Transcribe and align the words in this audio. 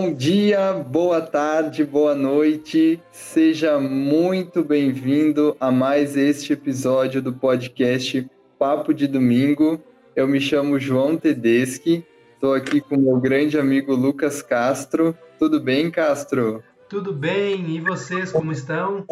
Bom 0.00 0.14
dia, 0.14 0.72
boa 0.72 1.20
tarde, 1.20 1.84
boa 1.84 2.14
noite. 2.14 2.98
Seja 3.12 3.78
muito 3.78 4.64
bem-vindo 4.64 5.54
a 5.60 5.70
mais 5.70 6.16
este 6.16 6.54
episódio 6.54 7.20
do 7.20 7.34
podcast 7.34 8.26
Papo 8.58 8.94
de 8.94 9.06
Domingo. 9.06 9.78
Eu 10.16 10.26
me 10.26 10.40
chamo 10.40 10.80
João 10.80 11.18
Tedeschi, 11.18 12.02
estou 12.32 12.54
aqui 12.54 12.80
com 12.80 12.96
meu 12.96 13.20
grande 13.20 13.58
amigo 13.58 13.94
Lucas 13.94 14.40
Castro. 14.40 15.14
Tudo 15.38 15.60
bem, 15.60 15.90
Castro? 15.90 16.64
Tudo 16.88 17.12
bem, 17.12 17.68
e 17.68 17.78
vocês 17.78 18.32
como 18.32 18.52
estão? 18.52 19.04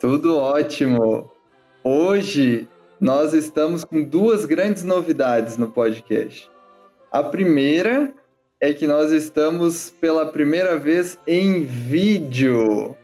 Tudo 0.00 0.38
ótimo. 0.38 1.30
Hoje 1.84 2.66
nós 2.98 3.34
estamos 3.34 3.84
com 3.84 4.02
duas 4.02 4.46
grandes 4.46 4.82
novidades 4.82 5.58
no 5.58 5.70
podcast. 5.70 6.50
A 7.12 7.22
primeira 7.22 8.14
é 8.60 8.72
que 8.72 8.86
nós 8.86 9.12
estamos 9.12 9.90
pela 10.00 10.26
primeira 10.26 10.76
vez 10.76 11.18
em 11.26 11.64
vídeo. 11.64 12.96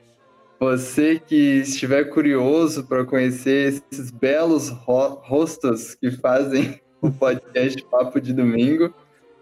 Você 0.59 1.21
que 1.25 1.61
estiver 1.61 2.05
curioso 2.05 2.85
para 2.85 3.05
conhecer 3.05 3.83
esses 3.93 4.11
belos 4.11 4.69
ro 4.69 5.21
rostos 5.23 5.95
que 5.95 6.11
fazem 6.11 6.81
o 7.01 7.11
podcast 7.11 7.81
Papo 7.85 8.21
de 8.21 8.33
Domingo, 8.33 8.93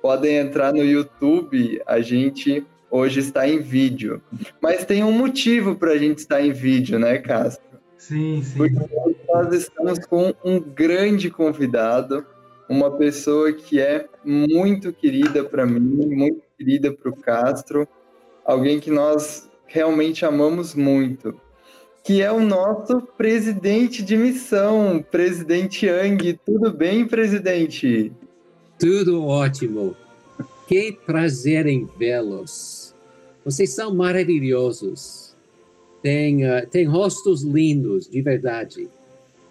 podem 0.03 0.37
entrar 0.37 0.73
no 0.73 0.85
YouTube. 0.85 1.81
A 1.87 2.01
gente 2.01 2.67
hoje 2.91 3.21
está 3.21 3.49
em 3.49 3.61
vídeo. 3.61 4.21
Mas 4.61 4.85
tem 4.85 5.03
um 5.03 5.13
motivo 5.13 5.77
para 5.77 5.93
a 5.93 5.99
gente 5.99 6.19
estar 6.19 6.43
em 6.43 6.53
vídeo, 6.53 6.99
né, 6.99 7.19
Castro? 7.19 7.65
Sim, 7.97 8.43
sim. 8.43 8.59
Porque 8.59 8.77
nós 9.29 9.55
estamos 9.55 9.99
com 10.01 10.35
um 10.45 10.61
grande 10.61 11.31
convidado 11.31 12.27
uma 12.69 12.91
pessoa 12.91 13.53
que 13.53 13.81
é 13.81 14.07
muito 14.25 14.93
querida 14.93 15.45
para 15.45 15.67
mim, 15.67 16.07
muito 16.07 16.43
querida 16.57 16.93
para 16.93 17.11
o 17.11 17.17
Castro, 17.17 17.87
alguém 18.45 18.81
que 18.81 18.91
nós 18.91 19.51
realmente 19.67 20.25
amamos 20.25 20.75
muito, 20.75 21.39
que 22.05 22.21
é 22.21 22.31
o 22.31 22.41
nosso 22.41 23.01
presidente 23.17 24.03
de 24.03 24.17
missão, 24.17 25.05
presidente 25.11 25.87
Yang. 25.87 26.41
Tudo 26.45 26.73
bem, 26.73 27.07
presidente? 27.07 28.13
Tudo 28.79 29.25
ótimo. 29.25 29.97
Que 30.67 30.93
prazer 30.93 31.67
em 31.67 31.89
vê-los. 31.99 32.95
Vocês 33.45 33.71
são 33.71 33.95
maravilhosos. 33.95 35.37
Tem, 36.03 36.45
uh, 36.45 36.67
tem 36.69 36.85
rostos 36.85 37.43
lindos, 37.43 38.09
de 38.09 38.21
verdade. 38.21 38.89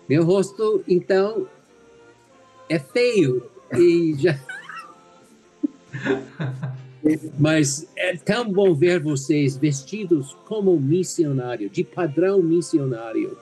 Meu 0.10 0.26
rosto, 0.26 0.84
então, 0.88 1.48
é 2.72 2.80
feio 2.80 3.44
e 3.78 4.16
já. 4.18 4.40
Mas 7.38 7.86
é 7.98 8.16
tão 8.16 8.50
bom 8.50 8.74
ver 8.74 9.02
vocês 9.02 9.58
vestidos 9.58 10.38
como 10.46 10.80
missionário, 10.80 11.70
de 11.70 11.84
padrão 11.84 12.42
missionário. 12.42 13.38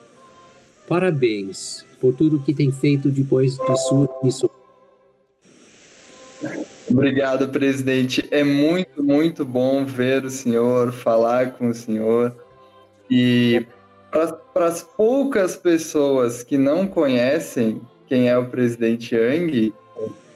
Parabéns 0.88 1.86
por 2.02 2.16
tudo 2.16 2.40
que 2.40 2.56
tem 2.56 2.72
feito 2.72 3.10
depois 3.10 3.56
de 3.56 3.78
sua 3.82 4.10
missão. 4.24 4.50
Obrigado, 6.90 7.50
presidente. 7.50 8.28
É 8.32 8.44
muito, 8.44 9.04
muito 9.04 9.46
bom 9.46 9.86
ver 9.86 10.26
o 10.26 10.32
senhor, 10.32 10.92
falar 10.92 11.52
com 11.52 11.70
o 11.70 11.74
senhor. 11.74 12.36
E 13.12 13.64
para 14.10 14.66
as 14.66 14.82
poucas 14.82 15.56
pessoas 15.56 16.42
que 16.42 16.58
não 16.58 16.88
conhecem 16.88 17.80
quem 18.10 18.28
é 18.28 18.38
o 18.38 18.50
presidente 18.50 19.16
Yang, 19.16 19.72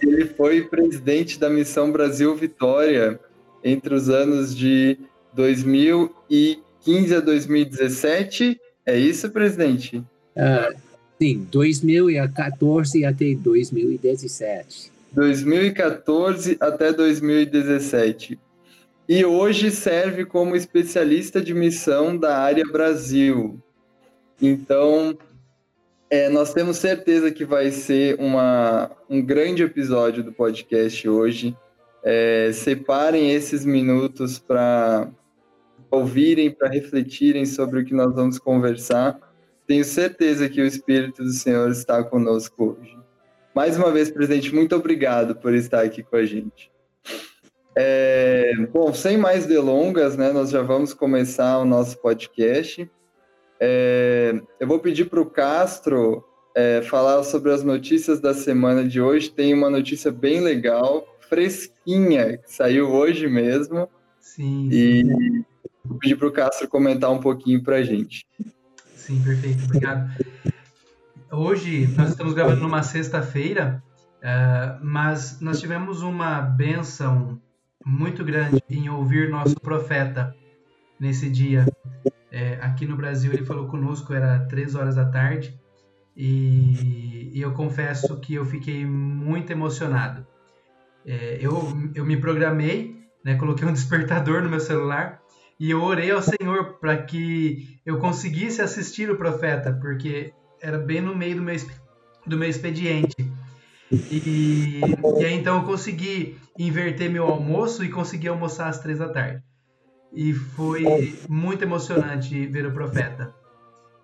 ele 0.02 0.26
foi 0.26 0.62
presidente 0.62 1.40
da 1.40 1.50
Missão 1.50 1.92
Brasil 1.92 2.36
Vitória 2.36 3.20
entre 3.64 3.96
os 3.96 4.10
anos 4.10 4.56
de 4.56 4.98
2015 5.34 7.16
a 7.16 7.20
2017. 7.20 8.62
É 8.86 8.98
isso, 8.98 9.30
presidente? 9.32 9.98
Uh, 10.36 10.78
sim, 11.20 11.48
2014 11.52 13.04
até 13.06 13.34
2017. 13.34 14.92
2014 15.12 16.58
até 16.60 16.94
2017. 16.94 18.38
E 19.10 19.26
hoje 19.26 19.72
serve 19.72 20.26
como 20.26 20.56
especialista 20.56 21.42
de 21.42 21.54
missão 21.54 22.16
da 22.16 22.38
área 22.38 22.66
Brasil. 22.66 23.60
Então, 24.42 25.18
é, 26.14 26.30
nós 26.30 26.54
temos 26.54 26.78
certeza 26.78 27.32
que 27.32 27.44
vai 27.44 27.72
ser 27.72 28.20
uma, 28.20 28.92
um 29.10 29.20
grande 29.20 29.64
episódio 29.64 30.24
do 30.24 30.32
podcast 30.32 31.10
hoje. 31.10 31.58
É, 32.04 32.52
separem 32.54 33.32
esses 33.32 33.66
minutos 33.66 34.38
para 34.38 35.10
ouvirem, 35.90 36.52
para 36.52 36.70
refletirem 36.70 37.48
sobre 37.48 37.80
o 37.80 37.84
que 37.84 37.96
nós 37.96 38.14
vamos 38.14 38.38
conversar. 38.38 39.20
Tenho 39.66 39.84
certeza 39.84 40.48
que 40.48 40.62
o 40.62 40.68
Espírito 40.68 41.24
do 41.24 41.32
Senhor 41.32 41.72
está 41.72 42.04
conosco 42.04 42.78
hoje. 42.80 42.96
Mais 43.56 43.76
uma 43.76 43.90
vez, 43.90 44.12
presidente, 44.12 44.54
muito 44.54 44.76
obrigado 44.76 45.36
por 45.36 45.56
estar 45.56 45.82
aqui 45.82 46.04
com 46.04 46.18
a 46.18 46.26
gente. 46.28 46.72
É, 47.76 48.52
bom, 48.72 48.94
sem 48.94 49.18
mais 49.18 49.48
delongas, 49.48 50.16
né, 50.16 50.32
nós 50.32 50.52
já 50.52 50.62
vamos 50.62 50.94
começar 50.94 51.58
o 51.58 51.66
nosso 51.66 51.98
podcast. 51.98 52.88
É, 53.66 54.42
eu 54.60 54.68
vou 54.68 54.78
pedir 54.78 55.06
para 55.06 55.22
o 55.22 55.26
Castro 55.26 56.22
é, 56.54 56.82
falar 56.82 57.24
sobre 57.24 57.50
as 57.50 57.64
notícias 57.64 58.20
da 58.20 58.34
semana 58.34 58.86
de 58.86 59.00
hoje. 59.00 59.32
Tem 59.32 59.54
uma 59.54 59.70
notícia 59.70 60.12
bem 60.12 60.42
legal, 60.42 61.08
fresquinha, 61.30 62.40
que 62.40 62.52
saiu 62.52 62.92
hoje 62.92 63.26
mesmo. 63.26 63.88
Sim. 64.20 64.68
E 64.70 65.46
vou 65.86 65.98
pedir 65.98 66.18
para 66.18 66.28
o 66.28 66.32
Castro 66.32 66.68
comentar 66.68 67.10
um 67.10 67.22
pouquinho 67.22 67.64
para 67.64 67.78
a 67.78 67.84
gente. 67.84 68.28
Sim, 68.98 69.24
perfeito. 69.24 69.64
Obrigado. 69.64 70.12
Hoje 71.32 71.88
nós 71.96 72.10
estamos 72.10 72.34
gravando 72.34 72.60
numa 72.60 72.84
sexta-feira, 72.84 73.82
uh, 74.18 74.78
mas 74.84 75.40
nós 75.40 75.58
tivemos 75.62 76.02
uma 76.02 76.42
benção 76.42 77.40
muito 77.86 78.26
grande 78.26 78.62
em 78.70 78.90
ouvir 78.90 79.30
nosso 79.30 79.56
profeta 79.56 80.36
nesse 81.00 81.30
dia. 81.30 81.66
É, 82.34 82.58
aqui 82.62 82.88
no 82.88 82.98
Brasil 82.98 83.32
ele 83.32 83.46
falou 83.46 83.68
conosco, 83.68 84.12
era 84.12 84.40
três 84.46 84.74
horas 84.74 84.96
da 84.96 85.06
tarde, 85.06 85.56
e, 86.18 87.30
e 87.32 87.40
eu 87.40 87.54
confesso 87.54 88.20
que 88.20 88.34
eu 88.34 88.44
fiquei 88.44 88.84
muito 88.84 89.52
emocionado. 89.52 90.26
É, 91.06 91.38
eu, 91.40 91.54
eu 91.94 92.04
me 92.04 92.18
programei, 92.18 93.00
né, 93.24 93.36
coloquei 93.36 93.68
um 93.68 93.72
despertador 93.72 94.42
no 94.42 94.50
meu 94.50 94.60
celular 94.60 95.22
e 95.60 95.70
eu 95.70 95.84
orei 95.84 96.10
ao 96.10 96.24
Senhor 96.24 96.80
para 96.80 96.98
que 97.04 97.80
eu 97.86 98.00
conseguisse 98.00 98.64
assistir 98.64 99.12
o 99.12 99.16
profeta, 99.16 99.72
porque 99.72 100.34
era 100.60 100.80
bem 100.80 101.02
no 101.02 101.16
meio 101.16 101.36
do 101.36 101.44
meu, 101.44 101.56
do 102.26 102.36
meu 102.36 102.50
expediente. 102.50 103.16
E, 103.92 104.82
e 105.20 105.24
aí 105.24 105.36
então 105.36 105.58
eu 105.58 105.64
consegui 105.66 106.36
inverter 106.58 107.12
meu 107.12 107.26
almoço 107.26 107.84
e 107.84 107.90
consegui 107.90 108.28
almoçar 108.28 108.70
às 108.70 108.80
três 108.80 108.98
da 108.98 109.10
tarde 109.10 109.44
e 110.14 110.34
foi 110.34 111.18
muito 111.28 111.64
emocionante 111.64 112.46
ver 112.48 112.66
o 112.66 112.72
profeta. 112.72 113.34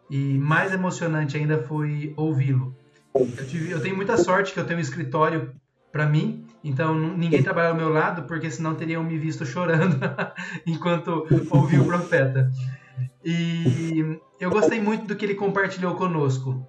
E 0.09 0.37
mais 0.39 0.73
emocionante 0.73 1.37
ainda 1.37 1.61
foi 1.61 2.13
ouvi-lo. 2.17 2.75
Eu, 3.13 3.27
eu, 3.69 3.81
tenho 3.81 3.95
muita 3.95 4.17
sorte 4.17 4.53
que 4.53 4.59
eu 4.59 4.65
tenho 4.65 4.79
um 4.79 4.81
escritório 4.81 5.51
para 5.91 6.05
mim, 6.05 6.45
então 6.63 6.95
ninguém 6.95 7.43
trabalha 7.43 7.69
ao 7.69 7.75
meu 7.75 7.89
lado, 7.89 8.23
porque 8.23 8.49
senão 8.49 8.75
teriam 8.75 9.03
me 9.03 9.17
visto 9.17 9.45
chorando 9.45 9.99
enquanto 10.65 11.27
ouvi 11.51 11.79
o 11.79 11.85
profeta. 11.85 12.51
E 13.23 14.19
eu 14.39 14.49
gostei 14.49 14.81
muito 14.81 15.05
do 15.05 15.15
que 15.15 15.25
ele 15.25 15.35
compartilhou 15.35 15.95
conosco. 15.95 16.65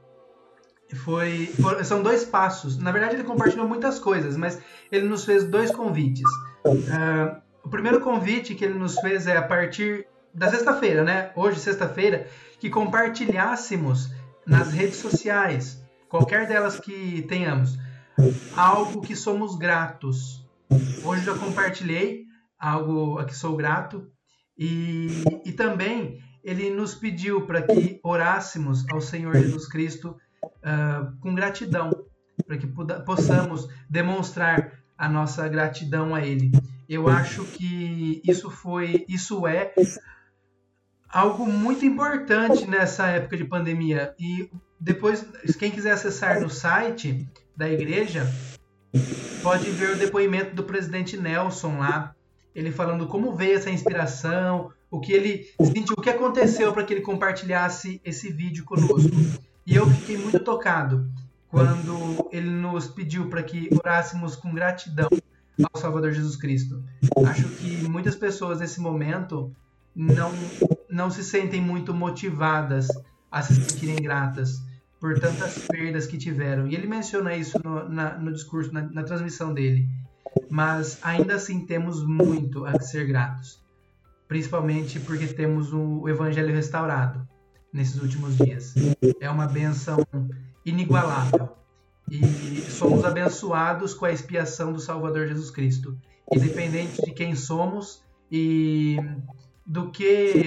Foi, 1.04 1.46
foi, 1.60 1.84
são 1.84 2.02
dois 2.02 2.24
passos. 2.24 2.76
Na 2.76 2.90
verdade, 2.90 3.14
ele 3.14 3.24
compartilhou 3.24 3.66
muitas 3.66 3.98
coisas, 3.98 4.36
mas 4.36 4.60
ele 4.90 5.06
nos 5.06 5.24
fez 5.24 5.44
dois 5.44 5.70
convites. 5.70 6.28
Uh, 6.66 7.40
o 7.70 7.78
primeiro 7.80 8.00
convite 8.00 8.56
que 8.56 8.64
ele 8.64 8.76
nos 8.76 8.98
fez 8.98 9.28
é 9.28 9.36
a 9.36 9.42
partir 9.42 10.04
da 10.34 10.50
sexta-feira, 10.50 11.04
né? 11.04 11.30
Hoje, 11.36 11.60
sexta-feira, 11.60 12.26
que 12.58 12.68
compartilhássemos 12.68 14.10
nas 14.44 14.72
redes 14.72 14.96
sociais, 14.96 15.80
qualquer 16.08 16.48
delas 16.48 16.80
que 16.80 17.22
tenhamos, 17.28 17.78
algo 18.56 19.00
que 19.00 19.14
somos 19.14 19.56
gratos. 19.56 20.44
Hoje 21.04 21.24
já 21.24 21.38
compartilhei 21.38 22.24
algo 22.58 23.20
a 23.20 23.24
que 23.24 23.36
sou 23.36 23.56
grato 23.56 24.10
e, 24.58 25.22
e 25.46 25.52
também 25.52 26.18
ele 26.42 26.70
nos 26.70 26.96
pediu 26.96 27.46
para 27.46 27.62
que 27.62 28.00
orássemos 28.02 28.84
ao 28.90 29.00
Senhor 29.00 29.32
Jesus 29.36 29.68
Cristo 29.68 30.16
uh, 30.44 31.16
com 31.20 31.36
gratidão, 31.36 31.90
para 32.44 32.58
que 32.58 32.66
possamos 33.06 33.68
demonstrar 33.88 34.72
a 34.98 35.08
nossa 35.08 35.46
gratidão 35.46 36.16
a 36.16 36.26
Ele. 36.26 36.50
Eu 36.90 37.06
acho 37.06 37.44
que 37.44 38.20
isso 38.24 38.50
foi, 38.50 39.04
isso 39.08 39.46
é 39.46 39.72
algo 41.08 41.46
muito 41.46 41.86
importante 41.86 42.66
nessa 42.66 43.06
época 43.06 43.36
de 43.36 43.44
pandemia. 43.44 44.12
E 44.18 44.50
depois, 44.80 45.24
quem 45.56 45.70
quiser 45.70 45.92
acessar 45.92 46.40
no 46.40 46.50
site 46.50 47.28
da 47.56 47.70
igreja, 47.70 48.28
pode 49.40 49.70
ver 49.70 49.90
o 49.90 49.96
depoimento 49.96 50.56
do 50.56 50.64
presidente 50.64 51.16
Nelson 51.16 51.78
lá. 51.78 52.12
ele 52.52 52.72
falando 52.72 53.06
como 53.06 53.36
veio 53.36 53.56
essa 53.56 53.70
inspiração, 53.70 54.72
o 54.90 54.98
que 54.98 55.12
ele 55.12 55.46
sentiu, 55.72 55.94
o 55.96 56.02
que 56.02 56.10
aconteceu 56.10 56.72
para 56.72 56.82
que 56.82 56.92
ele 56.92 57.02
compartilhasse 57.02 58.00
esse 58.04 58.32
vídeo 58.32 58.64
conosco. 58.64 59.14
E 59.64 59.76
eu 59.76 59.88
fiquei 59.88 60.18
muito 60.18 60.40
tocado 60.40 61.08
quando 61.46 62.28
ele 62.32 62.50
nos 62.50 62.88
pediu 62.88 63.28
para 63.28 63.44
que 63.44 63.68
orássemos 63.78 64.34
com 64.34 64.52
gratidão 64.52 65.08
ao 65.72 65.80
Salvador 65.80 66.12
Jesus 66.12 66.36
Cristo. 66.36 66.82
Acho 67.26 67.48
que 67.48 67.88
muitas 67.88 68.16
pessoas 68.16 68.60
nesse 68.60 68.80
momento 68.80 69.52
não 69.94 70.32
não 70.88 71.10
se 71.10 71.22
sentem 71.22 71.60
muito 71.60 71.94
motivadas 71.94 72.88
a 73.30 73.42
se 73.42 73.54
sentirem 73.54 73.96
gratas 73.96 74.62
por 74.98 75.18
tantas 75.18 75.66
perdas 75.66 76.06
que 76.06 76.18
tiveram. 76.18 76.66
E 76.66 76.74
ele 76.74 76.86
menciona 76.86 77.34
isso 77.34 77.58
no, 77.64 77.88
na, 77.88 78.18
no 78.18 78.32
discurso, 78.32 78.72
na, 78.72 78.82
na 78.82 79.02
transmissão 79.02 79.54
dele. 79.54 79.88
Mas 80.50 80.98
ainda 81.02 81.36
assim 81.36 81.64
temos 81.64 82.04
muito 82.04 82.64
a 82.64 82.78
ser 82.80 83.06
gratos, 83.06 83.64
principalmente 84.28 85.00
porque 85.00 85.26
temos 85.26 85.72
o 85.72 86.08
Evangelho 86.08 86.54
restaurado 86.54 87.26
nesses 87.72 88.00
últimos 88.00 88.36
dias. 88.36 88.74
É 89.20 89.30
uma 89.30 89.46
benção 89.46 90.04
inigualável. 90.64 91.59
E 92.10 92.60
somos 92.62 93.04
abençoados 93.04 93.94
com 93.94 94.04
a 94.04 94.12
expiação 94.12 94.72
do 94.72 94.80
Salvador 94.80 95.28
Jesus 95.28 95.50
Cristo. 95.50 95.96
Independente 96.32 97.00
de 97.02 97.12
quem 97.12 97.36
somos 97.36 98.02
e 98.30 98.96
do 99.64 99.90
que 99.90 100.46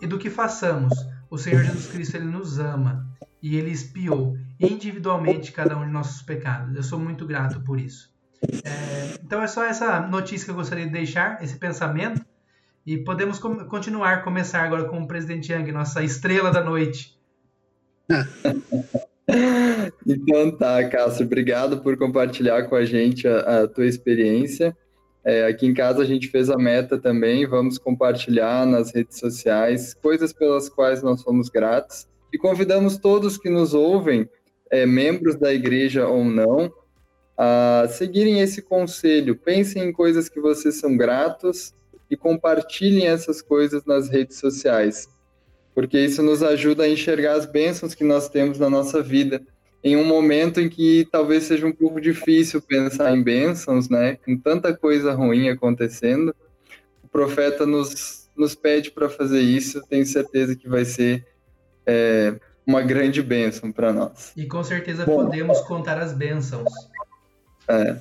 e 0.00 0.06
do 0.06 0.18
que 0.18 0.28
façamos, 0.28 0.92
o 1.30 1.38
Senhor 1.38 1.64
Jesus 1.64 1.86
Cristo 1.86 2.16
ele 2.16 2.26
nos 2.26 2.58
ama 2.58 3.06
e 3.42 3.56
ele 3.56 3.70
expiou 3.70 4.36
individualmente 4.60 5.52
cada 5.52 5.76
um 5.76 5.86
de 5.86 5.90
nossos 5.90 6.20
pecados. 6.22 6.76
Eu 6.76 6.82
sou 6.82 6.98
muito 6.98 7.26
grato 7.26 7.60
por 7.60 7.80
isso. 7.80 8.12
É, 8.64 9.18
então 9.22 9.40
é 9.42 9.46
só 9.46 9.64
essa 9.64 10.00
notícia 10.00 10.44
que 10.44 10.50
eu 10.50 10.56
gostaria 10.56 10.84
de 10.84 10.92
deixar, 10.92 11.42
esse 11.42 11.56
pensamento, 11.56 12.24
e 12.84 12.98
podemos 12.98 13.38
com 13.38 13.64
continuar, 13.66 14.22
começar 14.22 14.64
agora 14.64 14.84
com 14.84 15.00
o 15.00 15.08
presidente 15.08 15.52
Yang, 15.52 15.72
nossa 15.72 16.02
estrela 16.02 16.50
da 16.50 16.62
noite. 16.62 17.18
então 20.06 20.56
tá, 20.56 20.88
Cássio, 20.88 21.26
obrigado 21.26 21.80
por 21.80 21.96
compartilhar 21.96 22.64
com 22.64 22.74
a 22.74 22.84
gente 22.84 23.26
a, 23.28 23.62
a 23.62 23.68
tua 23.68 23.86
experiência. 23.86 24.76
É, 25.24 25.46
aqui 25.46 25.66
em 25.66 25.74
casa 25.74 26.02
a 26.02 26.04
gente 26.04 26.28
fez 26.28 26.50
a 26.50 26.58
meta 26.58 26.98
também, 26.98 27.46
vamos 27.46 27.78
compartilhar 27.78 28.66
nas 28.66 28.92
redes 28.92 29.18
sociais 29.18 29.94
coisas 29.94 30.32
pelas 30.32 30.68
quais 30.68 31.00
nós 31.02 31.20
somos 31.20 31.48
gratos 31.48 32.08
e 32.32 32.38
convidamos 32.38 32.96
todos 32.96 33.38
que 33.38 33.48
nos 33.48 33.74
ouvem, 33.74 34.28
é, 34.70 34.84
membros 34.84 35.36
da 35.36 35.52
igreja 35.52 36.08
ou 36.08 36.24
não, 36.24 36.72
a 37.36 37.86
seguirem 37.88 38.40
esse 38.40 38.62
conselho. 38.62 39.36
Pensem 39.36 39.84
em 39.84 39.92
coisas 39.92 40.28
que 40.28 40.40
vocês 40.40 40.80
são 40.80 40.96
gratos 40.96 41.74
e 42.10 42.16
compartilhem 42.16 43.06
essas 43.06 43.40
coisas 43.40 43.84
nas 43.84 44.08
redes 44.08 44.38
sociais, 44.38 45.08
porque 45.74 45.98
isso 45.98 46.22
nos 46.22 46.42
ajuda 46.42 46.84
a 46.84 46.88
enxergar 46.88 47.34
as 47.34 47.46
bênçãos 47.46 47.94
que 47.94 48.04
nós 48.04 48.28
temos 48.28 48.58
na 48.58 48.68
nossa 48.68 49.02
vida. 49.02 49.42
Em 49.84 49.96
um 49.96 50.04
momento 50.04 50.60
em 50.60 50.68
que 50.68 51.08
talvez 51.10 51.44
seja 51.44 51.66
um 51.66 51.72
pouco 51.72 52.00
difícil 52.00 52.62
pensar 52.62 53.16
em 53.16 53.22
bênçãos, 53.22 53.88
né? 53.88 54.16
Com 54.24 54.36
tanta 54.36 54.76
coisa 54.76 55.12
ruim 55.12 55.48
acontecendo, 55.48 56.34
o 57.02 57.08
profeta 57.08 57.66
nos, 57.66 58.30
nos 58.36 58.54
pede 58.54 58.92
para 58.92 59.08
fazer 59.08 59.40
isso. 59.40 59.82
Tenho 59.88 60.06
certeza 60.06 60.54
que 60.54 60.68
vai 60.68 60.84
ser 60.84 61.26
é 61.86 62.34
uma 62.66 62.80
grande 62.80 63.22
bênção 63.22 63.72
para 63.72 63.92
nós. 63.92 64.32
E 64.36 64.46
com 64.46 64.62
certeza 64.62 65.04
Bom, 65.04 65.24
podemos 65.24 65.60
contar 65.62 65.98
as 65.98 66.12
bênçãos. 66.12 66.72
É. 67.68 67.96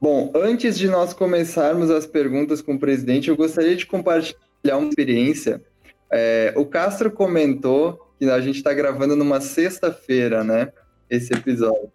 Bom, 0.00 0.30
antes 0.34 0.78
de 0.78 0.88
nós 0.88 1.14
começarmos 1.14 1.90
as 1.90 2.06
perguntas 2.06 2.60
com 2.60 2.74
o 2.74 2.78
presidente, 2.78 3.28
eu 3.28 3.36
gostaria 3.36 3.74
de 3.74 3.86
compartilhar 3.86 4.76
uma 4.76 4.88
experiência. 4.88 5.62
É, 6.10 6.52
o 6.56 6.64
Castro 6.64 7.10
comentou 7.10 8.12
que 8.18 8.28
a 8.28 8.40
gente 8.40 8.56
está 8.56 8.72
gravando 8.72 9.14
numa 9.16 9.40
sexta-feira, 9.40 10.42
né? 10.42 10.72
Esse 11.08 11.32
episódio. 11.32 11.92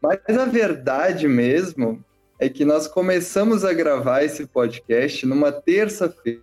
Mas 0.00 0.20
a 0.36 0.46
verdade 0.46 1.28
mesmo 1.28 2.04
é 2.38 2.48
que 2.48 2.64
nós 2.64 2.88
começamos 2.88 3.64
a 3.64 3.72
gravar 3.72 4.22
esse 4.22 4.46
podcast 4.46 5.26
numa 5.26 5.52
terça-feira, 5.52 6.40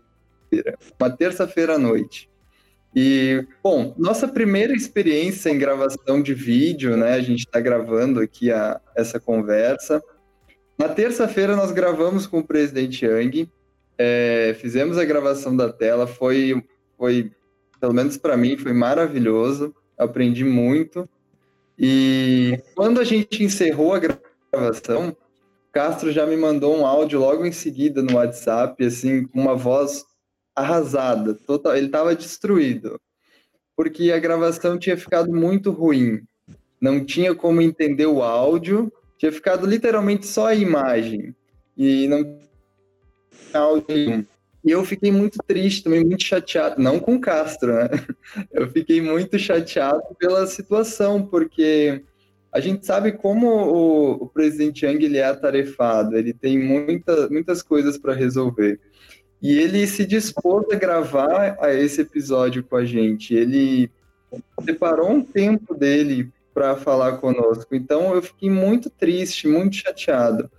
uma 0.99 1.09
terça-feira 1.09 1.75
à 1.75 1.77
noite. 1.77 2.29
E, 2.95 3.45
bom, 3.61 3.93
nossa 3.97 4.27
primeira 4.27 4.73
experiência 4.73 5.49
em 5.49 5.57
gravação 5.57 6.21
de 6.21 6.33
vídeo, 6.33 6.95
né? 6.95 7.13
A 7.13 7.21
gente 7.21 7.39
está 7.39 7.59
gravando 7.59 8.19
aqui 8.19 8.51
a, 8.51 8.79
essa 8.95 9.19
conversa. 9.19 10.01
Na 10.77 10.87
terça-feira 10.87 11.55
nós 11.55 11.71
gravamos 11.71 12.27
com 12.27 12.39
o 12.39 12.47
presidente 12.47 13.05
Yang, 13.05 13.49
é, 13.97 14.55
fizemos 14.59 14.97
a 14.97 15.05
gravação 15.05 15.55
da 15.55 15.71
tela, 15.73 16.05
foi, 16.05 16.63
foi 16.97 17.31
pelo 17.79 17.93
menos 17.93 18.17
para 18.17 18.35
mim, 18.35 18.57
foi 18.57 18.73
maravilhoso, 18.73 19.73
aprendi 19.97 20.43
muito. 20.43 21.07
E 21.77 22.59
quando 22.75 22.99
a 22.99 23.03
gente 23.03 23.43
encerrou 23.43 23.93
a 23.93 24.01
gravação, 24.51 25.15
Castro 25.71 26.11
já 26.11 26.25
me 26.25 26.35
mandou 26.35 26.75
um 26.75 26.85
áudio 26.85 27.19
logo 27.19 27.45
em 27.45 27.51
seguida 27.51 28.01
no 28.01 28.15
WhatsApp, 28.15 28.83
assim, 28.83 29.27
com 29.27 29.39
uma 29.39 29.55
voz 29.55 30.03
arrasada, 30.55 31.35
total, 31.35 31.75
ele 31.75 31.85
estava 31.85 32.15
destruído, 32.15 32.99
porque 33.75 34.11
a 34.11 34.17
gravação 34.17 34.79
tinha 34.79 34.97
ficado 34.97 35.31
muito 35.31 35.69
ruim, 35.69 36.23
não 36.81 37.05
tinha 37.05 37.35
como 37.35 37.61
entender 37.61 38.07
o 38.07 38.23
áudio, 38.23 38.91
tinha 39.19 39.31
ficado 39.31 39.67
literalmente 39.67 40.25
só 40.25 40.47
a 40.47 40.55
imagem. 40.55 41.35
E 41.75 42.07
não 42.07 42.39
áudio 43.53 44.25
E 44.67 44.71
eu 44.71 44.83
fiquei 44.83 45.13
muito 45.13 45.37
triste, 45.47 45.81
também 45.81 46.03
muito 46.03 46.25
chateado, 46.25 46.81
não 46.81 46.99
com 46.99 47.17
Castro, 47.17 47.73
né? 47.73 47.87
Eu 48.51 48.69
fiquei 48.69 48.99
muito 48.99 49.39
chateado 49.39 50.03
pela 50.19 50.45
situação, 50.45 51.25
porque 51.25 52.03
a 52.51 52.59
gente 52.59 52.85
sabe 52.85 53.13
como 53.13 53.47
o, 53.47 54.11
o 54.23 54.27
presidente 54.27 54.85
Yang 54.85 55.05
ele 55.05 55.17
é 55.19 55.25
atarefado, 55.25 56.17
ele 56.17 56.33
tem 56.33 56.59
muita, 56.59 57.29
muitas 57.29 57.63
coisas 57.63 57.97
para 57.97 58.13
resolver. 58.13 58.77
E 59.41 59.57
ele 59.57 59.87
se 59.87 60.05
dispôs 60.05 60.65
a 60.69 60.75
gravar 60.75 61.57
esse 61.69 62.01
episódio 62.01 62.61
com 62.61 62.75
a 62.75 62.83
gente. 62.83 63.33
Ele 63.33 63.89
separou 64.65 65.09
um 65.09 65.23
tempo 65.23 65.73
dele 65.73 66.29
para 66.53 66.75
falar 66.75 67.19
conosco. 67.19 67.73
Então 67.73 68.13
eu 68.13 68.21
fiquei 68.21 68.49
muito 68.49 68.89
triste, 68.89 69.47
muito 69.47 69.77
chateado. 69.77 70.51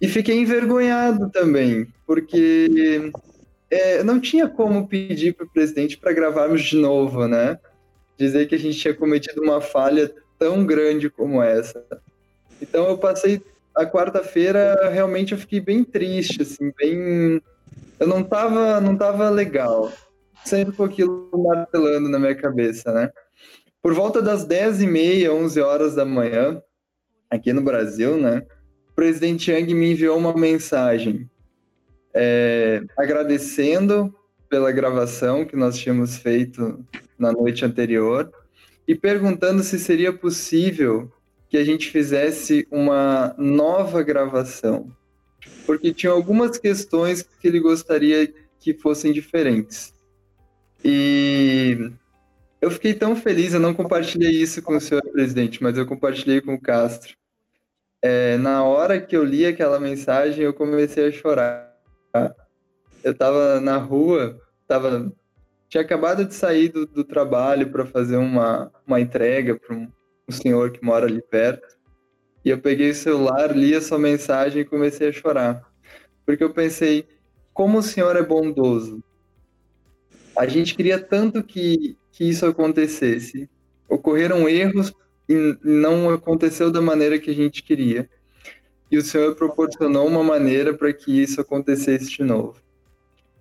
E 0.00 0.08
fiquei 0.08 0.38
envergonhado 0.38 1.28
também, 1.28 1.86
porque 2.06 3.12
é, 3.70 4.02
não 4.02 4.20
tinha 4.20 4.48
como 4.48 4.88
pedir 4.88 5.34
para 5.34 5.46
o 5.46 5.50
presidente 5.50 5.96
para 5.96 6.12
gravarmos 6.12 6.62
de 6.62 6.76
novo, 6.76 7.28
né? 7.28 7.58
Dizer 8.18 8.46
que 8.46 8.54
a 8.54 8.58
gente 8.58 8.78
tinha 8.78 8.94
cometido 8.94 9.40
uma 9.40 9.60
falha 9.60 10.12
tão 10.38 10.64
grande 10.66 11.08
como 11.08 11.42
essa. 11.42 11.84
Então 12.60 12.88
eu 12.88 12.98
passei 12.98 13.40
a 13.74 13.86
quarta-feira, 13.86 14.90
realmente 14.90 15.32
eu 15.32 15.38
fiquei 15.38 15.60
bem 15.60 15.84
triste, 15.84 16.42
assim, 16.42 16.72
bem 16.76 17.40
eu 18.00 18.06
não 18.06 18.24
tava, 18.24 18.80
não 18.80 18.96
tava 18.96 19.28
legal. 19.30 19.92
Sempre 20.44 20.74
com 20.74 20.84
aquilo 20.84 21.30
martelando 21.32 22.08
na 22.08 22.18
minha 22.18 22.34
cabeça, 22.34 22.92
né? 22.92 23.10
Por 23.82 23.94
volta 23.94 24.20
das 24.20 24.44
10 24.44 24.82
e 24.82 24.86
meia, 24.86 25.32
11 25.32 25.60
horas 25.60 25.94
da 25.94 26.04
manhã, 26.04 26.60
aqui 27.30 27.52
no 27.52 27.62
Brasil, 27.62 28.16
né? 28.16 28.42
O 28.90 28.94
presidente 28.94 29.50
Yang 29.50 29.74
me 29.74 29.92
enviou 29.92 30.18
uma 30.18 30.34
mensagem 30.34 31.30
é, 32.14 32.82
agradecendo 32.98 34.14
pela 34.48 34.72
gravação 34.72 35.44
que 35.44 35.56
nós 35.56 35.78
tínhamos 35.78 36.16
feito 36.16 36.84
na 37.18 37.32
noite 37.32 37.64
anterior 37.64 38.30
e 38.86 38.94
perguntando 38.94 39.62
se 39.62 39.78
seria 39.78 40.12
possível 40.12 41.10
que 41.48 41.56
a 41.56 41.64
gente 41.64 41.90
fizesse 41.90 42.66
uma 42.70 43.34
nova 43.38 44.02
gravação 44.02 44.90
porque 45.70 45.92
tinha 45.92 46.12
algumas 46.12 46.58
questões 46.58 47.22
que 47.22 47.46
ele 47.46 47.60
gostaria 47.60 48.32
que 48.58 48.74
fossem 48.74 49.12
diferentes. 49.12 49.94
E 50.84 51.92
eu 52.60 52.70
fiquei 52.70 52.92
tão 52.94 53.14
feliz, 53.14 53.54
eu 53.54 53.60
não 53.60 53.72
compartilhei 53.72 54.30
isso 54.30 54.60
com 54.62 54.76
o 54.76 54.80
senhor 54.80 55.02
presidente, 55.12 55.62
mas 55.62 55.78
eu 55.78 55.86
compartilhei 55.86 56.40
com 56.40 56.54
o 56.54 56.60
Castro. 56.60 57.14
É, 58.02 58.36
na 58.38 58.64
hora 58.64 59.00
que 59.00 59.16
eu 59.16 59.22
li 59.22 59.46
aquela 59.46 59.78
mensagem, 59.78 60.42
eu 60.42 60.52
comecei 60.52 61.06
a 61.06 61.12
chorar. 61.12 61.69
Eu 63.02 63.12
estava 63.12 63.60
na 63.60 63.76
rua, 63.76 64.40
tava, 64.66 65.12
tinha 65.68 65.82
acabado 65.82 66.24
de 66.24 66.34
sair 66.34 66.68
do, 66.68 66.86
do 66.86 67.04
trabalho 67.04 67.70
para 67.70 67.86
fazer 67.86 68.16
uma, 68.16 68.70
uma 68.86 69.00
entrega 69.00 69.58
para 69.58 69.74
um, 69.74 69.88
um 70.28 70.32
senhor 70.32 70.70
que 70.70 70.84
mora 70.84 71.06
ali 71.06 71.22
perto. 71.22 71.78
E 72.44 72.50
eu 72.50 72.58
peguei 72.58 72.90
o 72.90 72.94
celular, 72.94 73.56
li 73.56 73.74
a 73.74 73.80
sua 73.80 73.98
mensagem 73.98 74.62
e 74.62 74.64
comecei 74.64 75.08
a 75.08 75.12
chorar. 75.12 75.62
Porque 76.24 76.42
eu 76.42 76.52
pensei, 76.52 77.06
como 77.52 77.78
o 77.78 77.82
Senhor 77.82 78.16
é 78.16 78.22
bondoso. 78.22 79.02
A 80.36 80.46
gente 80.46 80.74
queria 80.74 80.98
tanto 80.98 81.42
que, 81.42 81.96
que 82.12 82.24
isso 82.24 82.46
acontecesse. 82.46 83.50
Ocorreram 83.88 84.48
erros 84.48 84.92
e 85.28 85.58
não 85.62 86.08
aconteceu 86.08 86.70
da 86.70 86.80
maneira 86.80 87.18
que 87.18 87.30
a 87.30 87.34
gente 87.34 87.62
queria. 87.62 88.08
E 88.90 88.98
o 88.98 89.02
Senhor 89.02 89.34
proporcionou 89.34 90.06
uma 90.06 90.22
maneira 90.24 90.74
para 90.74 90.92
que 90.92 91.22
isso 91.22 91.40
acontecesse 91.40 92.10
de 92.10 92.24
novo. 92.24 92.56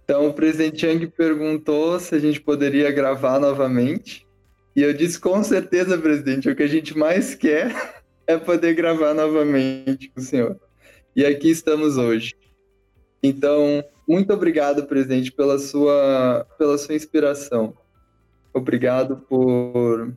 Então, 0.03 0.27
o 0.27 0.33
presidente 0.33 0.85
Yang 0.85 1.07
perguntou 1.07 1.99
se 1.99 2.15
a 2.15 2.19
gente 2.19 2.41
poderia 2.41 2.91
gravar 2.91 3.39
novamente. 3.39 4.27
E 4.75 4.81
eu 4.81 4.93
disse, 4.93 5.19
com 5.19 5.43
certeza, 5.43 5.97
presidente, 5.97 6.49
o 6.49 6.55
que 6.55 6.63
a 6.63 6.67
gente 6.67 6.97
mais 6.97 7.35
quer 7.35 7.93
é 8.25 8.37
poder 8.37 8.73
gravar 8.73 9.13
novamente 9.13 10.09
com 10.09 10.19
o 10.19 10.23
senhor. 10.23 10.59
E 11.15 11.25
aqui 11.25 11.49
estamos 11.49 11.97
hoje. 11.97 12.35
Então, 13.21 13.83
muito 14.07 14.33
obrigado, 14.33 14.85
presidente, 14.87 15.31
pela 15.31 15.59
sua, 15.59 16.47
pela 16.57 16.77
sua 16.77 16.95
inspiração. 16.95 17.75
Obrigado 18.53 19.17
por, 19.29 20.13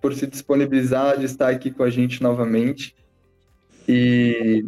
por 0.00 0.14
se 0.14 0.26
disponibilizar 0.26 1.18
de 1.18 1.26
estar 1.26 1.48
aqui 1.48 1.70
com 1.70 1.82
a 1.82 1.90
gente 1.90 2.22
novamente. 2.22 2.94
E 3.88 4.64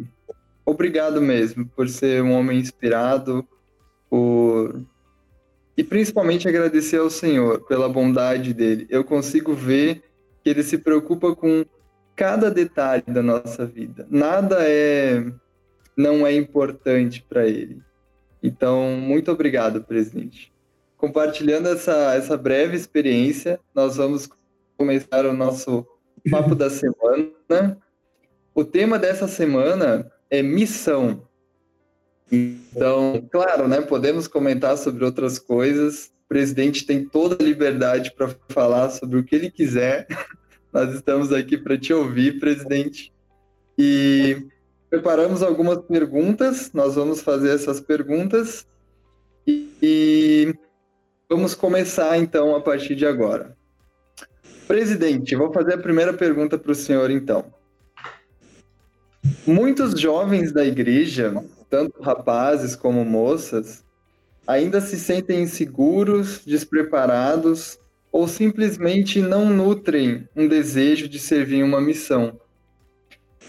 obrigado 0.64 1.20
mesmo 1.20 1.66
por 1.66 1.88
ser 1.88 2.22
um 2.22 2.32
homem 2.32 2.58
inspirado, 2.58 3.46
por 4.08 4.80
e 5.76 5.82
principalmente 5.82 6.48
agradecer 6.48 6.98
ao 6.98 7.10
Senhor 7.10 7.60
pela 7.66 7.88
bondade 7.88 8.54
dele. 8.54 8.86
Eu 8.88 9.02
consigo 9.02 9.54
ver 9.54 10.04
que 10.42 10.50
ele 10.50 10.62
se 10.62 10.78
preocupa 10.78 11.34
com 11.34 11.64
cada 12.14 12.48
detalhe 12.50 13.02
da 13.08 13.22
nossa 13.22 13.66
vida. 13.66 14.06
Nada 14.08 14.58
é 14.60 15.24
não 15.96 16.26
é 16.26 16.32
importante 16.34 17.24
para 17.28 17.46
ele. 17.46 17.80
Então, 18.42 18.90
muito 18.96 19.30
obrigado, 19.30 19.82
presidente. 19.82 20.52
Compartilhando 20.96 21.68
essa, 21.68 22.14
essa 22.14 22.36
breve 22.36 22.76
experiência, 22.76 23.60
nós 23.74 23.96
vamos 23.96 24.28
começar 24.76 25.24
o 25.24 25.32
nosso 25.32 25.86
papo 26.30 26.54
da 26.54 26.68
semana. 26.68 27.78
O 28.54 28.64
tema 28.64 28.98
dessa 28.98 29.26
semana 29.26 30.10
é 30.30 30.42
missão. 30.42 31.26
Então, 32.30 33.26
claro, 33.30 33.66
né, 33.66 33.80
podemos 33.80 34.28
comentar 34.28 34.78
sobre 34.78 35.04
outras 35.04 35.38
coisas. 35.38 36.12
O 36.24 36.28
presidente 36.28 36.86
tem 36.86 37.04
toda 37.04 37.36
a 37.42 37.44
liberdade 37.44 38.12
para 38.14 38.34
falar 38.48 38.90
sobre 38.90 39.18
o 39.18 39.24
que 39.24 39.34
ele 39.34 39.50
quiser. 39.50 40.06
Nós 40.72 40.94
estamos 40.94 41.32
aqui 41.32 41.58
para 41.58 41.76
te 41.76 41.92
ouvir, 41.92 42.38
presidente. 42.38 43.12
E 43.76 44.46
preparamos 44.88 45.42
algumas 45.42 45.78
perguntas, 45.78 46.70
nós 46.72 46.94
vamos 46.94 47.20
fazer 47.20 47.50
essas 47.52 47.80
perguntas 47.80 48.64
e, 49.44 49.68
e 49.82 50.54
vamos 51.28 51.54
começar 51.54 52.16
então 52.18 52.54
a 52.54 52.60
partir 52.60 52.94
de 52.94 53.04
agora. 53.04 53.56
Presidente, 54.68 55.34
vou 55.34 55.52
fazer 55.52 55.74
a 55.74 55.78
primeira 55.78 56.12
pergunta 56.12 56.56
para 56.56 56.70
o 56.70 56.74
senhor 56.76 57.10
então. 57.10 57.52
Muitos 59.46 60.00
jovens 60.00 60.52
da 60.52 60.64
igreja 60.64 61.34
tanto 61.74 62.00
rapazes 62.00 62.76
como 62.76 63.04
moças, 63.04 63.82
ainda 64.46 64.80
se 64.80 64.96
sentem 64.96 65.42
inseguros, 65.42 66.40
despreparados 66.46 67.78
ou 68.12 68.28
simplesmente 68.28 69.20
não 69.20 69.50
nutrem 69.50 70.28
um 70.36 70.46
desejo 70.46 71.08
de 71.08 71.18
servir 71.18 71.64
uma 71.64 71.80
missão. 71.80 72.38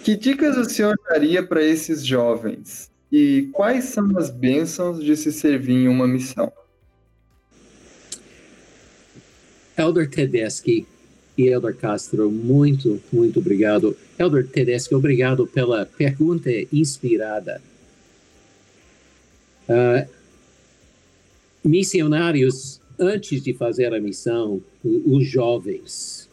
Que 0.03 0.15
dicas 0.15 0.57
o 0.57 0.65
senhor 0.65 0.95
daria 1.07 1.45
para 1.45 1.63
esses 1.63 2.03
jovens? 2.03 2.91
E 3.11 3.47
quais 3.53 3.85
são 3.85 4.17
as 4.17 4.31
bênçãos 4.31 5.03
de 5.03 5.15
se 5.15 5.31
servir 5.31 5.75
em 5.75 5.87
uma 5.87 6.07
missão? 6.07 6.51
Elder 9.77 10.09
Tedeschi 10.09 10.87
e 11.37 11.47
Elder 11.47 11.75
Castro, 11.75 12.31
muito, 12.31 13.01
muito 13.11 13.39
obrigado. 13.39 13.95
Elder 14.17 14.47
Tedeschi, 14.47 14.95
obrigado 14.95 15.45
pela 15.45 15.85
pergunta 15.85 16.49
inspirada. 16.71 17.61
Uh, 19.67 20.07
missionários, 21.63 22.79
antes 22.97 23.41
de 23.41 23.53
fazer 23.53 23.93
a 23.93 23.99
missão, 23.99 24.61
os 24.83 25.27
jovens 25.27 26.29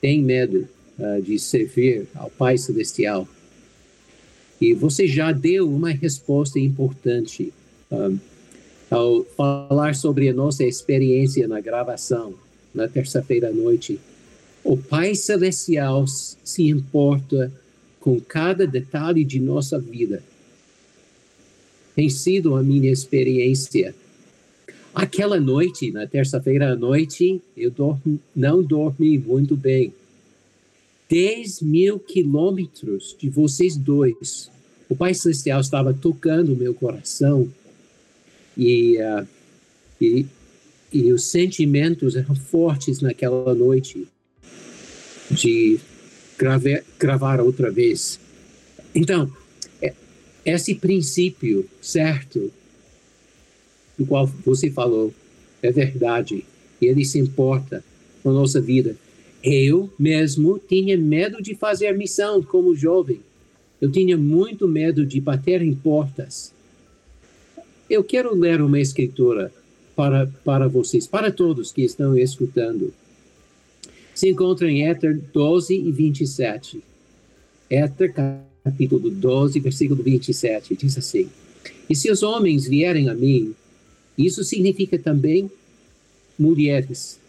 têm 0.00 0.22
medo 0.22 0.68
uh, 0.98 1.22
de 1.22 1.38
servir 1.38 2.06
ao 2.14 2.28
Pai 2.28 2.58
Celestial. 2.58 3.26
E 4.60 4.74
você 4.74 5.06
já 5.06 5.32
deu 5.32 5.70
uma 5.70 5.90
resposta 5.90 6.58
importante 6.58 7.50
um, 7.90 8.18
ah, 8.90 8.96
ao 8.96 9.24
falar 9.24 9.94
sobre 9.94 10.28
a 10.28 10.34
nossa 10.34 10.64
experiência 10.64 11.48
na 11.48 11.60
gravação 11.60 12.34
na 12.74 12.88
terça-feira 12.88 13.48
à 13.48 13.52
noite. 13.52 13.98
O 14.62 14.76
Pai 14.76 15.14
Celestial 15.14 16.06
se 16.06 16.68
importa 16.68 17.52
com 17.98 18.20
cada 18.20 18.66
detalhe 18.66 19.24
de 19.24 19.40
nossa 19.40 19.78
vida 19.78 20.22
tem 22.00 22.08
sido 22.08 22.56
a 22.56 22.62
minha 22.62 22.90
experiência. 22.90 23.94
Aquela 24.94 25.38
noite, 25.38 25.90
na 25.90 26.06
terça-feira 26.06 26.72
à 26.72 26.76
noite, 26.76 27.42
eu 27.54 27.70
dormi, 27.70 28.18
não 28.34 28.62
dormi 28.62 29.18
muito 29.18 29.54
bem. 29.56 29.92
10 31.10 31.60
mil 31.60 31.98
quilômetros 31.98 33.14
de 33.18 33.28
vocês 33.28 33.76
dois. 33.76 34.50
O 34.88 34.96
Pai 34.96 35.12
Celestial 35.12 35.60
estava 35.60 35.92
tocando 35.92 36.56
meu 36.56 36.72
coração 36.72 37.48
e, 38.56 38.96
uh, 38.98 39.26
e, 40.00 40.24
e 40.92 41.12
os 41.12 41.24
sentimentos 41.24 42.16
eram 42.16 42.34
fortes 42.34 43.00
naquela 43.00 43.54
noite 43.54 44.06
de 45.30 45.78
gravar, 46.36 46.82
gravar 46.98 47.40
outra 47.40 47.70
vez. 47.70 48.18
Então, 48.94 49.30
esse 50.44 50.74
princípio 50.74 51.68
certo 51.80 52.50
do 53.96 54.06
qual 54.06 54.26
você 54.44 54.70
falou 54.70 55.12
é 55.62 55.70
verdade 55.70 56.44
e 56.80 56.86
ele 56.86 57.04
se 57.04 57.18
importa 57.18 57.84
com 58.22 58.30
a 58.30 58.32
nossa 58.32 58.60
vida. 58.60 58.96
Eu 59.42 59.92
mesmo 59.98 60.58
tinha 60.58 60.96
medo 60.96 61.42
de 61.42 61.54
fazer 61.54 61.96
missão 61.96 62.42
como 62.42 62.74
jovem. 62.74 63.20
Eu 63.80 63.90
tinha 63.90 64.16
muito 64.16 64.66
medo 64.66 65.06
de 65.06 65.20
bater 65.20 65.62
em 65.62 65.74
portas. 65.74 66.52
Eu 67.88 68.04
quero 68.04 68.34
ler 68.34 68.60
uma 68.60 68.78
escritura 68.78 69.52
para, 70.00 70.26
para 70.42 70.66
vocês, 70.66 71.06
para 71.06 71.30
todos 71.30 71.72
que 71.72 71.82
estão 71.82 72.16
escutando. 72.16 72.90
Se 74.14 74.30
encontra 74.30 74.70
em 74.70 74.88
Éter 74.88 75.20
12 75.30 75.74
e 75.74 75.92
27. 75.92 76.82
Éter 77.68 78.14
capítulo 78.64 79.10
12, 79.10 79.60
versículo 79.60 80.02
27, 80.02 80.74
diz 80.74 80.96
assim: 80.96 81.28
E 81.86 81.94
se 81.94 82.10
os 82.10 82.22
homens 82.22 82.66
vierem 82.66 83.10
a 83.10 83.14
mim, 83.14 83.54
isso 84.16 84.42
significa 84.42 84.98
também 84.98 85.50
mulheres, 86.38 87.20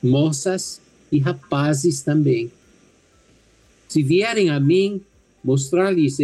moças 0.00 0.80
e 1.10 1.18
rapazes 1.18 2.02
também. 2.02 2.52
Se 3.88 4.00
vierem 4.00 4.48
a 4.50 4.60
mim, 4.60 5.00
mostrar-lhes 5.42 6.20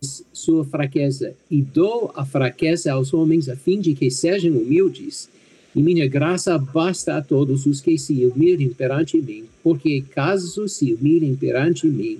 sua 0.00 0.64
fraqueza, 0.64 1.34
e 1.50 1.60
dou 1.62 2.12
a 2.14 2.24
fraqueza 2.24 2.92
aos 2.92 3.12
homens 3.12 3.48
a 3.48 3.56
fim 3.56 3.80
de 3.80 3.94
que 3.94 4.10
sejam 4.10 4.52
humildes, 4.52 5.28
e 5.74 5.82
minha 5.82 6.08
graça 6.08 6.56
basta 6.58 7.16
a 7.16 7.22
todos 7.22 7.66
os 7.66 7.80
que 7.80 7.98
se 7.98 8.24
humilhem 8.26 8.70
perante 8.70 9.20
mim, 9.20 9.44
porque 9.62 10.02
caso 10.14 10.68
se 10.68 10.94
humilhem 10.94 11.34
perante 11.34 11.86
mim, 11.86 12.18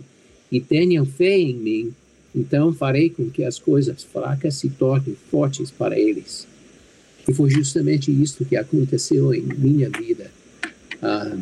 e 0.51 0.61
tenham 0.61 1.05
fé 1.05 1.39
em 1.39 1.55
mim, 1.55 1.95
então 2.35 2.73
farei 2.73 3.11
com 3.11 3.31
que 3.31 3.45
as 3.45 3.59
coisas 3.59 4.03
fracas 4.03 4.55
se 4.55 4.69
tornem 4.71 5.17
fortes 5.31 5.71
para 5.71 5.99
eles. 5.99 6.47
E 7.27 7.35
foi 7.35 7.51
justamente 7.51 8.11
isso 8.11 8.45
que 8.45 8.57
aconteceu 8.57 9.35
em 9.35 9.43
minha 9.43 9.91
vida. 9.91 10.31
Ah, 11.03 11.37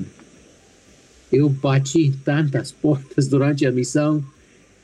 eu 1.33 1.49
bati 1.49 2.13
tantas 2.25 2.73
portas 2.73 3.29
durante 3.29 3.67
a 3.67 3.73
missão, 3.73 4.25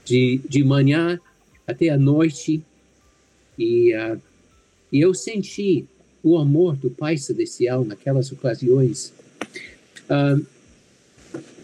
de, 0.04 0.40
de 0.48 0.64
manhã 0.64 1.20
até 1.66 1.88
a 1.88 1.96
noite, 1.96 2.62
e, 3.58 3.94
uh, 3.94 4.20
e 4.90 5.00
eu 5.00 5.14
senti 5.14 5.84
o 6.22 6.38
amor 6.38 6.76
do 6.76 6.90
Pai 6.90 7.16
Celestial 7.16 7.84
naquelas 7.84 8.30
ocasiões. 8.30 9.12
Uh, 10.08 10.44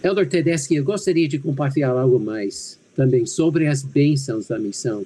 Elder 0.02 0.28
Tedeschi, 0.28 0.76
eu 0.76 0.85
gostaria 0.85 1.28
de 1.28 1.38
compartilhar 1.38 1.90
algo 1.90 2.19
mais 2.19 2.78
também 2.95 3.26
sobre 3.26 3.67
as 3.67 3.83
bênçãos 3.83 4.49
da 4.49 4.59
missão. 4.59 5.05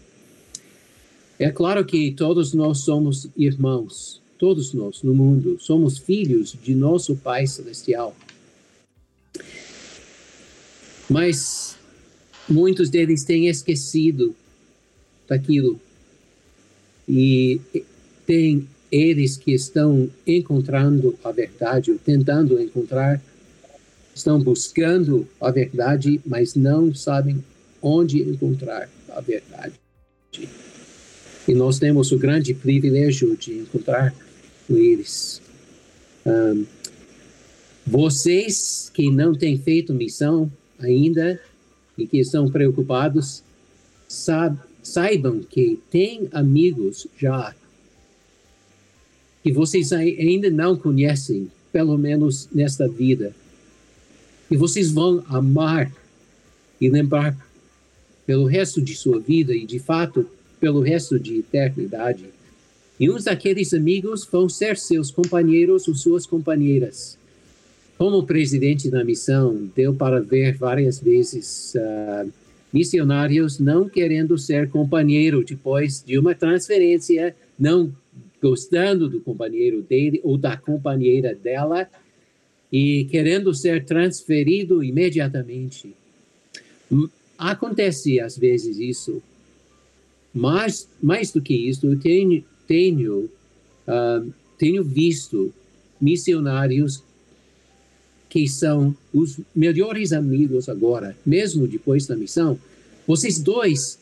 É 1.39 1.51
claro 1.51 1.85
que 1.85 2.13
todos 2.13 2.53
nós 2.53 2.79
somos 2.79 3.29
irmãos, 3.37 4.21
todos 4.39 4.73
nós 4.73 5.03
no 5.03 5.15
mundo 5.15 5.57
somos 5.61 5.99
filhos 5.99 6.57
de 6.63 6.75
nosso 6.75 7.17
Pai 7.17 7.47
Celestial. 7.47 8.15
Mas 11.09 11.77
muitos 12.49 12.89
deles 12.89 13.25
têm 13.25 13.49
esquecido 13.49 14.35
daquilo. 15.29 15.81
E 17.09 17.61
tem 18.27 18.69
eles 18.91 19.37
que 19.37 19.53
estão 19.53 20.11
encontrando 20.27 21.19
a 21.25 21.33
verdade, 21.33 21.91
ou 21.91 21.99
tentando 21.99 22.61
encontrar 22.61 23.21
estão 24.15 24.39
buscando 24.39 25.27
a 25.41 25.51
verdade, 25.51 26.21
mas 26.25 26.55
não 26.55 26.95
sabem 26.95 27.43
onde 27.81 28.23
encontrar 28.23 28.89
a 29.11 29.21
verdade. 29.21 29.81
E 31.49 31.55
nós 31.55 31.79
temos 31.79 32.13
o 32.13 32.19
grande 32.19 32.55
privilégio 32.55 33.37
de 33.37 33.59
encontrar 33.59 34.15
com 34.69 34.77
eles. 34.77 35.41
Um, 36.25 36.65
vocês 37.85 38.91
que 38.95 39.11
não 39.11 39.35
têm 39.35 39.59
feito 39.59 39.93
missão 39.93 40.51
ainda 40.79 41.41
e 41.99 42.07
que 42.07 42.19
estão 42.19 42.49
preocupados, 42.49 43.43
saibam 44.83 45.41
que 45.41 45.79
tem 45.91 46.29
amigos 46.33 47.07
já 47.17 47.55
que 49.43 49.53
vocês 49.53 49.93
ainda 49.93 50.49
não 50.51 50.77
conhecem, 50.77 51.51
pelo 51.73 51.99
menos 51.99 52.49
nesta 52.53 52.87
vida. 52.89 53.35
E 54.51 54.57
vocês 54.57 54.93
vão 54.93 55.25
amar 55.27 55.93
e 56.81 56.89
lembrar 56.89 57.37
pelo 58.25 58.47
resto 58.47 58.81
de 58.81 58.95
sua 58.95 59.19
vida 59.19 59.53
e, 59.53 59.67
de 59.67 59.81
fato, 59.81 60.27
pelo 60.61 60.81
resto 60.81 61.19
de 61.19 61.39
eternidade. 61.39 62.27
E 63.01 63.11
uns 63.11 63.25
daqueles 63.25 63.75
amigos 63.75 64.25
vão 64.31 64.49
ser 64.49 64.79
seus 64.79 65.11
companheiros 65.11 65.89
ou 65.89 65.95
suas 65.95 66.25
companheiras. 66.25 67.19
Como 67.99 68.25
presidente 68.25 68.89
da 68.89 69.05
missão, 69.05 69.69
deu 69.75 69.93
para 69.93 70.21
ver 70.21 70.57
várias 70.57 71.01
vezes 71.01 71.75
uh, 71.75 72.33
missionários 72.73 73.59
não 73.59 73.89
querendo 73.89 74.39
ser 74.39 74.71
companheiro 74.71 75.45
depois 75.45 76.03
de 76.05 76.19
uma 76.19 76.35
transferência, 76.35 77.37
não 77.59 77.95
gostando 78.41 79.09
do 79.09 79.21
companheiro 79.21 79.83
dele 79.83 80.21
ou 80.25 80.37
da 80.37 80.57
companheira 80.57 81.35
dela 81.35 81.89
e 82.73 83.05
querendo 83.05 83.55
ser 83.55 83.85
transferido 83.85 84.83
imediatamente. 84.83 85.95
Acontece 87.39 88.19
às 88.19 88.37
vezes 88.37 88.79
isso, 88.79 89.23
mas 90.35 90.89
mais 91.03 91.31
do 91.31 91.43
que 91.43 91.55
isso, 91.55 91.87
eu 91.87 92.01
tenho 92.01 92.45
tenho 92.67 93.31
uh, 93.87 94.33
tenho 94.57 94.83
visto 94.83 95.53
missionários 96.01 97.03
que 98.33 98.49
são 98.49 98.97
os 99.13 99.39
melhores 99.55 100.11
amigos 100.11 100.67
agora, 100.67 101.15
mesmo 101.25 101.69
depois 101.69 102.07
da 102.07 102.17
missão. 102.17 102.59
Vocês 103.07 103.39
dois, 103.39 103.99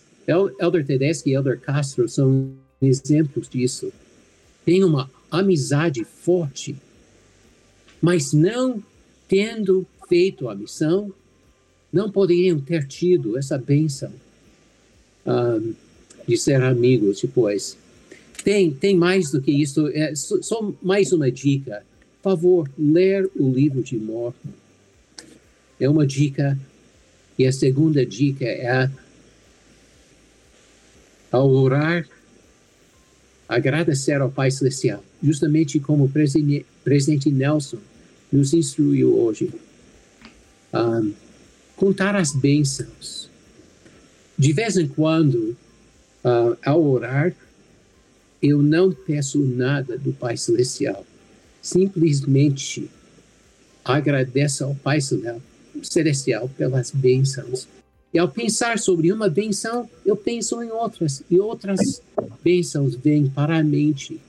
Elder 0.61 0.87
Tedeschi 0.87 1.31
e 1.31 1.35
Elder 1.35 1.59
Castro, 1.59 2.09
são 2.09 2.53
exemplos 2.81 3.49
disso 3.49 3.93
têm 4.65 4.85
uma 4.85 5.11
amizade 5.33 6.05
forte, 6.05 6.77
mas 8.01 8.33
não 8.33 8.81
tendo 9.27 9.85
feito 10.09 10.49
a 10.49 10.55
missão, 10.55 11.13
não 11.93 12.09
poderiam 12.09 12.61
ter 12.61 12.87
tido 12.87 13.37
essa 13.37 13.59
bênção 13.59 14.13
um, 15.27 15.75
de 16.29 16.37
ser 16.37 16.63
amigos 16.63 17.21
depois. 17.21 17.77
Tem, 18.45 18.71
tem 18.71 18.95
mais 18.95 19.33
do 19.33 19.43
que 19.43 19.51
isso, 19.51 19.89
é, 19.89 20.15
só 20.15 20.73
mais 20.81 21.13
uma 21.13 21.33
dica. 21.33 21.83
Favor, 22.23 22.71
ler 22.79 23.31
o 23.35 23.51
livro 23.51 23.83
de 23.83 23.97
Mormon. 23.97 24.35
É 25.79 25.89
uma 25.89 26.07
dica. 26.07 26.59
E 27.39 27.47
a 27.47 27.53
segunda 27.53 28.05
dica 28.05 28.45
é 28.45 28.91
ao 31.33 31.49
orar 31.49 32.07
agradecer 33.49 34.21
ao 34.21 34.31
Pai 34.31 34.51
Celestial, 34.51 35.03
justamente 35.21 35.81
como 35.81 36.05
o 36.05 36.09
presidente 36.09 37.31
Nelson 37.31 37.79
nos 38.31 38.55
instruiu 38.55 39.19
hoje. 39.19 39.51
Um, 40.73 41.13
contar 41.75 42.15
as 42.15 42.33
bênçãos. 42.33 43.29
De 44.39 44.53
vez 44.53 44.77
em 44.77 44.87
quando, 44.87 45.57
uh, 46.25 46.57
ao 46.65 46.81
orar, 46.85 47.35
eu 48.41 48.63
não 48.63 48.93
peço 48.93 49.41
nada 49.41 49.99
do 49.99 50.13
Pai 50.13 50.37
Celestial. 50.37 51.05
Simplesmente 51.63 52.91
agradeço 53.85 54.65
ao 54.65 54.75
Pai 54.75 54.99
Celestial 55.83 56.49
pelas 56.57 56.91
bênçãos 56.91 57.69
e 58.13 58.19
ao 58.19 58.29
pensar 58.29 58.79
sobre 58.79 59.13
uma 59.13 59.29
benção, 59.29 59.89
eu 60.05 60.17
penso 60.17 60.61
em 60.63 60.71
outras, 60.71 61.23
e 61.31 61.39
outras 61.39 62.03
bênçãos 62.43 62.97
vêm 62.97 63.29
para 63.29 63.59
a 63.59 63.63
mente. 63.63 64.21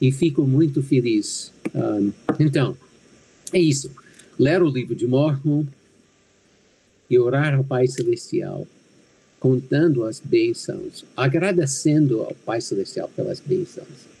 E 0.00 0.10
fico 0.10 0.42
muito 0.42 0.82
feliz. 0.82 1.52
Um, 1.74 2.12
então, 2.40 2.76
é 3.52 3.60
isso. 3.60 3.90
Ler 4.38 4.62
o 4.62 4.68
livro 4.68 4.94
de 4.94 5.06
Mormon 5.06 5.66
e 7.10 7.18
orar 7.18 7.54
ao 7.54 7.62
Pai 7.62 7.86
Celestial, 7.86 8.66
contando 9.38 10.04
as 10.04 10.18
bênçãos, 10.18 11.04
agradecendo 11.14 12.22
ao 12.22 12.34
Pai 12.34 12.62
Celestial 12.62 13.10
pelas 13.14 13.38
bênçãos. 13.38 14.11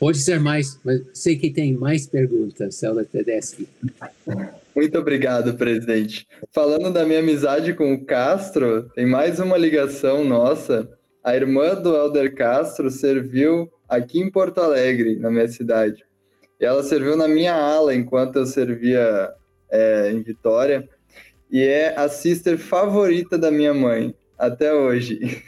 Pode 0.00 0.18
ser 0.22 0.40
mais, 0.40 0.80
mas 0.82 1.02
sei 1.12 1.36
que 1.36 1.50
tem 1.50 1.74
mais 1.74 2.06
perguntas, 2.06 2.76
Celda 2.76 3.04
Tedeschi. 3.04 3.68
Muito 4.74 4.98
obrigado, 4.98 5.52
presidente. 5.58 6.26
Falando 6.50 6.90
da 6.90 7.04
minha 7.04 7.18
amizade 7.18 7.74
com 7.74 7.92
o 7.92 8.02
Castro, 8.02 8.88
tem 8.94 9.04
mais 9.04 9.38
uma 9.38 9.58
ligação 9.58 10.24
nossa. 10.24 10.88
A 11.22 11.36
irmã 11.36 11.74
do 11.74 11.94
Elder 11.94 12.34
Castro 12.34 12.90
serviu 12.90 13.70
aqui 13.86 14.20
em 14.20 14.30
Porto 14.30 14.62
Alegre, 14.62 15.16
na 15.16 15.30
minha 15.30 15.46
cidade. 15.48 16.02
E 16.58 16.64
ela 16.64 16.82
serviu 16.82 17.14
na 17.14 17.28
minha 17.28 17.54
ala 17.54 17.94
enquanto 17.94 18.36
eu 18.36 18.46
servia 18.46 19.30
é, 19.70 20.10
em 20.10 20.22
Vitória. 20.22 20.88
E 21.50 21.62
é 21.62 21.94
a 21.94 22.08
sister 22.08 22.56
favorita 22.56 23.36
da 23.36 23.50
minha 23.50 23.74
mãe, 23.74 24.14
até 24.38 24.72
hoje. 24.72 25.42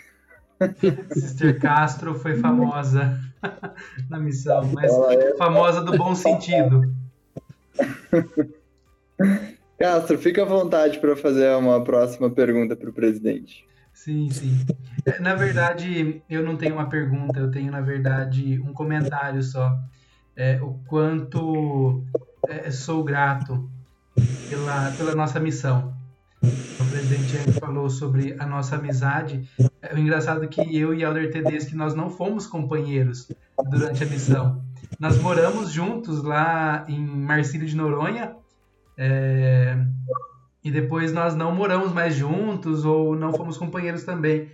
Sister 1.10 1.58
Castro 1.58 2.14
foi 2.14 2.36
famosa 2.36 3.18
na 4.08 4.18
missão, 4.18 4.70
mas 4.72 4.92
é... 4.92 5.36
famosa 5.36 5.82
do 5.82 5.96
bom 5.96 6.14
sentido. 6.16 6.94
Castro, 9.78 10.18
fica 10.18 10.42
à 10.42 10.44
vontade 10.44 10.98
para 10.98 11.16
fazer 11.16 11.54
uma 11.56 11.82
próxima 11.82 12.30
pergunta 12.30 12.76
para 12.76 12.90
o 12.90 12.92
presidente. 12.92 13.66
Sim, 13.92 14.30
sim. 14.30 14.64
Na 15.20 15.34
verdade, 15.34 16.22
eu 16.28 16.42
não 16.42 16.56
tenho 16.56 16.74
uma 16.74 16.88
pergunta, 16.88 17.38
eu 17.38 17.50
tenho, 17.50 17.70
na 17.70 17.80
verdade, 17.80 18.60
um 18.60 18.72
comentário 18.72 19.42
só. 19.42 19.78
É, 20.34 20.60
o 20.62 20.80
quanto 20.86 22.02
é, 22.48 22.70
sou 22.70 23.04
grato 23.04 23.70
pela, 24.48 24.90
pela 24.92 25.14
nossa 25.14 25.38
missão. 25.38 25.94
Presidente 26.92 27.58
falou 27.58 27.88
sobre 27.88 28.36
a 28.38 28.44
nossa 28.44 28.76
amizade. 28.76 29.48
É, 29.80 29.98
engraçado 29.98 30.44
é 30.44 30.46
que 30.46 30.60
eu 30.76 30.92
e 30.92 31.02
Alder 31.02 31.32
Tedeschi, 31.32 31.74
nós 31.74 31.94
não 31.94 32.10
fomos 32.10 32.46
companheiros 32.46 33.32
durante 33.70 34.04
a 34.04 34.06
missão. 34.06 34.62
Nós 35.00 35.16
moramos 35.18 35.72
juntos 35.72 36.22
lá 36.22 36.84
em 36.86 37.00
Marcílio 37.00 37.66
de 37.66 37.74
Noronha, 37.74 38.36
é, 38.98 39.74
e 40.62 40.70
depois 40.70 41.14
nós 41.14 41.34
não 41.34 41.54
moramos 41.54 41.94
mais 41.94 42.14
juntos 42.14 42.84
ou 42.84 43.16
não 43.16 43.32
fomos 43.32 43.56
companheiros 43.56 44.04
também. 44.04 44.52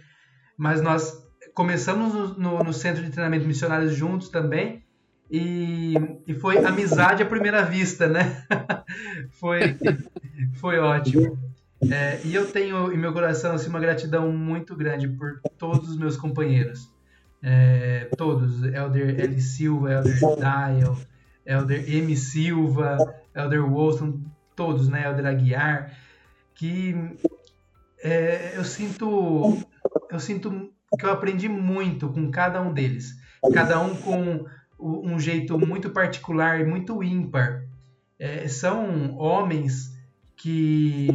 Mas 0.57 0.81
nós 0.81 1.20
começamos 1.53 2.14
no, 2.14 2.29
no, 2.38 2.59
no 2.62 2.72
centro 2.72 3.03
de 3.03 3.11
treinamento 3.11 3.48
missionários 3.48 3.94
juntos 3.94 4.29
também. 4.29 4.85
E, 5.29 5.94
e, 6.24 6.35
foi 6.35 6.64
amizade 6.64 7.20
à 7.20 7.27
primeira 7.27 7.62
vista, 7.62 8.07
né? 8.07 8.44
foi, 9.40 9.77
foi 10.55 10.79
ótimo. 10.79 11.48
É, 11.91 12.21
e 12.25 12.35
eu 12.35 12.51
tenho 12.51 12.93
em 12.93 12.97
meu 12.97 13.12
coração 13.12 13.55
assim, 13.55 13.69
uma 13.69 13.79
gratidão 13.79 14.33
muito 14.33 14.75
grande 14.75 15.09
por 15.09 15.41
todos 15.57 15.88
os 15.88 15.97
meus 15.97 16.17
companheiros. 16.17 16.93
É, 17.41 18.11
todos, 18.17 18.64
Elder 18.64 19.21
L. 19.21 19.41
Silva, 19.41 19.93
Elder 19.93 20.19
Dial, 20.37 20.99
Elder 21.47 21.85
M. 21.88 22.17
Silva, 22.17 22.97
Elder 23.35 23.73
Wilson, 23.73 24.21
todos, 24.57 24.88
né, 24.88 25.07
Elder 25.07 25.27
Aguiar, 25.27 25.97
que 26.55 26.97
é, 28.03 28.55
eu 28.57 28.64
sinto 28.64 29.64
eu 30.11 30.19
sinto 30.19 30.73
que 30.99 31.07
eu 31.07 31.12
aprendi 31.12 31.49
muito 31.49 32.09
com 32.09 32.29
cada 32.29 32.61
um 32.61 32.73
deles, 32.73 33.14
cada 33.55 33.81
um 33.81 33.95
com 33.95 34.47
um 34.81 35.19
jeito 35.19 35.59
muito 35.59 35.91
particular 35.91 36.61
e 36.61 36.64
muito 36.64 37.03
ímpar. 37.05 37.64
É, 38.19 38.49
são 38.49 39.17
homens 39.17 39.97
que, 40.38 41.09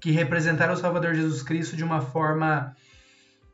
que 0.00 0.10
representaram 0.10 0.72
o 0.72 0.76
Salvador 0.76 1.14
Jesus 1.14 1.42
Cristo 1.42 1.76
de 1.76 1.84
uma 1.84 2.00
forma 2.00 2.74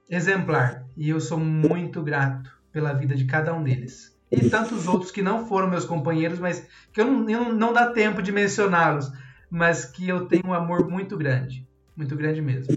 exemplar. 0.08 0.84
E 0.96 1.10
eu 1.10 1.20
sou 1.20 1.38
muito 1.38 2.02
grato 2.02 2.50
pela 2.72 2.92
vida 2.92 3.14
de 3.14 3.24
cada 3.24 3.52
um 3.52 3.62
deles. 3.62 4.16
E 4.30 4.48
tantos 4.48 4.88
outros 4.88 5.10
que 5.10 5.22
não 5.22 5.46
foram 5.46 5.68
meus 5.68 5.84
companheiros, 5.84 6.38
mas 6.38 6.66
que 6.92 7.00
eu 7.00 7.04
não, 7.04 7.28
eu 7.28 7.52
não 7.52 7.72
dá 7.72 7.90
tempo 7.92 8.22
de 8.22 8.32
mencioná-los, 8.32 9.12
mas 9.50 9.84
que 9.84 10.08
eu 10.08 10.26
tenho 10.26 10.46
um 10.46 10.54
amor 10.54 10.88
muito 10.88 11.16
grande. 11.16 11.66
Muito 11.96 12.16
grande 12.16 12.40
mesmo. 12.40 12.76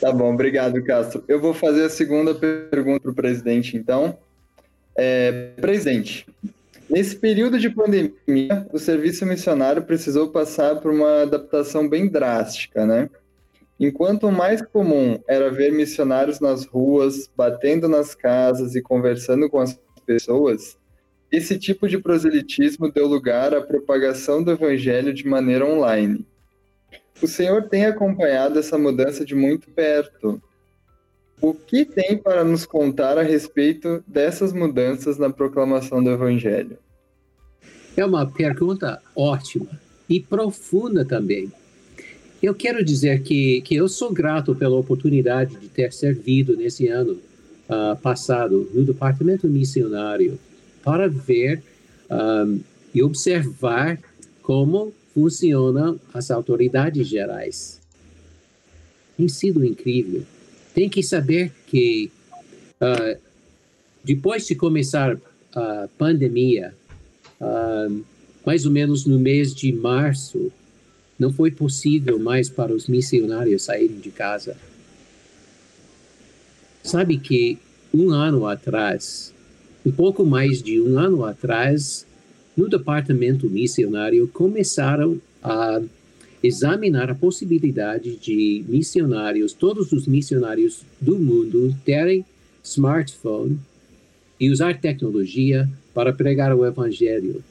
Tá 0.00 0.12
bom, 0.12 0.32
obrigado, 0.32 0.82
Castro. 0.84 1.24
Eu 1.26 1.40
vou 1.40 1.54
fazer 1.54 1.84
a 1.84 1.90
segunda 1.90 2.34
pergunta 2.34 3.00
para 3.00 3.10
o 3.10 3.14
presidente, 3.14 3.76
então. 3.76 4.18
É, 4.96 5.52
presidente, 5.60 6.26
Nesse 6.88 7.16
período 7.16 7.58
de 7.58 7.70
pandemia, 7.70 8.66
o 8.72 8.78
serviço 8.78 9.24
missionário 9.24 9.82
precisou 9.82 10.28
passar 10.28 10.80
por 10.80 10.92
uma 10.92 11.22
adaptação 11.22 11.88
bem 11.88 12.08
drástica, 12.08 12.84
né? 12.84 13.08
Enquanto 13.80 14.28
o 14.28 14.32
mais 14.32 14.62
comum 14.62 15.18
era 15.26 15.50
ver 15.50 15.72
missionários 15.72 16.40
nas 16.40 16.64
ruas, 16.64 17.30
batendo 17.36 17.88
nas 17.88 18.14
casas 18.14 18.74
e 18.74 18.82
conversando 18.82 19.48
com 19.50 19.58
as 19.58 19.78
pessoas, 20.06 20.78
esse 21.32 21.58
tipo 21.58 21.88
de 21.88 21.98
proselitismo 21.98 22.92
deu 22.92 23.08
lugar 23.08 23.54
à 23.54 23.60
propagação 23.60 24.42
do 24.42 24.52
evangelho 24.52 25.12
de 25.12 25.26
maneira 25.26 25.66
online. 25.66 26.24
O 27.20 27.26
Senhor 27.26 27.68
tem 27.68 27.86
acompanhado 27.86 28.58
essa 28.58 28.78
mudança 28.78 29.24
de 29.24 29.34
muito 29.34 29.70
perto. 29.70 30.40
O 31.40 31.52
que 31.52 31.84
tem 31.84 32.16
para 32.16 32.44
nos 32.44 32.64
contar 32.64 33.18
a 33.18 33.22
respeito 33.22 34.02
dessas 34.06 34.52
mudanças 34.52 35.18
na 35.18 35.30
proclamação 35.30 36.02
do 36.02 36.10
evangelho? 36.10 36.78
É 37.96 38.04
uma 38.04 38.26
pergunta 38.26 39.00
ótima 39.14 39.68
e 40.08 40.20
profunda 40.20 41.04
também. 41.04 41.52
Eu 42.42 42.54
quero 42.54 42.84
dizer 42.84 43.22
que, 43.22 43.60
que 43.62 43.74
eu 43.74 43.88
sou 43.88 44.12
grato 44.12 44.54
pela 44.54 44.76
oportunidade 44.76 45.56
de 45.56 45.68
ter 45.68 45.92
servido 45.92 46.56
nesse 46.56 46.88
ano 46.88 47.18
uh, 47.68 47.96
passado 48.02 48.70
no 48.74 48.84
departamento 48.84 49.46
missionário 49.48 50.38
para 50.82 51.08
ver 51.08 51.62
um, 52.10 52.60
e 52.94 53.02
observar 53.02 53.98
como 54.42 54.92
funcionam 55.14 55.98
as 56.12 56.30
autoridades 56.30 57.06
gerais. 57.06 57.80
Tem 59.16 59.28
sido 59.28 59.64
incrível. 59.64 60.22
Tem 60.74 60.88
que 60.88 61.02
saber 61.02 61.52
que 61.68 62.10
uh, 62.80 63.18
depois 64.02 64.46
de 64.46 64.54
começar 64.56 65.16
a 65.54 65.88
pandemia, 65.96 66.74
uh, 67.40 68.04
mais 68.44 68.66
ou 68.66 68.72
menos 68.72 69.06
no 69.06 69.18
mês 69.18 69.54
de 69.54 69.72
março, 69.72 70.52
não 71.18 71.32
foi 71.32 71.50
possível 71.52 72.18
mais 72.18 72.48
para 72.48 72.72
os 72.72 72.88
missionários 72.88 73.62
saírem 73.62 73.98
de 73.98 74.10
casa. 74.10 74.56
Sabe 76.82 77.18
que 77.18 77.56
um 77.94 78.10
ano 78.10 78.46
atrás, 78.46 79.32
um 79.86 79.92
pouco 79.92 80.26
mais 80.26 80.60
de 80.60 80.80
um 80.80 80.98
ano 80.98 81.24
atrás, 81.24 82.04
no 82.56 82.68
departamento 82.68 83.48
missionário 83.48 84.28
começaram 84.28 85.20
a 85.42 85.80
examinar 86.46 87.10
a 87.10 87.14
possibilidade 87.14 88.16
de 88.16 88.62
missionários, 88.68 89.54
todos 89.54 89.92
os 89.92 90.06
missionários 90.06 90.82
do 91.00 91.18
mundo, 91.18 91.74
terem 91.86 92.22
smartphone 92.62 93.58
e 94.38 94.50
usar 94.50 94.78
tecnologia 94.78 95.66
para 95.94 96.12
pregar 96.12 96.54
o 96.54 96.66
evangelho. 96.66 97.42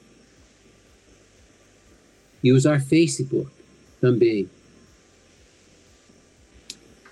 E 2.44 2.52
usar 2.54 2.82
Facebook 2.82 3.50
também. 4.00 4.48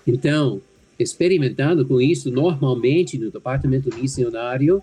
Então, 0.06 0.62
experimentando 0.96 1.84
com 1.84 2.00
isso, 2.00 2.30
normalmente 2.30 3.18
no 3.18 3.28
departamento 3.28 3.92
missionário, 3.98 4.80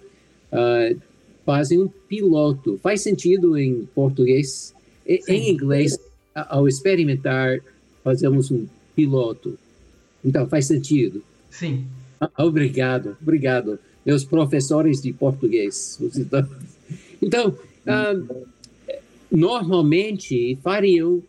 uh, 0.51 0.99
fazem 1.45 1.81
um 1.81 1.87
piloto. 1.87 2.77
Faz 2.83 3.01
sentido 3.01 3.57
em 3.57 3.87
português? 3.95 4.73
Sim. 5.05 5.19
Em 5.29 5.51
inglês, 5.51 5.97
ao 6.49 6.67
experimentar, 6.67 7.59
fazemos 8.03 8.51
um 8.51 8.67
piloto. 8.95 9.57
Então, 10.23 10.47
faz 10.47 10.65
sentido? 10.65 11.23
Sim. 11.49 11.85
Ah, 12.19 12.29
obrigado, 12.37 13.17
obrigado. 13.21 13.79
Meus 14.05 14.23
professores 14.23 15.01
de 15.01 15.13
português. 15.13 15.99
Então, 17.21 17.49
uh, 17.49 18.45
normalmente 19.29 20.57
fariam 20.63 21.21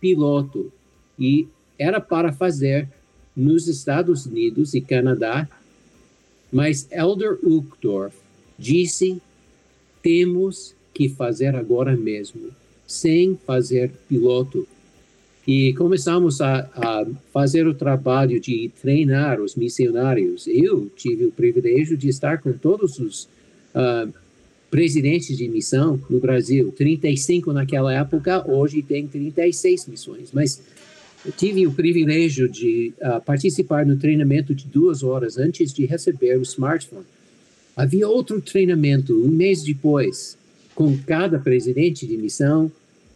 piloto 0.00 0.72
e 1.18 1.46
era 1.78 2.00
para 2.00 2.32
fazer 2.32 2.88
nos 3.36 3.68
Estados 3.68 4.24
Unidos 4.24 4.72
e 4.72 4.80
Canadá, 4.80 5.46
mas 6.50 6.88
Elder 6.90 7.38
Uchtdorf 7.42 8.16
disse: 8.58 9.20
temos 10.02 10.74
que 10.92 11.08
fazer 11.08 11.54
agora 11.54 11.96
mesmo, 11.96 12.50
sem 12.90 13.38
fazer 13.46 13.92
piloto. 14.08 14.66
E 15.46 15.72
começamos 15.74 16.40
a, 16.40 16.68
a, 16.74 17.06
fazer 17.32 17.66
o 17.66 17.74
trabalho 17.74 18.40
de 18.40 18.70
treinar 18.82 19.40
os 19.40 19.54
missionários. 19.54 20.46
Eu 20.48 20.90
tive 20.96 21.26
o 21.26 21.32
privilégio 21.32 21.96
de 21.96 22.08
estar 22.08 22.38
com 22.38 22.52
todos 22.52 22.98
os 22.98 23.28
uh, 23.74 24.12
presidentes 24.70 25.36
de 25.36 25.48
missão 25.48 26.00
no 26.10 26.18
Brasil, 26.20 26.72
35 26.72 27.52
naquela 27.52 27.94
época, 27.94 28.48
hoje 28.50 28.82
tem 28.82 29.06
36 29.06 29.86
missões. 29.86 30.30
Mas 30.32 30.60
tive 31.36 31.66
o 31.66 31.72
privilégio 31.72 32.48
de 32.48 32.92
uh, 33.00 33.20
participar 33.20 33.86
no 33.86 33.96
treinamento 33.96 34.52
de 34.52 34.66
duas 34.66 35.02
horas 35.02 35.38
antes 35.38 35.72
de 35.72 35.86
receber 35.86 36.36
o 36.36 36.42
smartphone. 36.42 37.06
Havia 37.76 38.08
outro 38.08 38.40
treinamento 38.40 39.14
um 39.14 39.28
mês 39.28 39.62
depois, 39.62 40.36
com 40.74 40.96
cada 40.98 41.38
presidente 41.38 42.06
de 42.06 42.16
missão, 42.16 42.70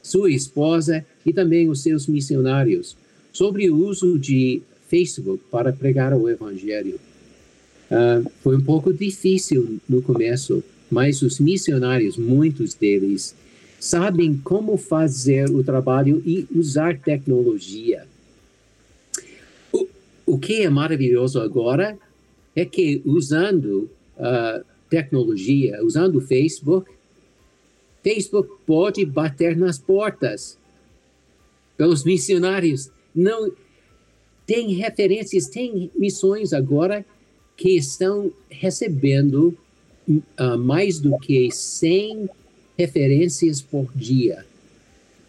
sua 0.04 0.30
esposa 0.30 1.04
e 1.24 1.32
também 1.32 1.68
os 1.68 1.82
seus 1.82 2.06
missionários, 2.06 2.94
sobre 3.32 3.70
o 3.70 3.76
uso 3.76 4.18
de 4.18 4.60
Facebook 4.86 5.42
para 5.50 5.72
pregar 5.72 6.12
o 6.12 6.28
Evangelho. 6.28 7.00
Uh, 7.90 8.30
foi 8.42 8.56
um 8.56 8.60
pouco 8.60 8.92
difícil 8.92 9.80
no 9.88 10.02
começo, 10.02 10.62
mas 10.90 11.22
os 11.22 11.40
missionários, 11.40 12.18
muitos 12.18 12.74
deles, 12.74 13.34
sabem 13.80 14.36
como 14.36 14.76
fazer 14.76 15.50
o 15.50 15.64
trabalho 15.64 16.22
e 16.24 16.46
usar 16.54 16.98
tecnologia. 16.98 18.06
O, 19.72 19.86
o 20.26 20.38
que 20.38 20.62
é 20.62 20.68
maravilhoso 20.68 21.40
agora 21.40 21.98
é 22.54 22.64
que, 22.64 23.00
usando 23.06 23.90
uh, 24.18 24.64
tecnologia, 24.90 25.82
usando 25.82 26.20
Facebook, 26.20 26.90
Facebook 28.04 28.50
pode 28.66 29.04
bater 29.06 29.56
nas 29.56 29.78
portas 29.78 30.58
pelos 31.76 32.04
missionários. 32.04 32.90
Não 33.14 33.50
tem 34.46 34.74
referências, 34.74 35.48
tem 35.48 35.90
missões 35.96 36.52
agora 36.52 37.04
que 37.56 37.70
estão 37.70 38.30
recebendo 38.50 39.56
uh, 40.06 40.58
mais 40.58 41.00
do 41.00 41.18
que 41.18 41.50
100 41.50 42.28
referências 42.76 43.62
por 43.62 43.90
dia 43.94 44.44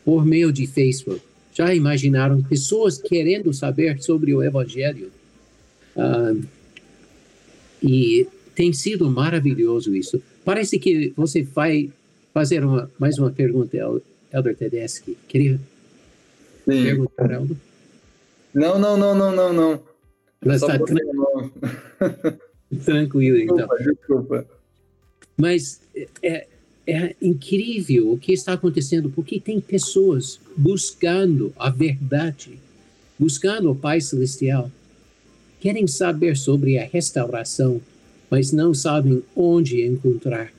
por 0.04 0.24
meio 0.24 0.52
de 0.52 0.68
Facebook. 0.68 1.22
Já 1.54 1.74
imaginaram 1.74 2.44
pessoas 2.44 2.98
querendo 2.98 3.52
saber 3.54 4.02
sobre 4.04 4.36
o 4.36 4.44
Evangelho? 4.44 5.12
Uh, 5.96 6.46
e 7.82 8.28
tem 8.54 8.72
sido 8.72 9.10
maravilhoso 9.10 9.96
isso. 9.96 10.22
Parece 10.44 10.78
que 10.78 11.12
você 11.16 11.42
vai 11.42 11.90
fazer 12.36 12.65
uma, 12.65 12.91
mais 13.00 13.17
uma 13.17 13.32
pergunta, 13.32 13.78
Elder 14.34 14.58
Tedeschi. 14.58 15.17
Queria 15.26 15.58
Sim. 16.65 16.84
perguntar, 16.84 17.32
Elder? 17.32 17.56
Não, 18.54 18.78
não, 18.78 18.98
não, 18.98 19.15
não, 19.15 19.34
não, 19.34 19.54
não. 19.54 19.84
Mas 20.43 20.62
está 20.62 20.78
tranquilo. 20.78 21.54
tranquilo, 22.84 23.38
então. 23.38 23.56
Desculpa, 23.56 23.78
desculpa. 23.78 24.45
Mas 25.38 25.80
é, 26.21 26.45
é 26.86 27.15
incrível 27.21 28.12
o 28.12 28.17
que 28.17 28.34
está 28.34 28.52
acontecendo, 28.52 29.10
porque 29.10 29.39
tem 29.39 29.62
pessoas 29.62 30.38
buscando 30.58 31.54
a 31.58 31.69
verdade, 31.69 32.60
buscando 33.17 33.71
o 33.71 33.76
Pai 33.76 34.02
Celestial, 34.02 34.69
querem 35.62 35.88
saber 35.88 36.36
sobre 36.36 36.78
a 36.80 36.86
restauração, 36.86 37.80
mas 38.30 38.52
não 38.52 38.74
sabem 38.74 39.24
onde 39.34 39.86
encontrar. 39.86 40.52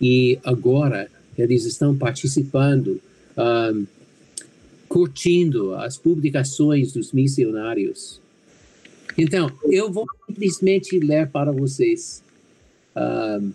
E 0.00 0.38
agora 0.44 1.10
eles 1.36 1.64
estão 1.64 1.96
participando, 1.96 3.00
um, 3.36 3.86
curtindo 4.88 5.74
as 5.74 5.96
publicações 5.96 6.92
dos 6.92 7.12
missionários. 7.12 8.20
Então, 9.16 9.50
eu 9.64 9.92
vou 9.92 10.06
simplesmente 10.26 10.98
ler 10.98 11.28
para 11.28 11.52
vocês 11.52 12.22
uh, 12.96 13.52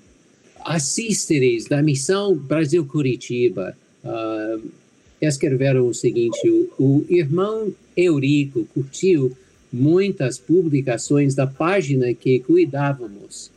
assísteres 0.63 1.65
da 1.65 1.81
Missão 1.81 2.35
Brasil 2.35 2.85
Curitiba 2.85 3.75
uh, 4.03 4.71
escreveram 5.21 5.87
o 5.87 5.93
seguinte: 5.93 6.49
o, 6.49 6.69
o 6.77 7.05
irmão 7.09 7.73
Eurico 7.95 8.65
curtiu 8.73 9.35
muitas 9.71 10.37
publicações 10.37 11.33
da 11.33 11.47
página 11.47 12.13
que 12.13 12.39
cuidávamos. 12.39 13.52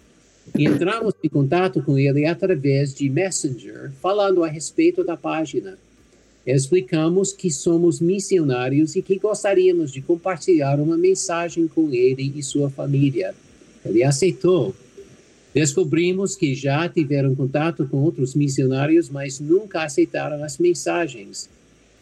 Entramos 0.59 1.15
em 1.23 1.29
contato 1.29 1.83
com 1.83 1.99
ele 1.99 2.27
através 2.27 2.95
de 2.95 3.09
Messenger, 3.09 3.91
falando 4.01 4.45
a 4.45 4.49
respeito 4.49 5.05
da 5.05 5.17
página. 5.17 5.79
Explicamos 6.47 7.33
que 7.33 7.51
somos 7.51 8.01
missionários 8.01 8.95
e 8.95 9.03
que 9.03 9.19
gostaríamos 9.19 9.93
de 9.93 10.01
compartilhar 10.01 10.79
uma 10.79 10.97
mensagem 10.97 11.67
com 11.67 11.91
ele 11.93 12.33
e 12.37 12.43
sua 12.43 12.71
família. 12.71 13.35
Ele 13.85 14.05
aceitou 14.05 14.75
Descobrimos 15.57 16.37
que 16.37 16.55
já 16.55 16.87
tiveram 16.87 17.35
contato 17.35 17.89
com 17.89 17.97
outros 18.03 18.35
missionários, 18.35 19.09
mas 19.09 19.41
nunca 19.41 19.85
aceitaram 19.85 20.45
as 20.45 20.59
mensagens. 20.59 21.49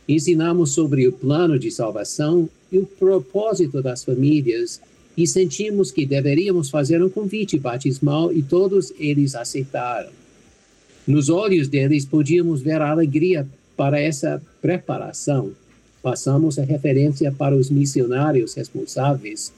Ensinamos 0.09 0.73
sobre 0.73 1.07
o 1.07 1.13
plano 1.13 1.57
de 1.57 1.71
salvação 1.71 2.51
e 2.73 2.79
o 2.79 2.85
propósito 2.85 3.81
das 3.81 4.03
famílias 4.03 4.81
e 5.17 5.27
sentimos 5.27 5.91
que 5.91 6.05
deveríamos 6.05 6.71
fazer 6.71 7.03
um 7.03 7.09
convite 7.09 7.59
batismal 7.59 8.33
e 8.33 8.43
todos 8.43 8.93
eles 8.99 9.35
aceitaram. 9.35 10.11
Nos 11.07 11.29
olhos 11.29 11.69
deles 11.69 12.05
podíamos 12.05 12.63
ver 12.63 12.81
a 12.81 12.91
alegria 12.91 13.47
para 13.77 14.01
essa 14.01 14.43
preparação. 14.61 15.53
Passamos 16.03 16.59
a 16.59 16.65
referência 16.65 17.31
para 17.31 17.55
os 17.57 17.71
missionários 17.71 18.55
responsáveis. 18.55 19.53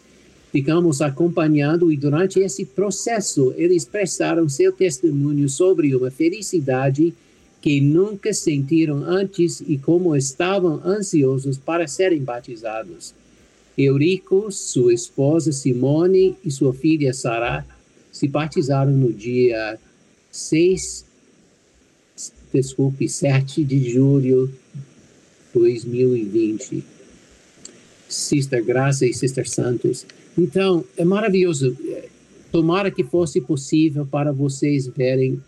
Ficamos 0.53 1.01
acompanhando 1.01 1.93
e 1.93 1.97
durante 1.97 2.41
esse 2.41 2.65
processo 2.65 3.53
eles 3.57 3.85
prestaram 3.85 4.49
seu 4.49 4.73
testemunho 4.73 5.49
sobre 5.49 5.95
uma 5.95 6.11
felicidade 6.11 7.15
que 7.61 7.81
nunca 7.81 8.33
sentiram 8.33 9.03
antes 9.05 9.61
e 9.67 9.77
como 9.77 10.15
estavam 10.15 10.81
ansiosos 10.85 11.59
para 11.59 11.87
serem 11.89 12.23
batizados. 12.23 13.15
Eurico, 13.77 14.51
sua 14.51 14.95
esposa 14.95 15.53
Simone 15.53 16.37
e 16.45 16.51
sua 16.51 16.73
filha 16.73 17.13
Sara 17.13 17.67
se 18.11 18.27
batizaram 18.27 18.93
no 18.93 19.13
dia 19.13 19.79
6, 20.31 21.05
desculpe, 22.53 23.09
7 23.09 23.63
de 23.63 23.91
julho 23.91 24.47
de 24.47 25.61
2020. 25.61 26.85
Sister 28.09 28.65
Graça 28.65 29.05
e 29.05 29.13
Sister 29.13 29.49
Santos. 29.49 30.07
Então, 30.39 30.85
é 30.97 31.05
maravilhoso. 31.05 31.77
Tomara 32.53 32.91
que 32.91 33.05
fosse 33.05 33.41
possível 33.41 34.07
para 34.07 34.33
vocês 34.33 34.87
verem 34.87 35.43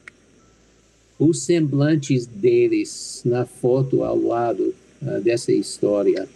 os 1.19 1.43
semblantes 1.43 2.27
deles 2.27 3.23
na 3.25 3.45
foto 3.45 4.05
ao 4.05 4.21
lado 4.21 4.75
uh, 5.03 5.21
dessa 5.21 5.53
história. 5.53 6.29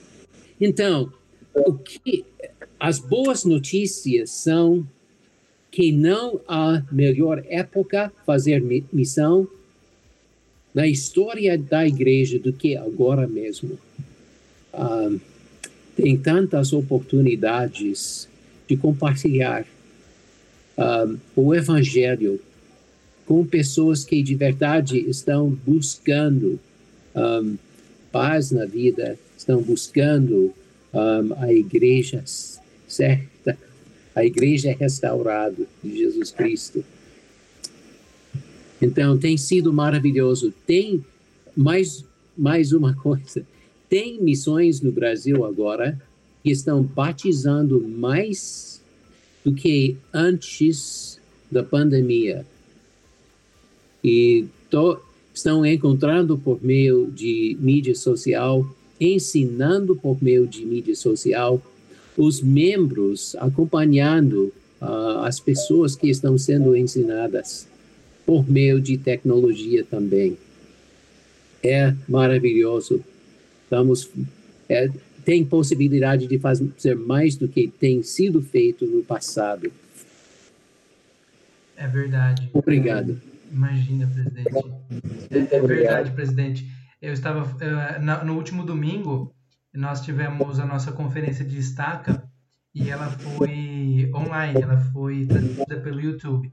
Então, 0.60 1.12
o 1.54 1.74
que 1.74 2.24
as 2.78 2.98
boas 2.98 3.44
notícias 3.44 4.30
são 4.30 4.86
que 5.70 5.90
não 5.90 6.40
há 6.46 6.82
melhor 6.92 7.42
época 7.48 8.12
fazer 8.26 8.62
missão 8.92 9.48
na 10.74 10.86
história 10.86 11.56
da 11.56 11.86
igreja 11.86 12.38
do 12.38 12.52
que 12.52 12.76
agora 12.76 13.26
mesmo. 13.26 13.78
Um, 14.74 15.18
tem 15.96 16.16
tantas 16.16 16.72
oportunidades 16.72 18.28
de 18.66 18.76
compartilhar 18.76 19.66
um, 20.76 21.18
o 21.36 21.54
evangelho 21.54 22.40
com 23.26 23.46
pessoas 23.46 24.04
que 24.04 24.22
de 24.22 24.34
verdade 24.34 24.98
estão 24.98 25.50
buscando 25.50 26.58
um, 27.14 27.56
paz 28.10 28.50
na 28.50 28.66
vida, 28.66 29.18
estão 29.36 29.62
buscando 29.62 30.52
um, 30.92 31.34
a 31.38 31.52
igreja 31.52 32.22
certa, 32.86 33.58
a 34.14 34.24
igreja 34.24 34.76
restaurada 34.78 35.66
de 35.82 35.98
Jesus 35.98 36.30
Cristo. 36.30 36.84
Então, 38.80 39.16
tem 39.16 39.36
sido 39.36 39.72
maravilhoso. 39.72 40.52
Tem 40.66 41.04
mais, 41.56 42.04
mais 42.36 42.72
uma 42.72 42.94
coisa: 43.00 43.46
tem 43.88 44.20
missões 44.20 44.80
no 44.80 44.92
Brasil 44.92 45.44
agora 45.44 46.00
que 46.42 46.50
estão 46.50 46.82
batizando 46.82 47.80
mais 47.80 48.82
do 49.44 49.52
que 49.52 49.96
antes 50.12 51.20
da 51.50 51.62
pandemia. 51.62 52.44
E 54.04 54.46
estão 55.32 55.64
encontrando 55.64 56.36
por 56.36 56.62
meio 56.62 57.10
de 57.10 57.56
mídia 57.60 57.94
social 57.94 58.68
ensinando 59.02 59.96
por 59.96 60.22
meio 60.22 60.46
de 60.46 60.64
mídia 60.64 60.94
social, 60.94 61.60
os 62.16 62.40
membros 62.40 63.34
acompanhando 63.36 64.52
uh, 64.80 65.24
as 65.24 65.40
pessoas 65.40 65.96
que 65.96 66.08
estão 66.08 66.36
sendo 66.38 66.76
ensinadas 66.76 67.66
por 68.26 68.48
meio 68.48 68.80
de 68.80 68.96
tecnologia 68.98 69.84
também. 69.84 70.36
É 71.62 71.94
maravilhoso. 72.08 73.02
Estamos, 73.64 74.10
é, 74.68 74.90
tem 75.24 75.44
possibilidade 75.44 76.26
de 76.26 76.38
fazer 76.38 76.94
mais 76.96 77.36
do 77.36 77.48
que 77.48 77.68
tem 77.68 78.02
sido 78.02 78.42
feito 78.42 78.86
no 78.86 79.02
passado. 79.02 79.72
É 81.76 81.86
verdade. 81.86 82.48
Obrigado. 82.52 83.20
Imagina, 83.50 84.06
presidente. 84.06 84.50
É, 85.30 85.56
é 85.56 85.60
verdade, 85.60 86.10
presidente. 86.12 86.66
Eu 87.02 87.12
estava 87.12 87.44
no 88.24 88.34
último 88.34 88.64
domingo 88.64 89.34
nós 89.74 90.02
tivemos 90.02 90.60
a 90.60 90.66
nossa 90.66 90.92
conferência 90.92 91.44
de 91.44 91.58
estaca 91.58 92.22
e 92.74 92.90
ela 92.90 93.06
foi 93.06 94.10
online, 94.14 94.62
ela 94.62 94.76
foi 94.92 95.26
transmitida 95.26 95.80
pelo 95.80 96.00
YouTube. 96.00 96.52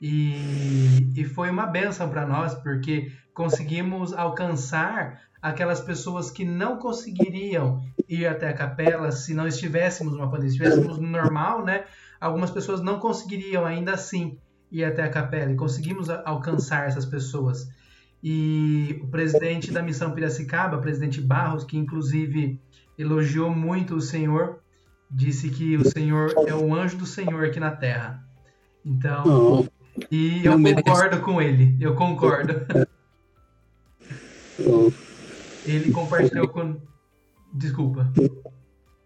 E, 0.00 1.12
e 1.16 1.24
foi 1.24 1.50
uma 1.50 1.66
benção 1.66 2.08
para 2.10 2.26
nós, 2.26 2.54
porque 2.54 3.10
conseguimos 3.32 4.12
alcançar 4.12 5.22
aquelas 5.40 5.80
pessoas 5.80 6.30
que 6.30 6.44
não 6.44 6.76
conseguiriam 6.76 7.82
ir 8.08 8.26
até 8.26 8.48
a 8.48 8.54
capela 8.54 9.10
se 9.10 9.34
não 9.34 9.46
estivéssemos 9.46 10.14
numa 10.14 10.30
pandemia, 10.30 10.50
se 10.50 10.56
estivéssemos 10.56 10.98
no 10.98 11.08
normal, 11.08 11.64
né? 11.64 11.84
Algumas 12.20 12.50
pessoas 12.50 12.80
não 12.80 12.98
conseguiriam 12.98 13.64
ainda 13.64 13.94
assim 13.94 14.38
ir 14.70 14.84
até 14.84 15.02
a 15.02 15.08
capela 15.08 15.52
e 15.52 15.56
conseguimos 15.56 16.08
alcançar 16.10 16.86
essas 16.86 17.06
pessoas. 17.06 17.68
E 18.26 18.98
o 19.02 19.06
presidente 19.08 19.70
da 19.70 19.82
missão 19.82 20.12
Piracicaba, 20.12 20.78
presidente 20.78 21.20
Barros, 21.20 21.62
que 21.62 21.76
inclusive 21.76 22.58
elogiou 22.96 23.50
muito 23.50 23.96
o 23.96 24.00
Senhor, 24.00 24.60
disse 25.10 25.50
que 25.50 25.76
o 25.76 25.84
Senhor 25.84 26.32
é 26.46 26.54
o 26.54 26.74
anjo 26.74 26.96
do 26.96 27.04
Senhor 27.04 27.44
aqui 27.44 27.60
na 27.60 27.70
Terra. 27.70 28.26
Então, 28.82 29.68
e 30.10 30.42
eu 30.42 30.58
concordo 30.58 31.20
com 31.20 31.42
ele, 31.42 31.76
eu 31.78 31.94
concordo. 31.94 32.66
Ele 35.66 35.92
compartilhou 35.92 36.48
com. 36.48 36.80
Desculpa. 37.52 38.10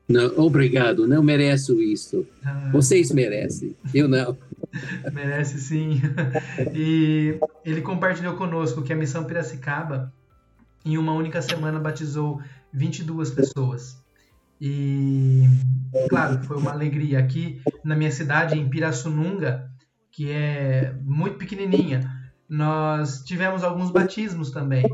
Não, 0.08 0.38
obrigado, 0.38 1.06
não 1.06 1.22
mereço 1.22 1.80
isso. 1.82 2.26
Ah. 2.42 2.70
Vocês 2.72 3.12
merecem, 3.12 3.76
eu 3.92 4.08
não. 4.08 4.36
Merece 5.12 5.60
sim. 5.60 6.00
E 6.74 7.38
ele 7.64 7.82
compartilhou 7.82 8.34
conosco 8.34 8.82
que 8.82 8.92
a 8.92 8.96
missão 8.96 9.24
Piracicaba, 9.24 10.12
em 10.84 10.96
uma 10.96 11.12
única 11.12 11.42
semana, 11.42 11.78
batizou 11.78 12.40
22 12.72 13.30
pessoas. 13.30 14.02
E, 14.60 15.44
claro, 16.08 16.42
foi 16.44 16.56
uma 16.56 16.72
alegria. 16.72 17.18
Aqui 17.18 17.60
na 17.84 17.94
minha 17.94 18.10
cidade, 18.10 18.58
em 18.58 18.68
Pirassununga, 18.68 19.70
que 20.10 20.30
é 20.30 20.94
muito 21.02 21.36
pequenininha, 21.36 22.10
nós 22.48 23.22
tivemos 23.22 23.62
alguns 23.62 23.90
batismos 23.90 24.50
também. 24.50 24.84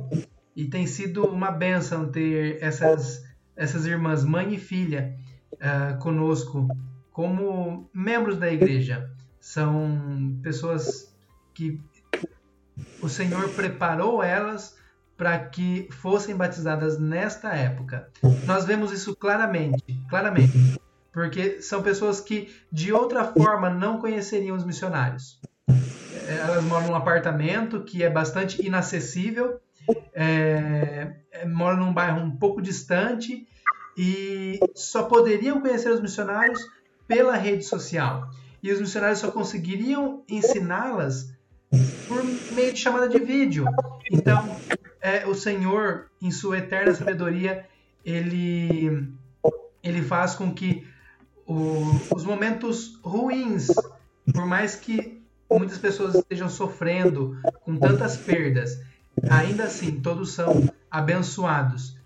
E 0.56 0.66
tem 0.66 0.86
sido 0.86 1.24
uma 1.24 1.50
benção 1.50 2.10
ter 2.10 2.58
essas 2.60 3.23
essas 3.56 3.86
irmãs, 3.86 4.24
mãe 4.24 4.54
e 4.54 4.58
filha, 4.58 5.16
uh, 5.54 5.98
conosco 5.98 6.68
como 7.12 7.88
membros 7.94 8.38
da 8.38 8.50
igreja. 8.50 9.10
São 9.40 10.38
pessoas 10.42 11.14
que 11.52 11.80
o 13.00 13.08
Senhor 13.08 13.48
preparou 13.50 14.22
elas 14.22 14.76
para 15.16 15.38
que 15.38 15.88
fossem 15.92 16.34
batizadas 16.34 16.98
nesta 16.98 17.54
época. 17.54 18.08
Nós 18.46 18.64
vemos 18.64 18.90
isso 18.90 19.14
claramente, 19.14 19.84
claramente, 20.08 20.80
porque 21.12 21.62
são 21.62 21.82
pessoas 21.82 22.20
que 22.20 22.52
de 22.72 22.92
outra 22.92 23.24
forma 23.24 23.70
não 23.70 23.98
conheceriam 23.98 24.56
os 24.56 24.64
missionários. 24.64 25.40
Elas 26.26 26.64
moram 26.64 26.88
num 26.88 26.94
apartamento 26.96 27.84
que 27.84 28.02
é 28.02 28.10
bastante 28.10 28.64
inacessível 28.66 29.60
é, 30.12 31.14
é, 31.30 31.46
moram 31.46 31.86
num 31.86 31.92
bairro 31.92 32.20
um 32.20 32.30
pouco 32.30 32.62
distante 32.62 33.46
e 33.96 34.58
só 34.74 35.04
poderiam 35.04 35.60
conhecer 35.60 35.90
os 35.90 36.00
missionários 36.00 36.60
pela 37.06 37.36
rede 37.36 37.64
social. 37.64 38.28
E 38.62 38.72
os 38.72 38.80
missionários 38.80 39.18
só 39.18 39.30
conseguiriam 39.30 40.24
ensiná-las 40.28 41.32
por 42.08 42.24
meio 42.54 42.72
de 42.72 42.80
chamada 42.80 43.08
de 43.08 43.18
vídeo. 43.18 43.66
Então, 44.10 44.56
é, 45.00 45.26
o 45.26 45.34
Senhor, 45.34 46.10
em 46.20 46.30
sua 46.30 46.58
eterna 46.58 46.94
sabedoria, 46.94 47.66
ele, 48.04 49.12
ele 49.82 50.02
faz 50.02 50.34
com 50.34 50.52
que 50.52 50.86
o, 51.46 51.82
os 52.14 52.24
momentos 52.24 52.98
ruins, 53.02 53.68
por 54.32 54.46
mais 54.46 54.76
que 54.76 55.22
muitas 55.50 55.78
pessoas 55.78 56.14
estejam 56.14 56.48
sofrendo 56.48 57.36
com 57.64 57.76
tantas 57.76 58.16
perdas, 58.16 58.80
ainda 59.28 59.64
assim 59.64 60.00
todos 60.00 60.32
são 60.32 60.68
abençoados 60.90 61.96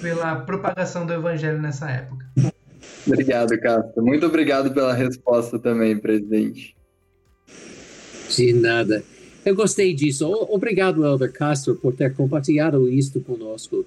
pela 0.00 0.36
propagação 0.36 1.06
do 1.06 1.12
evangelho 1.12 1.60
nessa 1.60 1.90
época. 1.90 2.26
Obrigado, 3.06 3.58
Castro. 3.58 4.04
Muito 4.04 4.26
obrigado 4.26 4.72
pela 4.72 4.92
resposta 4.92 5.58
também, 5.58 5.98
presidente. 5.98 6.76
De 8.28 8.52
nada. 8.52 9.02
Eu 9.44 9.54
gostei 9.54 9.94
disso. 9.94 10.28
Obrigado, 10.50 11.04
Elder 11.04 11.32
Castro, 11.32 11.74
por 11.74 11.94
ter 11.94 12.14
compartilhado 12.14 12.88
isto 12.88 13.20
conosco. 13.20 13.84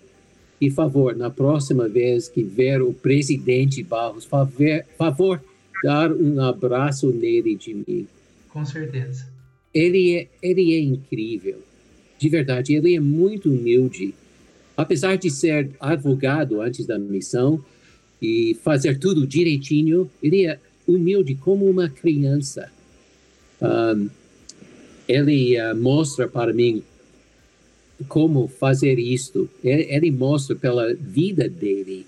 E 0.60 0.70
favor, 0.70 1.16
na 1.16 1.30
próxima 1.30 1.88
vez 1.88 2.28
que 2.28 2.44
ver 2.44 2.82
o 2.82 2.94
presidente 2.94 3.84
Barros, 3.84 4.26
favor, 4.26 4.84
favor 4.98 5.42
dar 5.84 6.12
um 6.12 6.40
abraço 6.42 7.12
nele 7.12 7.56
de 7.56 7.74
mim. 7.74 8.08
Com 8.50 8.66
certeza. 8.66 9.28
Ele 9.74 10.16
é, 10.16 10.28
ele 10.42 10.76
é 10.76 10.80
incrível. 10.80 11.62
De 12.24 12.30
verdade, 12.30 12.74
ele 12.74 12.96
é 12.96 13.02
muito 13.02 13.50
humilde. 13.50 14.14
Apesar 14.78 15.18
de 15.18 15.30
ser 15.30 15.72
advogado 15.78 16.62
antes 16.62 16.86
da 16.86 16.98
missão 16.98 17.62
e 18.22 18.58
fazer 18.64 18.98
tudo 18.98 19.28
direitinho, 19.28 20.10
ele 20.22 20.46
é 20.46 20.58
humilde 20.88 21.36
como 21.36 21.70
uma 21.70 21.90
criança. 21.90 22.72
Um, 23.62 24.10
ele 25.06 25.60
uh, 25.60 25.76
mostra 25.76 26.26
para 26.26 26.54
mim 26.54 26.82
como 28.08 28.48
fazer 28.48 28.98
isto. 28.98 29.50
Ele, 29.62 29.84
ele, 29.90 30.10
mostra 30.10 30.56
pela 30.56 30.94
vida 30.94 31.50
dele 31.50 32.06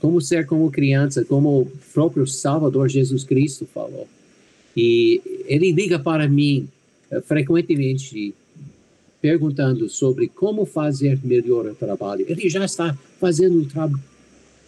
como 0.00 0.20
ser 0.20 0.46
como 0.46 0.70
criança, 0.70 1.24
como 1.24 1.62
o 1.62 1.72
próprio 1.92 2.24
Salvador 2.24 2.88
Jesus 2.88 3.24
Cristo 3.24 3.66
falou. 3.66 4.06
E 4.76 5.20
ele 5.46 5.72
liga 5.72 5.98
para 5.98 6.28
mim 6.28 6.68
uh, 7.10 7.20
frequentemente 7.20 8.32
perguntando 9.26 9.88
sobre 9.88 10.28
como 10.28 10.64
fazer 10.64 11.18
melhor 11.24 11.66
o 11.66 11.74
trabalho. 11.74 12.24
Ele 12.28 12.48
já 12.48 12.64
está 12.64 12.96
fazendo 13.20 13.58
um 13.58 13.64
tra 13.64 13.90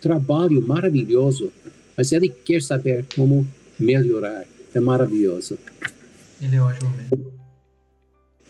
trabalho 0.00 0.60
maravilhoso, 0.66 1.52
mas 1.96 2.10
ele 2.10 2.28
quer 2.28 2.60
saber 2.60 3.06
como 3.14 3.46
melhorar. 3.78 4.44
É 4.74 4.80
maravilhoso. 4.80 5.56
Ele 6.42 6.56
é 6.56 6.60
ótimo 6.60 6.90
mesmo. 6.90 7.32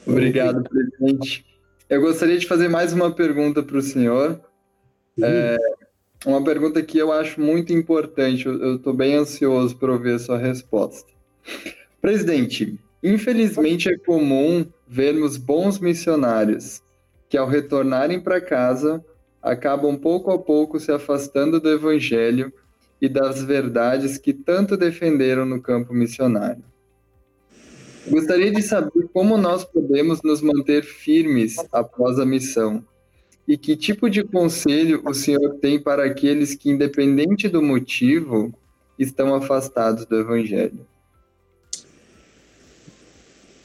Obrigado, 0.07 0.67
presidente. 0.67 1.45
Eu 1.91 2.01
gostaria 2.01 2.39
de 2.39 2.47
fazer 2.47 2.69
mais 2.69 2.95
uma 2.95 3.11
pergunta 3.11 3.63
para 3.63 3.77
o 3.77 3.83
senhor. 3.83 4.41
É, 5.23 5.59
uma 6.25 6.43
pergunta 6.43 6.83
que 6.83 6.97
eu 6.97 7.13
acho 7.13 7.39
muito 7.39 7.71
importante. 7.71 8.47
Eu 8.47 8.77
estou 8.77 8.95
bem 8.95 9.15
ansioso 9.15 9.77
para 9.77 9.93
ouvir 9.93 10.15
a 10.15 10.19
sua 10.19 10.39
resposta. 10.39 11.13
Presidente, 12.01 12.79
infelizmente 13.03 13.91
é 13.91 13.99
comum 13.99 14.65
vermos 14.89 15.37
bons 15.37 15.79
missionários 15.79 16.83
que, 17.29 17.37
ao 17.37 17.47
retornarem 17.47 18.21
para 18.21 18.41
casa, 18.41 19.05
acabam 19.43 19.97
pouco 19.97 20.31
a 20.31 20.39
pouco 20.39 20.81
se 20.81 20.91
afastando 20.91 21.61
do 21.61 21.71
evangelho 21.71 22.53
e 23.01 23.09
das 23.09 23.43
verdades 23.43 24.19
que 24.19 24.33
tanto 24.33 24.77
defenderam 24.77 25.45
no 25.45 25.61
campo 25.61 25.93
missionário. 25.93 26.65
Gostaria 28.09 28.51
de 28.51 28.63
saber 28.63 29.09
como 29.13 29.37
nós 29.37 29.65
podemos 29.65 30.23
nos 30.23 30.41
manter 30.41 30.83
firmes 30.83 31.57
após 31.71 32.19
a 32.19 32.25
missão 32.25 32.83
e 33.47 33.57
que 33.57 33.77
tipo 33.77 34.09
de 34.09 34.23
conselho 34.23 35.03
o 35.05 35.15
senhor 35.15 35.57
tem 35.61 35.81
para 35.81 36.05
aqueles 36.05 36.55
que, 36.55 36.71
independente 36.71 37.49
do 37.49 37.63
motivo, 37.63 38.53
estão 38.99 39.35
afastados 39.35 40.05
do 40.05 40.17
Evangelho. 40.17 40.87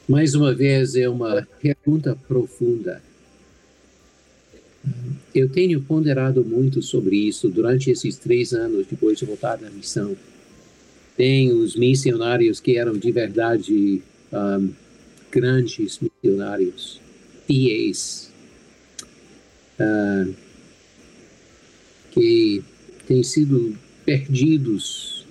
Mais 0.06 0.34
uma 0.34 0.54
vez, 0.54 0.94
é 0.96 1.08
uma 1.08 1.46
pergunta 1.60 2.16
profunda. 2.28 3.02
Eu 5.34 5.48
tenho 5.48 5.80
ponderado 5.80 6.44
muito 6.44 6.82
sobre 6.82 7.16
isso 7.16 7.48
durante 7.48 7.90
esses 7.90 8.16
três 8.16 8.52
anos 8.52 8.86
depois 8.86 9.18
de 9.18 9.24
voltar 9.24 9.56
da 9.56 9.70
missão. 9.70 10.14
Tem 11.16 11.52
os 11.52 11.74
missionários 11.74 12.60
que 12.60 12.76
eram 12.76 12.92
de 12.98 13.10
verdade 13.10 14.02
um, 14.32 14.72
grandes 15.30 15.98
missionários, 15.98 17.00
fiéis, 17.46 18.30
uh, 19.80 20.34
que 22.10 22.62
têm 23.06 23.22
sido 23.22 23.76
perdidos, 24.04 25.26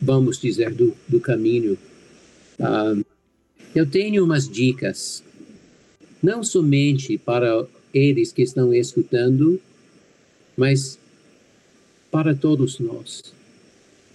vamos 0.00 0.40
dizer, 0.40 0.72
do, 0.72 0.96
do 1.06 1.20
caminho. 1.20 1.76
Um, 2.60 3.02
eu 3.74 3.86
tenho 3.86 4.22
umas 4.22 4.48
dicas, 4.48 5.24
não 6.22 6.44
somente 6.44 7.16
para 7.16 7.66
eles 7.94 8.32
que 8.32 8.42
estão 8.42 8.74
escutando, 8.74 9.60
mas 10.56 10.98
para 12.10 12.34
todos 12.34 12.78
nós, 12.78 13.22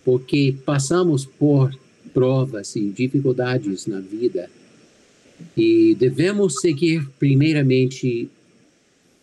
porque 0.03 0.55
passamos 0.63 1.25
por 1.25 1.75
provas 2.13 2.75
e 2.75 2.89
dificuldades 2.89 3.87
na 3.87 3.99
vida. 3.99 4.49
E 5.57 5.95
devemos 5.95 6.61
seguir, 6.61 7.09
primeiramente, 7.19 8.29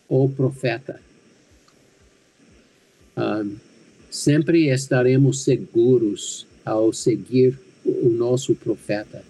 o 0.07 0.29
profeta. 0.29 1.01
Um, 3.17 3.55
sempre 4.11 4.69
estaremos 4.69 5.43
seguros 5.43 6.45
ao 6.63 6.93
seguir 6.93 7.57
o 7.85 8.09
nosso 8.09 8.55
profeta. 8.55 9.23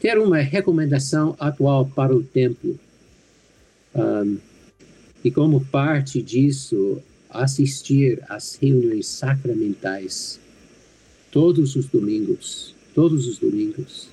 Ter 0.00 0.18
uma 0.18 0.38
recomendação 0.38 1.36
atual 1.38 1.86
para 1.86 2.14
o 2.14 2.22
templo. 2.22 2.78
Um, 3.94 4.38
e 5.22 5.30
como 5.30 5.64
parte 5.66 6.22
disso, 6.22 7.02
assistir 7.28 8.22
às 8.28 8.54
reuniões 8.54 9.06
sacramentais 9.06 10.40
todos 11.30 11.76
os 11.76 11.86
domingos, 11.86 12.74
todos 12.94 13.26
os 13.26 13.38
domingos. 13.38 14.08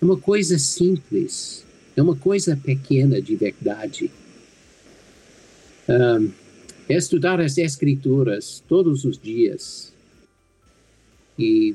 É 0.00 0.04
uma 0.04 0.16
coisa 0.16 0.58
simples, 0.58 1.64
é 1.94 2.02
uma 2.02 2.16
coisa 2.16 2.56
pequena 2.56 3.20
de 3.20 3.36
verdade. 3.36 4.10
Um, 5.88 6.30
estudar 6.88 7.40
as 7.40 7.58
Escrituras 7.58 8.62
todos 8.68 9.04
os 9.04 9.18
dias. 9.18 9.92
E, 11.38 11.74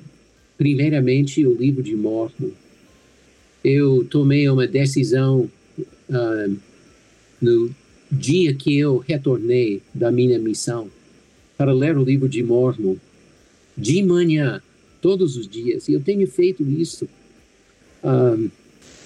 primeiramente, 0.58 1.46
o 1.46 1.56
livro 1.56 1.84
de 1.84 1.96
Mormon. 1.96 2.52
Eu 3.64 4.06
tomei 4.06 4.50
uma 4.50 4.66
decisão 4.66 5.50
um, 6.10 6.58
no 7.42 7.70
dia 8.12 8.54
que 8.54 8.78
eu 8.78 8.98
retornei 8.98 9.82
da 9.94 10.12
minha 10.12 10.38
missão 10.38 10.90
para 11.58 11.72
ler 11.72 11.98
o 11.98 12.04
livro 12.04 12.28
de 12.28 12.44
Mormon 12.44 12.96
de 13.78 14.04
manhã, 14.04 14.62
todos 15.02 15.38
os 15.38 15.48
dias. 15.48 15.88
E 15.88 15.94
eu 15.94 16.02
tenho 16.02 16.28
feito 16.28 16.64
isso. 16.64 17.08
Um, 18.04 18.50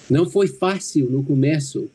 não 0.08 0.28
foi 0.28 0.46
fácil 0.46 1.10
no 1.10 1.22
começo, 1.22 1.88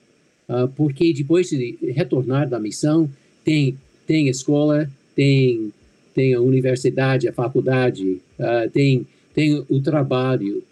uh, 0.47 0.67
porque 0.76 1.13
depois 1.13 1.50
de 1.50 1.78
retornar 1.82 2.50
da 2.50 2.60
missão, 2.60 3.10
tem, 3.43 3.78
tem 4.06 4.28
escola, 4.28 4.89
tem, 5.15 5.74
tem 6.21 6.34
a 6.34 6.41
universidade, 6.41 7.27
a 7.27 7.34
faculdade, 7.34 8.21
uh, 8.39 8.69
tem, 8.71 9.07
tem 9.34 9.65
o 9.67 9.79
trabalho. 9.81 10.63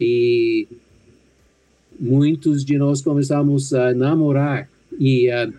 E 0.00 0.66
muitos 1.98 2.64
de 2.64 2.78
nós 2.78 3.02
começamos 3.02 3.74
a 3.74 3.92
namorar. 3.92 4.68
E 4.98 5.28
uh, 5.28 5.52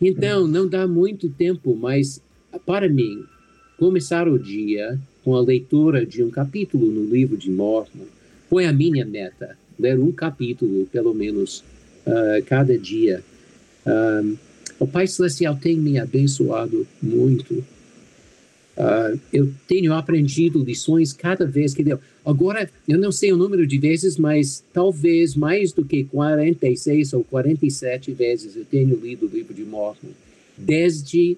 então 0.00 0.46
não 0.46 0.68
dá 0.68 0.86
muito 0.86 1.28
tempo, 1.28 1.76
mas 1.76 2.22
para 2.64 2.88
mim 2.88 3.24
Começar 3.82 4.28
o 4.28 4.38
dia 4.38 4.96
com 5.24 5.34
a 5.34 5.40
leitura 5.40 6.06
de 6.06 6.22
um 6.22 6.30
capítulo 6.30 6.86
no 6.86 7.04
livro 7.04 7.36
de 7.36 7.50
Mormon 7.50 8.04
foi 8.48 8.64
a 8.64 8.72
minha 8.72 9.04
meta, 9.04 9.58
ler 9.76 9.98
um 9.98 10.12
capítulo, 10.12 10.86
pelo 10.86 11.12
menos, 11.12 11.64
uh, 12.06 12.44
cada 12.46 12.78
dia. 12.78 13.24
Um, 13.84 14.36
o 14.78 14.86
Pai 14.86 15.08
Celestial 15.08 15.56
tem 15.56 15.76
me 15.76 15.98
abençoado 15.98 16.86
muito. 17.02 17.64
Uh, 18.76 19.20
eu 19.30 19.52
tenho 19.68 19.92
aprendido 19.92 20.62
lições 20.64 21.12
cada 21.12 21.44
vez 21.44 21.74
que 21.74 21.84
deu. 21.84 22.00
Agora, 22.24 22.70
eu 22.88 22.98
não 22.98 23.12
sei 23.12 23.32
o 23.32 23.36
número 23.36 23.66
de 23.66 23.76
vezes, 23.78 24.16
mas 24.16 24.64
talvez 24.72 25.34
mais 25.34 25.72
do 25.72 25.84
que 25.84 26.04
46 26.04 27.12
ou 27.12 27.24
47 27.24 28.12
vezes 28.12 28.56
eu 28.56 28.64
tenho 28.64 28.96
lido 28.96 29.26
o 29.26 29.28
livro 29.28 29.52
de 29.52 29.62
Mormon, 29.62 30.10
desde 30.56 31.36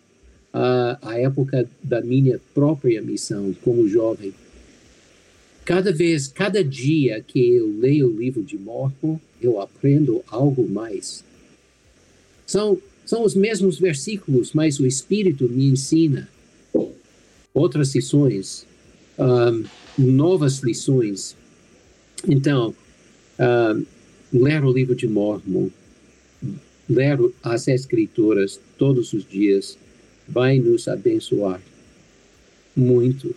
a, 0.53 0.99
a 1.03 1.18
época 1.18 1.68
da 1.82 2.01
minha 2.01 2.41
própria 2.55 3.03
missão 3.03 3.53
como 3.64 3.89
jovem. 3.89 4.32
Cada 5.64 5.93
vez, 5.93 6.28
cada 6.28 6.62
dia 6.62 7.24
que 7.26 7.55
eu 7.55 7.66
leio 7.78 8.09
o 8.09 8.16
livro 8.16 8.45
de 8.45 8.57
Mormon, 8.57 9.18
eu 9.43 9.61
aprendo 9.61 10.22
algo 10.28 10.68
mais. 10.68 11.24
São, 12.47 12.78
são 13.05 13.24
os 13.24 13.35
mesmos 13.35 13.78
versículos, 13.78 14.53
mas 14.53 14.78
o 14.78 14.87
Espírito 14.87 15.49
me 15.49 15.66
ensina 15.66 16.28
outras 17.55 17.94
lições, 17.94 18.66
um, 19.16 19.64
novas 19.96 20.59
lições. 20.59 21.36
Então, 22.26 22.74
um, 23.38 23.86
ler 24.32 24.64
o 24.64 24.72
livro 24.72 24.96
de 24.96 25.07
Mormon, 25.07 25.70
ler 26.88 27.18
as 27.42 27.68
Escrituras 27.68 28.61
todos 28.76 29.12
os 29.12 29.24
dias, 29.24 29.78
vai 30.28 30.59
nos 30.59 30.88
abençoar 30.88 31.61
muito. 32.76 33.34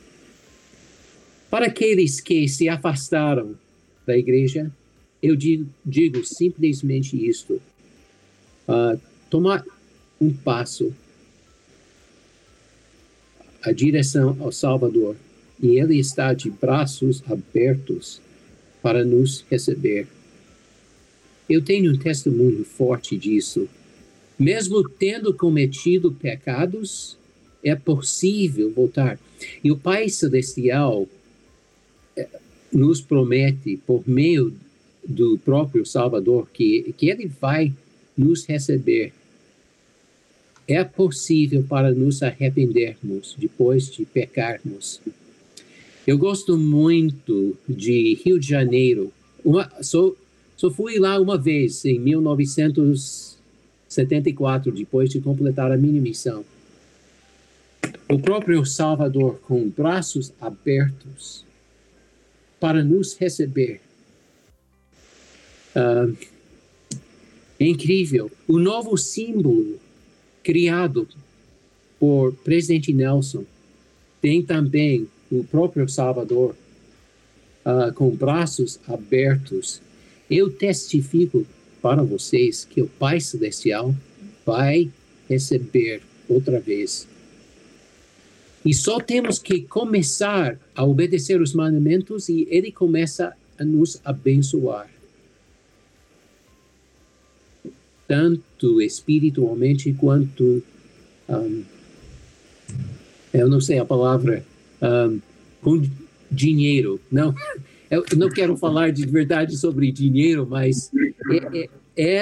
Para 1.49 1.67
aqueles 1.67 2.19
que 2.19 2.47
se 2.47 2.67
afastaram 2.67 3.55
da 4.05 4.17
igreja, 4.17 4.71
eu 5.21 5.35
digo, 5.35 5.69
digo 5.85 6.25
simplesmente 6.25 7.15
isto: 7.27 7.61
uh, 8.67 8.99
tomar 9.29 9.63
um 10.19 10.33
passo 10.33 10.93
a 13.67 13.73
direção 13.73 14.37
ao 14.39 14.51
Salvador 14.51 15.17
e 15.61 15.77
Ele 15.77 15.99
está 15.99 16.33
de 16.33 16.49
braços 16.49 17.21
abertos 17.29 18.21
para 18.81 19.03
nos 19.03 19.43
receber. 19.49 20.07
Eu 21.49 21.61
tenho 21.61 21.91
um 21.91 21.97
testemunho 21.97 22.63
forte 22.63 23.17
disso. 23.17 23.67
Mesmo 24.39 24.87
tendo 24.87 25.33
cometido 25.33 26.13
pecados, 26.13 27.17
é 27.61 27.75
possível 27.75 28.71
voltar. 28.71 29.19
E 29.61 29.69
o 29.69 29.77
Pai 29.77 30.07
Celestial 30.07 31.07
eh, 32.15 32.27
nos 32.71 33.01
promete, 33.01 33.77
por 33.85 34.07
meio 34.07 34.53
do 35.05 35.37
próprio 35.39 35.85
Salvador, 35.85 36.47
que, 36.53 36.93
que 36.97 37.09
Ele 37.09 37.27
vai 37.27 37.73
nos 38.17 38.45
receber 38.45 39.11
é 40.67 40.83
possível 40.83 41.63
para 41.63 41.91
nos 41.91 42.21
arrependermos 42.21 43.35
depois 43.37 43.89
de 43.89 44.03
pecarmos. 44.05 44.99
Eu 46.05 46.17
gosto 46.17 46.57
muito 46.57 47.55
de 47.67 48.19
Rio 48.23 48.37
de 48.39 48.47
Janeiro. 48.47 49.11
Uma, 49.43 49.69
só, 49.81 50.13
só 50.57 50.69
fui 50.69 50.99
lá 50.99 51.19
uma 51.19 51.37
vez, 51.37 51.83
em 51.85 51.97
1974, 51.99 54.71
depois 54.71 55.09
de 55.09 55.19
completar 55.21 55.71
a 55.71 55.77
minha 55.77 56.01
missão. 56.01 56.43
O 58.09 58.19
próprio 58.19 58.65
Salvador, 58.65 59.39
com 59.41 59.69
braços 59.69 60.33
abertos 60.39 61.45
para 62.59 62.83
nos 62.83 63.17
receber. 63.17 63.81
Uh, 65.75 66.15
é 67.59 67.67
incrível. 67.67 68.31
O 68.47 68.59
novo 68.59 68.95
símbolo 68.97 69.79
criado 70.47 71.05
por 71.99 72.33
presidente 72.35 72.93
Nelson, 72.93 73.43
tem 74.21 74.41
também 74.41 75.05
o 75.29 75.43
próprio 75.43 75.89
Salvador 75.89 76.55
uh, 77.65 77.93
com 77.93 78.09
braços 78.11 78.79
abertos. 78.87 79.81
Eu 80.31 80.49
testifico 80.49 81.45
para 81.81 82.01
vocês 82.01 82.63
que 82.63 82.81
o 82.81 82.87
Pai 82.87 83.19
Celestial 83.19 83.93
vai 84.45 84.89
receber 85.27 86.01
outra 86.29 86.61
vez. 86.61 87.05
E 88.63 88.73
só 88.73 89.01
temos 89.01 89.39
que 89.39 89.63
começar 89.63 90.57
a 90.73 90.85
obedecer 90.85 91.41
os 91.41 91.53
mandamentos 91.53 92.29
e 92.29 92.47
Ele 92.49 92.71
começa 92.71 93.33
a 93.59 93.65
nos 93.65 93.99
abençoar. 94.05 94.89
Tanto 98.07 98.81
espiritualmente 98.81 99.91
quanto 99.93 100.63
um, 101.27 101.63
eu 103.33 103.49
não 103.49 103.59
sei 103.59 103.79
a 103.79 103.85
palavra 103.85 104.43
um, 104.81 105.19
com 105.61 105.81
dinheiro. 106.31 106.99
Não 107.11 107.35
eu 107.89 108.03
não 108.17 108.29
quero 108.29 108.57
falar 108.57 108.91
de 108.91 109.05
verdade 109.05 109.57
sobre 109.57 109.91
dinheiro 109.91 110.47
mas 110.49 110.91
é, 111.31 111.59
é, 111.59 111.69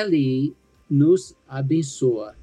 ele 0.01 0.53
nos 0.89 1.35
abençoa. 1.47 2.35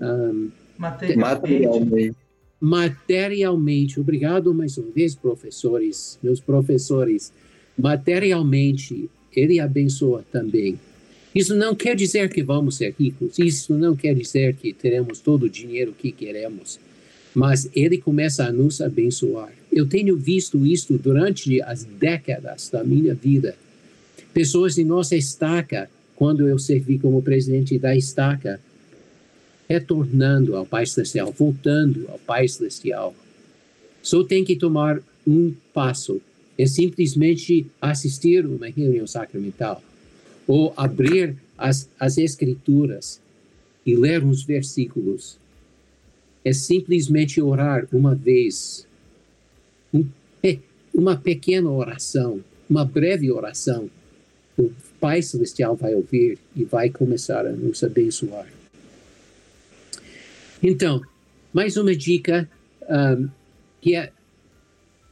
Um, 0.00 0.50
materialmente. 0.78 2.16
Materialmente. 2.60 4.00
Obrigado 4.00 4.52
mais 4.54 4.76
uma 4.78 4.90
vez 4.90 5.14
professores 5.14 6.18
meus 6.22 6.40
professores. 6.40 7.32
Materialmente 7.78 9.08
ele 9.34 9.60
abençoa 9.60 10.24
também 10.30 10.78
isso 11.34 11.54
não 11.54 11.74
quer 11.74 11.96
dizer 11.96 12.28
que 12.28 12.42
vamos 12.42 12.76
ser 12.76 12.94
ricos, 12.98 13.38
isso 13.38 13.72
não 13.74 13.96
quer 13.96 14.14
dizer 14.14 14.54
que 14.54 14.72
teremos 14.72 15.20
todo 15.20 15.44
o 15.44 15.50
dinheiro 15.50 15.94
que 15.96 16.12
queremos, 16.12 16.78
mas 17.34 17.70
ele 17.74 17.96
começa 17.96 18.44
a 18.44 18.52
nos 18.52 18.82
abençoar. 18.82 19.52
Eu 19.72 19.88
tenho 19.88 20.14
visto 20.16 20.66
isso 20.66 20.98
durante 20.98 21.62
as 21.62 21.84
décadas 21.84 22.68
da 22.68 22.84
minha 22.84 23.14
vida. 23.14 23.56
Pessoas 24.34 24.74
de 24.74 24.84
nossa 24.84 25.16
estaca, 25.16 25.88
quando 26.14 26.46
eu 26.46 26.58
servi 26.58 26.98
como 26.98 27.22
presidente 27.22 27.78
da 27.78 27.96
estaca, 27.96 28.60
retornando 29.66 30.54
ao 30.54 30.66
Pai 30.66 30.84
Celestial, 30.84 31.32
voltando 31.32 32.06
ao 32.10 32.18
Pai 32.18 32.46
Celestial. 32.46 33.14
Só 34.02 34.22
tem 34.22 34.44
que 34.44 34.56
tomar 34.56 35.00
um 35.26 35.54
passo. 35.72 36.20
É 36.58 36.66
simplesmente 36.66 37.66
assistir 37.80 38.44
uma 38.44 38.66
reunião 38.66 39.06
sacramental 39.06 39.82
ou 40.46 40.72
abrir 40.76 41.36
as, 41.56 41.88
as 41.98 42.18
Escrituras 42.18 43.20
e 43.84 43.96
ler 43.96 44.22
uns 44.24 44.42
versículos. 44.42 45.38
É 46.44 46.52
simplesmente 46.52 47.40
orar 47.40 47.86
uma 47.92 48.14
vez, 48.14 48.86
um, 49.92 50.06
uma 50.92 51.16
pequena 51.16 51.70
oração, 51.70 52.42
uma 52.68 52.84
breve 52.84 53.30
oração. 53.30 53.88
O 54.58 54.70
Pai 55.00 55.22
Celestial 55.22 55.76
vai 55.76 55.94
ouvir 55.94 56.38
e 56.54 56.64
vai 56.64 56.90
começar 56.90 57.46
a 57.46 57.52
nos 57.52 57.82
abençoar. 57.82 58.46
Então, 60.62 61.00
mais 61.52 61.76
uma 61.76 61.94
dica 61.94 62.48
um, 62.88 63.28
que 63.80 63.94
é 63.94 64.12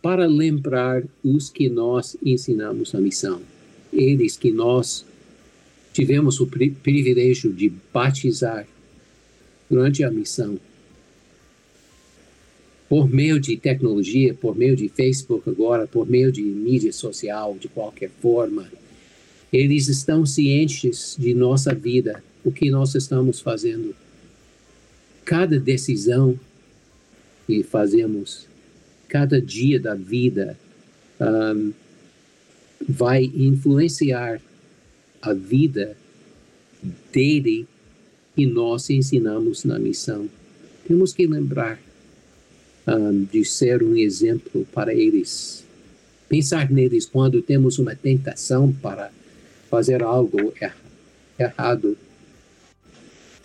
para 0.02 0.26
lembrar 0.26 1.02
os 1.22 1.50
que 1.50 1.68
nós 1.68 2.16
ensinamos 2.24 2.94
a 2.94 3.00
missão, 3.00 3.42
eles 3.92 4.36
que 4.36 4.50
nós 4.50 5.04
tivemos 5.92 6.40
o 6.40 6.46
pri 6.46 6.70
privilégio 6.70 7.52
de 7.52 7.72
batizar 7.92 8.66
durante 9.68 10.04
a 10.04 10.10
missão. 10.10 10.58
Por 12.88 13.08
meio 13.08 13.38
de 13.38 13.56
tecnologia, 13.56 14.34
por 14.34 14.56
meio 14.56 14.74
de 14.74 14.88
Facebook 14.88 15.48
agora, 15.48 15.86
por 15.86 16.08
meio 16.08 16.32
de 16.32 16.42
mídia 16.42 16.92
social, 16.92 17.56
de 17.58 17.68
qualquer 17.68 18.10
forma, 18.20 18.68
eles 19.52 19.88
estão 19.88 20.26
cientes 20.26 21.16
de 21.18 21.34
nossa 21.34 21.74
vida, 21.74 22.22
o 22.44 22.50
que 22.50 22.70
nós 22.70 22.94
estamos 22.94 23.40
fazendo. 23.40 23.94
Cada 25.24 25.58
decisão 25.58 26.38
que 27.46 27.62
fazemos, 27.62 28.46
cada 29.08 29.40
dia 29.40 29.78
da 29.78 29.94
vida, 29.94 30.58
um, 31.20 31.72
vai 32.88 33.24
influenciar 33.24 34.40
a 35.22 35.32
vida 35.32 35.96
dele 37.12 37.66
que 38.34 38.46
nós 38.46 38.88
ensinamos 38.90 39.64
na 39.64 39.78
missão. 39.78 40.28
Temos 40.86 41.12
que 41.12 41.26
lembrar 41.26 41.80
um, 42.86 43.24
de 43.24 43.44
ser 43.44 43.82
um 43.82 43.96
exemplo 43.96 44.66
para 44.72 44.94
eles. 44.94 45.64
Pensar 46.28 46.70
neles 46.70 47.06
quando 47.06 47.42
temos 47.42 47.78
uma 47.78 47.94
tentação 47.94 48.72
para 48.72 49.10
fazer 49.68 50.02
algo 50.02 50.52
er 50.60 50.74
errado. 51.38 51.96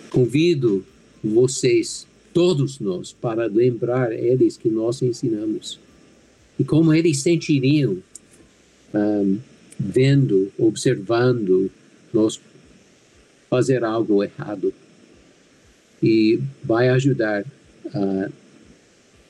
Convido 0.10 0.86
vocês, 1.24 2.08
todos 2.34 2.80
nós, 2.80 3.12
para 3.12 3.48
lembrar 3.48 4.12
eles 4.12 4.58
que 4.58 4.70
nós 4.70 5.02
ensinamos. 5.02 5.80
E 6.60 6.64
como 6.64 6.94
eles 6.94 7.22
sentiriam 7.22 7.98
um, 8.94 9.40
vendo, 9.80 10.52
observando 10.58 11.70
nós 12.14 12.40
fazer 13.50 13.84
algo 13.84 14.24
errado 14.24 14.74
e 16.02 16.40
vai 16.64 16.90
ajudar 16.90 17.46
a, 17.94 18.30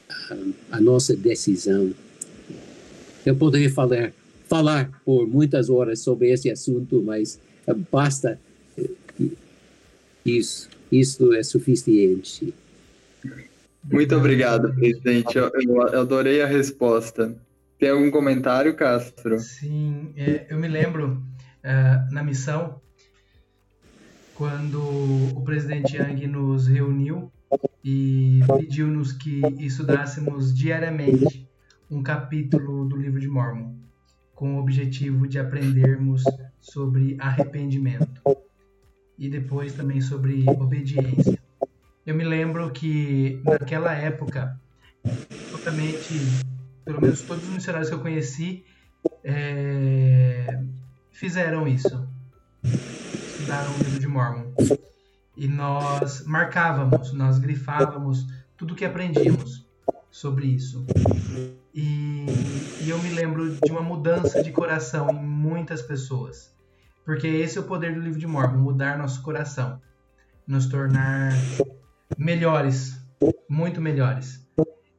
a, 0.10 0.38
a 0.72 0.82
nossa 0.82 1.16
decisão. 1.16 1.94
Eu 3.26 3.36
poderia 3.36 3.70
falar, 3.70 4.14
falar 4.48 5.02
por 5.04 5.28
muitas 5.28 5.70
horas 5.70 6.00
sobre 6.00 6.32
esse 6.32 6.50
assunto, 6.50 7.02
mas 7.02 7.40
basta 7.92 8.40
isso. 10.26 10.70
Isso 10.92 11.34
é 11.34 11.44
suficiente. 11.44 12.54
Muito 13.84 14.16
obrigado, 14.16 14.74
presidente. 14.74 15.38
Eu, 15.38 15.52
eu 15.54 16.00
adorei 16.00 16.42
a 16.42 16.48
resposta. 16.48 17.36
Tem 17.78 17.90
algum 17.90 18.10
comentário, 18.10 18.76
Castro? 18.76 19.38
Sim, 19.40 20.14
é, 20.16 20.48
eu 20.50 20.58
me 20.58 20.68
lembro 20.68 21.22
uh, 21.64 22.14
na 22.14 22.24
missão 22.24 22.80
quando 24.34 24.82
o 25.36 25.42
presidente 25.44 25.98
Yang 25.98 26.28
nos 26.28 26.68
reuniu 26.68 27.32
e 27.84 28.40
pediu-nos 28.58 29.12
que 29.12 29.42
estudássemos 29.60 30.54
diariamente 30.56 31.50
um 31.90 32.02
capítulo 32.02 32.88
do 32.88 32.96
livro 32.96 33.20
de 33.20 33.28
Mormon, 33.28 33.76
com 34.34 34.56
o 34.56 34.60
objetivo 34.60 35.28
de 35.28 35.38
aprendermos 35.38 36.24
sobre 36.60 37.16
arrependimento 37.20 38.22
e 39.18 39.30
depois 39.30 39.74
também 39.74 40.02
sobre 40.02 40.46
obediência. 40.50 41.40
Eu 42.06 42.16
me 42.16 42.24
lembro 42.24 42.72
que 42.72 43.42
naquela 43.46 43.94
época, 43.94 44.60
totalmente 45.52 46.45
pelo 46.86 47.02
menos 47.02 47.22
todos 47.22 47.44
os 47.44 47.50
missionários 47.50 47.90
que 47.90 47.96
eu 47.96 48.00
conheci 48.00 48.64
é, 49.24 50.64
fizeram 51.12 51.68
isso. 51.68 52.08
Estudaram 52.64 53.72
o 53.74 53.78
livro 53.80 54.00
de 54.00 54.08
Mormon. 54.08 54.54
E 55.36 55.48
nós 55.48 56.24
marcávamos, 56.26 57.12
nós 57.12 57.40
grifávamos 57.40 58.26
tudo 58.56 58.76
que 58.76 58.86
aprendíamos 58.86 59.68
sobre 60.10 60.48
isso. 60.48 60.86
E, 61.74 62.26
e, 62.82 62.90
eu 62.90 62.98
me 63.00 63.10
lembro 63.10 63.54
de 63.54 63.72
uma 63.72 63.82
mudança 63.82 64.42
de 64.42 64.52
coração 64.52 65.10
em 65.10 65.26
muitas 65.26 65.82
pessoas. 65.82 66.56
Porque 67.04 67.28
esse 67.28 67.58
é 67.58 67.62
o 67.62 67.66
poder 67.66 67.94
do 67.94 68.00
livro 68.00 68.20
de 68.20 68.26
Mormon, 68.26 68.60
mudar 68.60 68.98
nosso 68.98 69.22
coração, 69.22 69.82
nos 70.48 70.68
tornar 70.68 71.34
melhores, 72.18 72.98
muito 73.50 73.82
melhores. 73.82 74.45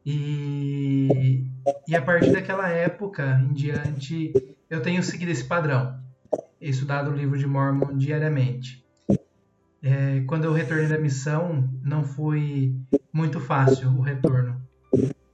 E, 0.08 1.44
e 1.88 1.96
a 1.96 2.00
partir 2.00 2.30
daquela 2.30 2.68
época 2.68 3.42
em 3.44 3.52
diante, 3.52 4.32
eu 4.70 4.80
tenho 4.80 5.02
seguido 5.02 5.32
esse 5.32 5.42
padrão, 5.42 5.98
estudado 6.60 7.10
o 7.10 7.14
livro 7.14 7.36
de 7.36 7.44
Mormon 7.44 7.96
diariamente. 7.96 8.86
É, 9.82 10.22
quando 10.28 10.44
eu 10.44 10.52
retornei 10.52 10.86
da 10.86 10.96
missão, 10.96 11.68
não 11.82 12.04
foi 12.04 12.72
muito 13.12 13.40
fácil 13.40 13.88
o 13.88 14.00
retorno. 14.00 14.60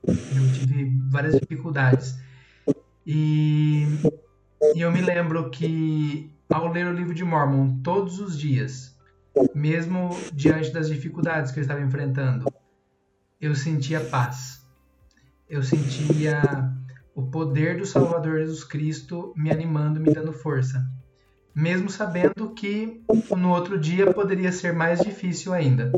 Eu 0.07 0.53
tive 0.55 0.91
várias 1.11 1.39
dificuldades. 1.39 2.19
E, 3.07 3.85
e 4.75 4.81
eu 4.81 4.91
me 4.91 5.03
lembro 5.03 5.51
que 5.51 6.31
ao 6.49 6.73
ler 6.73 6.87
o 6.87 6.95
livro 6.95 7.13
de 7.13 7.25
Mormon 7.25 7.83
todos 7.83 8.21
os 8.21 8.39
dias, 8.39 8.97
mesmo 9.55 10.11
diante 10.33 10.71
das 10.71 10.89
dificuldades 10.89 11.53
que 11.53 11.59
eu 11.59 11.63
estava 11.63 11.83
enfrentando, 11.83 12.51
eu 13.39 13.55
sentia 13.55 14.01
paz. 14.01 14.62
Eu 15.53 15.63
sentia 15.63 16.43
o 17.15 17.23
poder 17.23 17.79
do 17.79 17.87
Salvador 17.87 18.41
Jesus 18.41 18.65
Cristo 18.65 19.33
me 19.37 19.53
animando, 19.53 20.01
me 20.01 20.13
dando 20.13 20.33
força 20.33 20.83
mesmo 21.55 21.91
sabendo 21.91 22.51
que 22.51 23.03
no 23.37 23.51
outro 23.51 23.79
dia 23.79 24.13
poderia 24.13 24.51
ser 24.53 24.73
mais 24.73 25.01
difícil 25.01 25.53
ainda. 25.53 25.93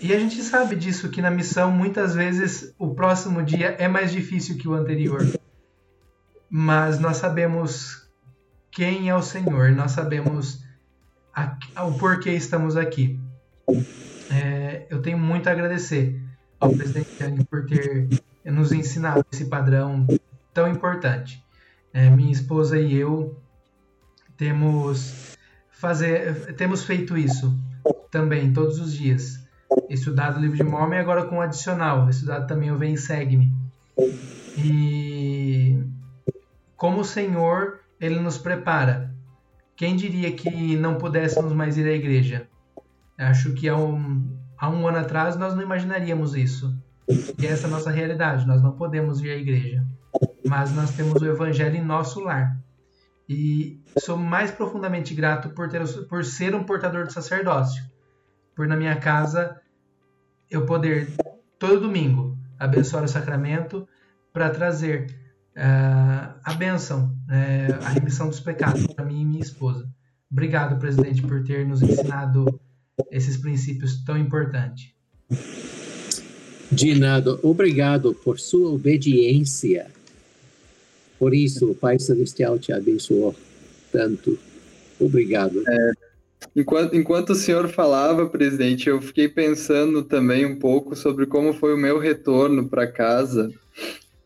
E 0.00 0.12
a 0.12 0.18
gente 0.18 0.42
sabe 0.42 0.76
disso, 0.76 1.08
que 1.08 1.22
na 1.22 1.30
missão 1.30 1.70
muitas 1.70 2.14
vezes 2.14 2.74
o 2.78 2.94
próximo 2.94 3.42
dia 3.42 3.68
é 3.78 3.88
mais 3.88 4.12
difícil 4.12 4.58
que 4.58 4.68
o 4.68 4.74
anterior. 4.74 5.26
Mas 6.50 6.98
nós 6.98 7.16
sabemos 7.16 8.06
quem 8.70 9.08
é 9.08 9.14
o 9.14 9.22
Senhor, 9.22 9.70
nós 9.72 9.92
sabemos 9.92 10.62
a, 11.34 11.56
a, 11.74 11.84
o 11.84 11.96
porquê 11.98 12.32
estamos 12.32 12.76
aqui. 12.76 13.18
É, 14.30 14.86
eu 14.90 15.00
tenho 15.00 15.18
muito 15.18 15.48
a 15.48 15.52
agradecer 15.52 16.20
ao 16.60 16.70
presidente 16.70 17.22
Yang 17.22 17.44
por 17.44 17.66
ter 17.66 18.08
nos 18.44 18.72
ensinado 18.72 19.24
esse 19.32 19.46
padrão 19.46 20.06
tão 20.52 20.68
importante. 20.68 21.42
É, 21.92 22.10
minha 22.10 22.32
esposa 22.32 22.78
e 22.78 22.94
eu 22.94 23.36
temos 24.36 25.36
fazer, 25.70 26.54
temos 26.56 26.84
feito 26.84 27.16
isso 27.16 27.56
também 28.10 28.52
todos 28.52 28.80
os 28.80 28.92
dias. 28.92 29.44
Estudado 29.88 30.38
o 30.38 30.40
livro 30.40 30.56
de 30.56 30.62
Mormon 30.62 30.94
e 30.94 30.98
agora 30.98 31.24
com 31.24 31.38
o 31.38 31.40
adicional, 31.40 32.08
estudado 32.08 32.46
também 32.46 32.70
o 32.70 32.78
Vem 32.78 32.96
Segue-me. 32.96 33.52
E 34.56 35.82
como 36.76 37.00
o 37.00 37.04
Senhor, 37.04 37.80
ele 38.00 38.20
nos 38.20 38.38
prepara. 38.38 39.12
Quem 39.76 39.96
diria 39.96 40.32
que 40.32 40.76
não 40.76 40.96
pudéssemos 40.96 41.52
mais 41.52 41.76
ir 41.76 41.86
à 41.86 41.92
igreja? 41.92 42.48
Acho 43.18 43.52
que 43.52 43.68
há 43.68 43.76
um, 43.76 44.36
há 44.58 44.68
um 44.68 44.86
ano 44.86 44.98
atrás 44.98 45.36
nós 45.36 45.54
não 45.54 45.62
imaginaríamos 45.62 46.34
isso. 46.34 46.76
E 47.38 47.46
essa 47.46 47.66
é 47.66 47.68
a 47.68 47.70
nossa 47.70 47.90
realidade, 47.90 48.46
nós 48.46 48.62
não 48.62 48.72
podemos 48.72 49.20
ir 49.20 49.30
à 49.30 49.36
igreja. 49.36 49.84
Mas 50.46 50.72
nós 50.74 50.90
temos 50.92 51.20
o 51.20 51.26
evangelho 51.26 51.76
em 51.76 51.84
nosso 51.84 52.20
lar. 52.20 52.56
E 53.28 53.80
sou 53.98 54.16
mais 54.16 54.50
profundamente 54.50 55.14
grato 55.14 55.50
por, 55.50 55.68
ter, 55.68 55.82
por 56.08 56.24
ser 56.24 56.54
um 56.54 56.64
portador 56.64 57.06
de 57.06 57.12
sacerdócio. 57.12 57.82
Por 58.54 58.66
na 58.66 58.76
minha 58.76 58.96
casa 58.96 59.60
eu 60.50 60.66
poder, 60.66 61.08
todo 61.58 61.80
domingo, 61.80 62.38
abençoar 62.58 63.04
o 63.04 63.08
sacramento 63.08 63.88
para 64.32 64.50
trazer 64.50 65.06
uh, 65.56 66.38
a 66.44 66.54
bênção, 66.54 67.16
uh, 67.28 67.84
a 67.84 67.88
remissão 67.88 68.28
dos 68.28 68.40
pecados 68.40 68.86
para 68.88 69.04
mim 69.04 69.22
e 69.22 69.24
minha 69.24 69.42
esposa. 69.42 69.88
Obrigado, 70.30 70.78
presidente, 70.78 71.22
por 71.22 71.42
ter 71.42 71.66
nos 71.66 71.82
ensinado 71.82 72.60
esses 73.10 73.36
princípios 73.36 74.04
tão 74.04 74.18
importantes. 74.18 74.92
De 76.70 76.94
nada. 76.98 77.38
Obrigado 77.42 78.14
por 78.14 78.38
sua 78.38 78.70
obediência 78.70 79.90
por 81.18 81.34
isso, 81.34 81.70
o 81.70 81.74
Pai 81.74 81.98
Celestial 81.98 82.58
te 82.58 82.72
abençoou 82.72 83.34
tanto. 83.92 84.38
Obrigado. 85.00 85.62
É, 85.66 85.92
enquanto, 86.54 86.94
enquanto 86.94 87.30
o 87.30 87.34
senhor 87.34 87.68
falava, 87.68 88.28
presidente, 88.28 88.88
eu 88.88 89.00
fiquei 89.00 89.28
pensando 89.28 90.02
também 90.02 90.44
um 90.44 90.58
pouco 90.58 90.94
sobre 90.94 91.26
como 91.26 91.54
foi 91.54 91.72
o 91.72 91.78
meu 91.78 91.98
retorno 91.98 92.68
para 92.68 92.86
casa. 92.86 93.50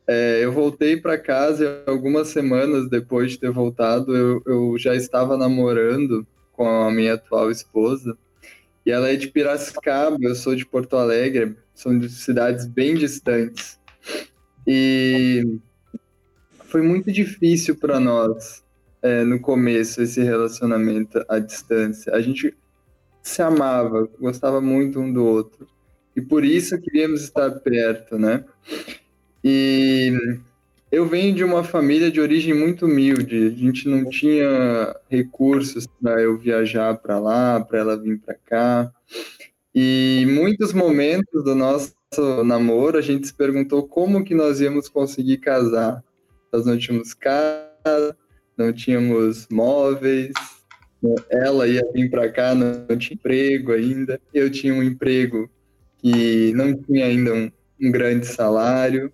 É, 0.06 0.42
eu 0.42 0.50
voltei 0.50 0.96
para 0.96 1.18
casa 1.18 1.64
e 1.64 1.90
algumas 1.90 2.28
semanas 2.28 2.88
depois 2.88 3.30
de 3.30 3.38
ter 3.38 3.50
voltado, 3.50 4.16
eu, 4.16 4.42
eu 4.46 4.78
já 4.78 4.94
estava 4.96 5.36
namorando 5.36 6.26
com 6.52 6.66
a 6.66 6.90
minha 6.90 7.14
atual 7.14 7.50
esposa. 7.50 8.16
E 8.88 8.90
ela 8.90 9.10
é 9.10 9.16
de 9.16 9.28
Piracicaba, 9.28 10.16
eu 10.18 10.34
sou 10.34 10.56
de 10.56 10.64
Porto 10.64 10.96
Alegre, 10.96 11.54
são 11.74 11.98
de 11.98 12.08
cidades 12.08 12.66
bem 12.66 12.94
distantes. 12.94 13.78
E 14.66 15.58
foi 16.64 16.80
muito 16.80 17.12
difícil 17.12 17.76
para 17.76 18.00
nós 18.00 18.64
é, 19.02 19.24
no 19.24 19.38
começo 19.38 20.00
esse 20.00 20.22
relacionamento 20.22 21.22
à 21.28 21.38
distância. 21.38 22.14
A 22.14 22.22
gente 22.22 22.56
se 23.22 23.42
amava, 23.42 24.08
gostava 24.18 24.58
muito 24.58 24.98
um 24.98 25.12
do 25.12 25.22
outro 25.22 25.68
e 26.16 26.22
por 26.22 26.42
isso 26.42 26.80
queríamos 26.80 27.20
estar 27.20 27.50
perto, 27.60 28.18
né? 28.18 28.42
E 29.44 30.10
eu 30.90 31.06
venho 31.06 31.34
de 31.34 31.44
uma 31.44 31.62
família 31.62 32.10
de 32.10 32.20
origem 32.20 32.54
muito 32.54 32.86
humilde. 32.86 33.46
A 33.46 33.50
gente 33.50 33.88
não 33.88 34.08
tinha 34.08 34.94
recursos 35.10 35.86
para 36.00 36.20
eu 36.22 36.38
viajar 36.38 36.96
para 36.96 37.18
lá, 37.18 37.60
para 37.60 37.78
ela 37.78 37.96
vir 37.96 38.18
para 38.18 38.34
cá. 38.34 38.92
E 39.74 40.26
muitos 40.28 40.72
momentos 40.72 41.44
do 41.44 41.54
nosso 41.54 41.94
namoro 42.44 42.96
a 42.96 43.02
gente 43.02 43.26
se 43.26 43.34
perguntou 43.34 43.86
como 43.86 44.24
que 44.24 44.34
nós 44.34 44.60
íamos 44.60 44.88
conseguir 44.88 45.38
casar 45.38 46.02
nós 46.52 46.64
não 46.64 46.78
tínhamos 46.78 47.14
casa, 47.14 48.16
não 48.56 48.72
tínhamos 48.72 49.46
móveis, 49.50 50.32
ela 51.30 51.66
ia 51.66 51.82
vir 51.92 52.10
para 52.10 52.30
cá, 52.30 52.54
não 52.54 52.96
tinha 52.96 53.14
emprego 53.14 53.72
ainda, 53.72 54.20
eu 54.32 54.50
tinha 54.50 54.74
um 54.74 54.82
emprego 54.82 55.48
que 55.98 56.52
não 56.54 56.74
tinha 56.74 57.06
ainda 57.06 57.34
um, 57.34 57.50
um 57.80 57.90
grande 57.90 58.26
salário, 58.26 59.12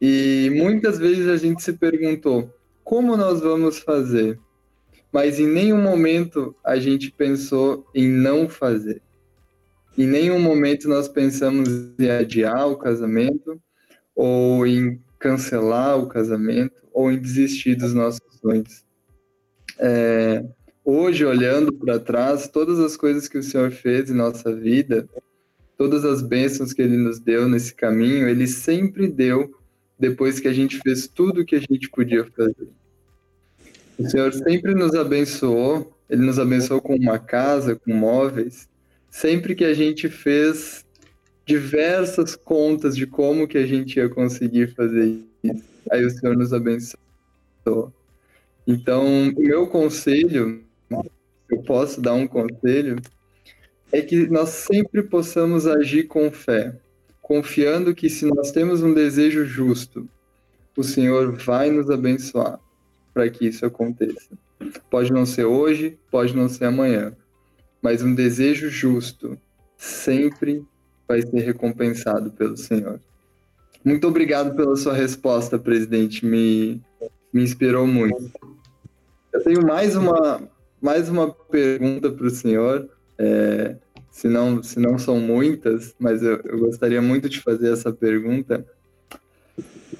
e 0.00 0.50
muitas 0.54 0.98
vezes 0.98 1.28
a 1.28 1.36
gente 1.36 1.62
se 1.62 1.72
perguntou 1.72 2.52
como 2.84 3.16
nós 3.16 3.40
vamos 3.40 3.78
fazer, 3.78 4.38
mas 5.12 5.40
em 5.40 5.46
nenhum 5.46 5.80
momento 5.80 6.54
a 6.62 6.76
gente 6.76 7.10
pensou 7.10 7.86
em 7.94 8.06
não 8.06 8.48
fazer. 8.48 9.02
Em 9.96 10.06
nenhum 10.06 10.38
momento 10.38 10.88
nós 10.88 11.08
pensamos 11.08 11.68
em 11.98 12.10
adiar 12.10 12.68
o 12.68 12.76
casamento 12.76 13.60
ou 14.14 14.66
em 14.66 15.00
cancelar 15.18 15.98
o 15.98 16.06
casamento 16.06 16.74
ou 16.92 17.10
em 17.10 17.18
desistir 17.18 17.74
dos 17.74 17.94
nossos 17.94 18.20
sonhos. 18.40 18.84
É, 19.78 20.44
hoje, 20.84 21.24
olhando 21.24 21.72
para 21.72 21.98
trás, 21.98 22.46
todas 22.46 22.78
as 22.78 22.96
coisas 22.96 23.26
que 23.26 23.38
o 23.38 23.42
Senhor 23.42 23.70
fez 23.70 24.10
em 24.10 24.14
nossa 24.14 24.54
vida, 24.54 25.08
todas 25.76 26.04
as 26.04 26.22
bênçãos 26.22 26.72
que 26.72 26.82
Ele 26.82 26.96
nos 26.96 27.18
deu 27.18 27.48
nesse 27.48 27.74
caminho, 27.74 28.28
Ele 28.28 28.46
sempre 28.46 29.08
deu 29.08 29.50
depois 29.98 30.40
que 30.40 30.48
a 30.48 30.52
gente 30.52 30.78
fez 30.78 31.06
tudo 31.06 31.40
o 31.40 31.44
que 31.44 31.56
a 31.56 31.60
gente 31.60 31.88
podia 31.90 32.24
fazer. 32.24 32.68
O 33.98 34.08
Senhor 34.08 34.32
sempre 34.32 34.74
nos 34.74 34.94
abençoou, 34.94 35.96
Ele 36.08 36.24
nos 36.24 36.38
abençoou 36.38 36.80
com 36.80 36.94
uma 36.94 37.18
casa, 37.18 37.74
com 37.76 37.94
móveis, 37.94 38.68
sempre 39.10 39.54
que 39.54 39.64
a 39.64 39.72
gente 39.72 40.08
fez 40.08 40.84
diversas 41.46 42.36
contas 42.36 42.96
de 42.96 43.06
como 43.06 43.48
que 43.48 43.56
a 43.56 43.66
gente 43.66 43.96
ia 43.96 44.08
conseguir 44.08 44.74
fazer 44.74 45.20
isso. 45.42 45.64
Aí 45.90 46.04
o 46.04 46.10
Senhor 46.10 46.36
nos 46.36 46.52
abençoou. 46.52 47.92
Então, 48.66 49.28
o 49.30 49.40
meu 49.40 49.66
conselho, 49.68 50.62
eu 51.48 51.62
posso 51.62 52.00
dar 52.00 52.14
um 52.14 52.26
conselho, 52.26 52.96
é 53.92 54.02
que 54.02 54.26
nós 54.26 54.48
sempre 54.50 55.04
possamos 55.04 55.66
agir 55.66 56.04
com 56.08 56.30
fé, 56.30 56.74
confiando 57.26 57.92
que 57.92 58.08
se 58.08 58.24
nós 58.24 58.52
temos 58.52 58.84
um 58.84 58.94
desejo 58.94 59.44
justo, 59.44 60.08
o 60.76 60.84
Senhor 60.84 61.32
vai 61.32 61.72
nos 61.72 61.90
abençoar 61.90 62.60
para 63.12 63.28
que 63.28 63.48
isso 63.48 63.66
aconteça. 63.66 64.28
Pode 64.88 65.12
não 65.12 65.26
ser 65.26 65.44
hoje, 65.44 65.98
pode 66.08 66.36
não 66.36 66.48
ser 66.48 66.66
amanhã, 66.66 67.12
mas 67.82 68.00
um 68.00 68.14
desejo 68.14 68.70
justo 68.70 69.36
sempre 69.76 70.64
vai 71.08 71.20
ser 71.20 71.40
recompensado 71.40 72.30
pelo 72.30 72.56
Senhor. 72.56 73.00
Muito 73.84 74.06
obrigado 74.06 74.54
pela 74.54 74.76
sua 74.76 74.94
resposta, 74.94 75.58
presidente. 75.58 76.24
Me, 76.24 76.80
me 77.32 77.42
inspirou 77.42 77.88
muito. 77.88 78.30
Eu 79.32 79.42
tenho 79.42 79.66
mais 79.66 79.96
uma, 79.96 80.48
mais 80.80 81.08
uma 81.08 81.32
pergunta 81.32 82.08
para 82.08 82.26
o 82.26 82.30
senhor. 82.30 82.88
É, 83.18 83.74
se, 84.16 84.28
não, 84.28 84.62
se 84.62 84.80
não 84.80 84.98
são 84.98 85.20
muitas, 85.20 85.94
mas 85.98 86.22
eu, 86.22 86.40
eu 86.44 86.58
gostaria 86.60 87.02
muito 87.02 87.28
de 87.28 87.38
fazer 87.38 87.70
essa 87.70 87.92
pergunta. 87.92 88.66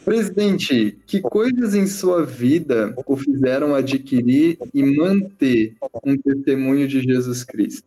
Presidente, 0.06 0.96
que 1.06 1.20
coisas 1.20 1.74
em 1.74 1.86
sua 1.86 2.24
vida 2.24 2.94
o 3.04 3.14
fizeram 3.14 3.74
adquirir 3.74 4.58
e 4.72 4.82
manter 4.82 5.76
um 6.02 6.16
testemunho 6.16 6.88
de 6.88 7.02
Jesus 7.02 7.44
Cristo? 7.44 7.84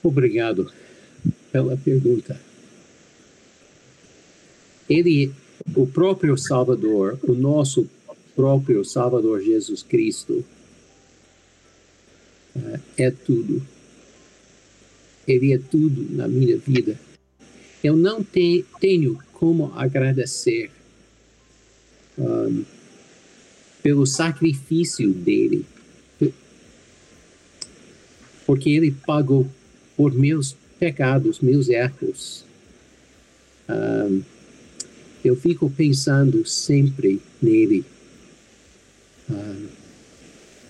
Obrigado 0.00 0.70
pela 1.50 1.76
pergunta. 1.76 2.40
Ele, 4.88 5.32
o 5.74 5.88
próprio 5.88 6.38
Salvador, 6.38 7.18
o 7.24 7.32
nosso 7.32 7.90
próprio 8.36 8.84
Salvador 8.84 9.40
Jesus 9.40 9.82
Cristo, 9.82 10.44
é 12.96 13.10
tudo. 13.10 13.62
Ele 15.26 15.52
é 15.52 15.58
tudo 15.58 16.06
na 16.14 16.26
minha 16.28 16.56
vida. 16.56 16.98
Eu 17.82 17.96
não 17.96 18.22
te, 18.22 18.64
tenho 18.80 19.18
como 19.32 19.72
agradecer 19.74 20.70
um, 22.18 22.64
pelo 23.82 24.06
sacrifício 24.06 25.12
dele, 25.12 25.66
porque 28.46 28.70
ele 28.70 28.92
pagou 29.04 29.48
por 29.96 30.12
meus 30.12 30.56
pecados, 30.78 31.40
meus 31.40 31.68
erros. 31.68 32.44
Um, 33.68 34.22
eu 35.24 35.36
fico 35.36 35.70
pensando 35.70 36.44
sempre 36.46 37.20
nele. 37.40 37.84
Um, 39.30 39.66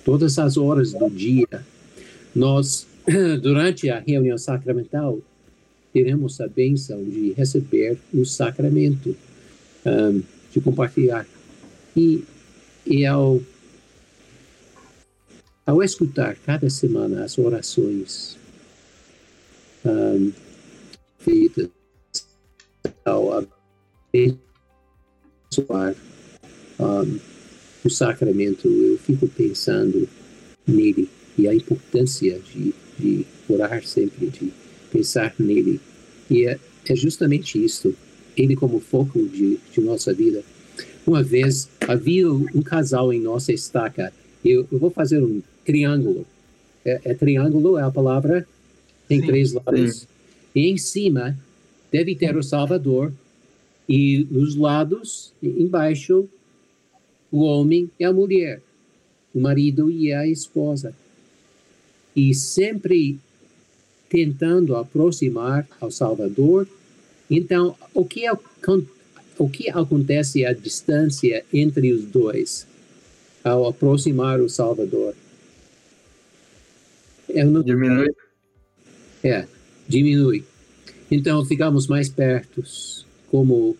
todas 0.04 0.38
as 0.38 0.56
horas 0.56 0.92
do 0.92 1.08
dia, 1.10 1.64
nós, 2.34 2.86
durante 3.42 3.90
a 3.90 3.98
reunião 4.00 4.38
sacramental, 4.38 5.18
teremos 5.92 6.40
a 6.40 6.48
bênção 6.48 7.02
de 7.04 7.32
receber 7.32 7.98
o 8.14 8.24
sacramento, 8.24 9.14
um, 9.84 10.22
de 10.50 10.60
compartilhar. 10.60 11.26
E, 11.94 12.24
e 12.86 13.04
ao, 13.04 13.40
ao 15.66 15.82
escutar 15.82 16.36
cada 16.36 16.70
semana 16.70 17.24
as 17.24 17.36
orações 17.36 18.38
um, 19.84 20.32
feitas 21.18 21.68
ao 23.04 23.46
abençoar 24.14 25.94
um, 26.78 27.18
o 27.84 27.90
sacramento, 27.90 28.68
eu 28.68 28.96
fico 28.98 29.28
pensando 29.28 30.08
nele 30.66 31.10
e 31.36 31.48
a 31.48 31.54
importância 31.54 32.38
de, 32.38 32.74
de 32.98 33.26
orar 33.48 33.84
sempre, 33.84 34.26
de 34.28 34.52
pensar 34.90 35.34
nele. 35.38 35.80
E 36.30 36.46
é, 36.46 36.58
é 36.88 36.96
justamente 36.96 37.62
isso, 37.62 37.94
ele 38.36 38.56
como 38.56 38.80
foco 38.80 39.22
de, 39.26 39.58
de 39.72 39.80
nossa 39.80 40.12
vida. 40.12 40.42
Uma 41.06 41.22
vez 41.22 41.68
havia 41.86 42.30
um 42.30 42.62
casal 42.62 43.12
em 43.12 43.20
nossa 43.20 43.52
estaca, 43.52 44.12
eu, 44.44 44.66
eu 44.70 44.78
vou 44.78 44.90
fazer 44.90 45.22
um 45.22 45.42
triângulo. 45.64 46.26
É, 46.84 47.00
é, 47.04 47.14
triângulo 47.14 47.78
é 47.78 47.82
a 47.82 47.90
palavra, 47.90 48.46
tem 49.08 49.20
sim, 49.20 49.26
três 49.26 49.52
lados. 49.52 50.00
Sim. 50.00 50.06
E 50.54 50.68
em 50.68 50.76
cima 50.76 51.36
deve 51.90 52.14
ter 52.14 52.36
o 52.36 52.42
Salvador, 52.42 53.12
e 53.88 54.26
nos 54.30 54.54
lados, 54.54 55.32
embaixo, 55.42 56.28
o 57.30 57.40
homem 57.42 57.90
e 57.98 58.04
a 58.04 58.12
mulher, 58.12 58.62
o 59.34 59.40
marido 59.40 59.90
e 59.90 60.12
a 60.12 60.26
esposa. 60.26 60.94
E 62.14 62.34
sempre 62.34 63.18
tentando 64.08 64.76
aproximar 64.76 65.66
ao 65.80 65.90
Salvador. 65.90 66.68
Então, 67.30 67.74
o 67.94 68.04
que, 68.04 68.24
o 69.38 69.48
que 69.48 69.70
acontece 69.70 70.44
à 70.44 70.52
distância 70.52 71.44
entre 71.52 71.92
os 71.92 72.04
dois 72.04 72.66
ao 73.42 73.66
aproximar 73.66 74.40
o 74.40 74.50
Salvador? 74.50 75.14
Não... 77.34 77.62
Diminui. 77.62 78.10
É, 79.24 79.46
diminui. 79.88 80.44
Então, 81.10 81.44
ficamos 81.44 81.86
mais 81.86 82.08
perto 82.08 82.62
como 83.30 83.76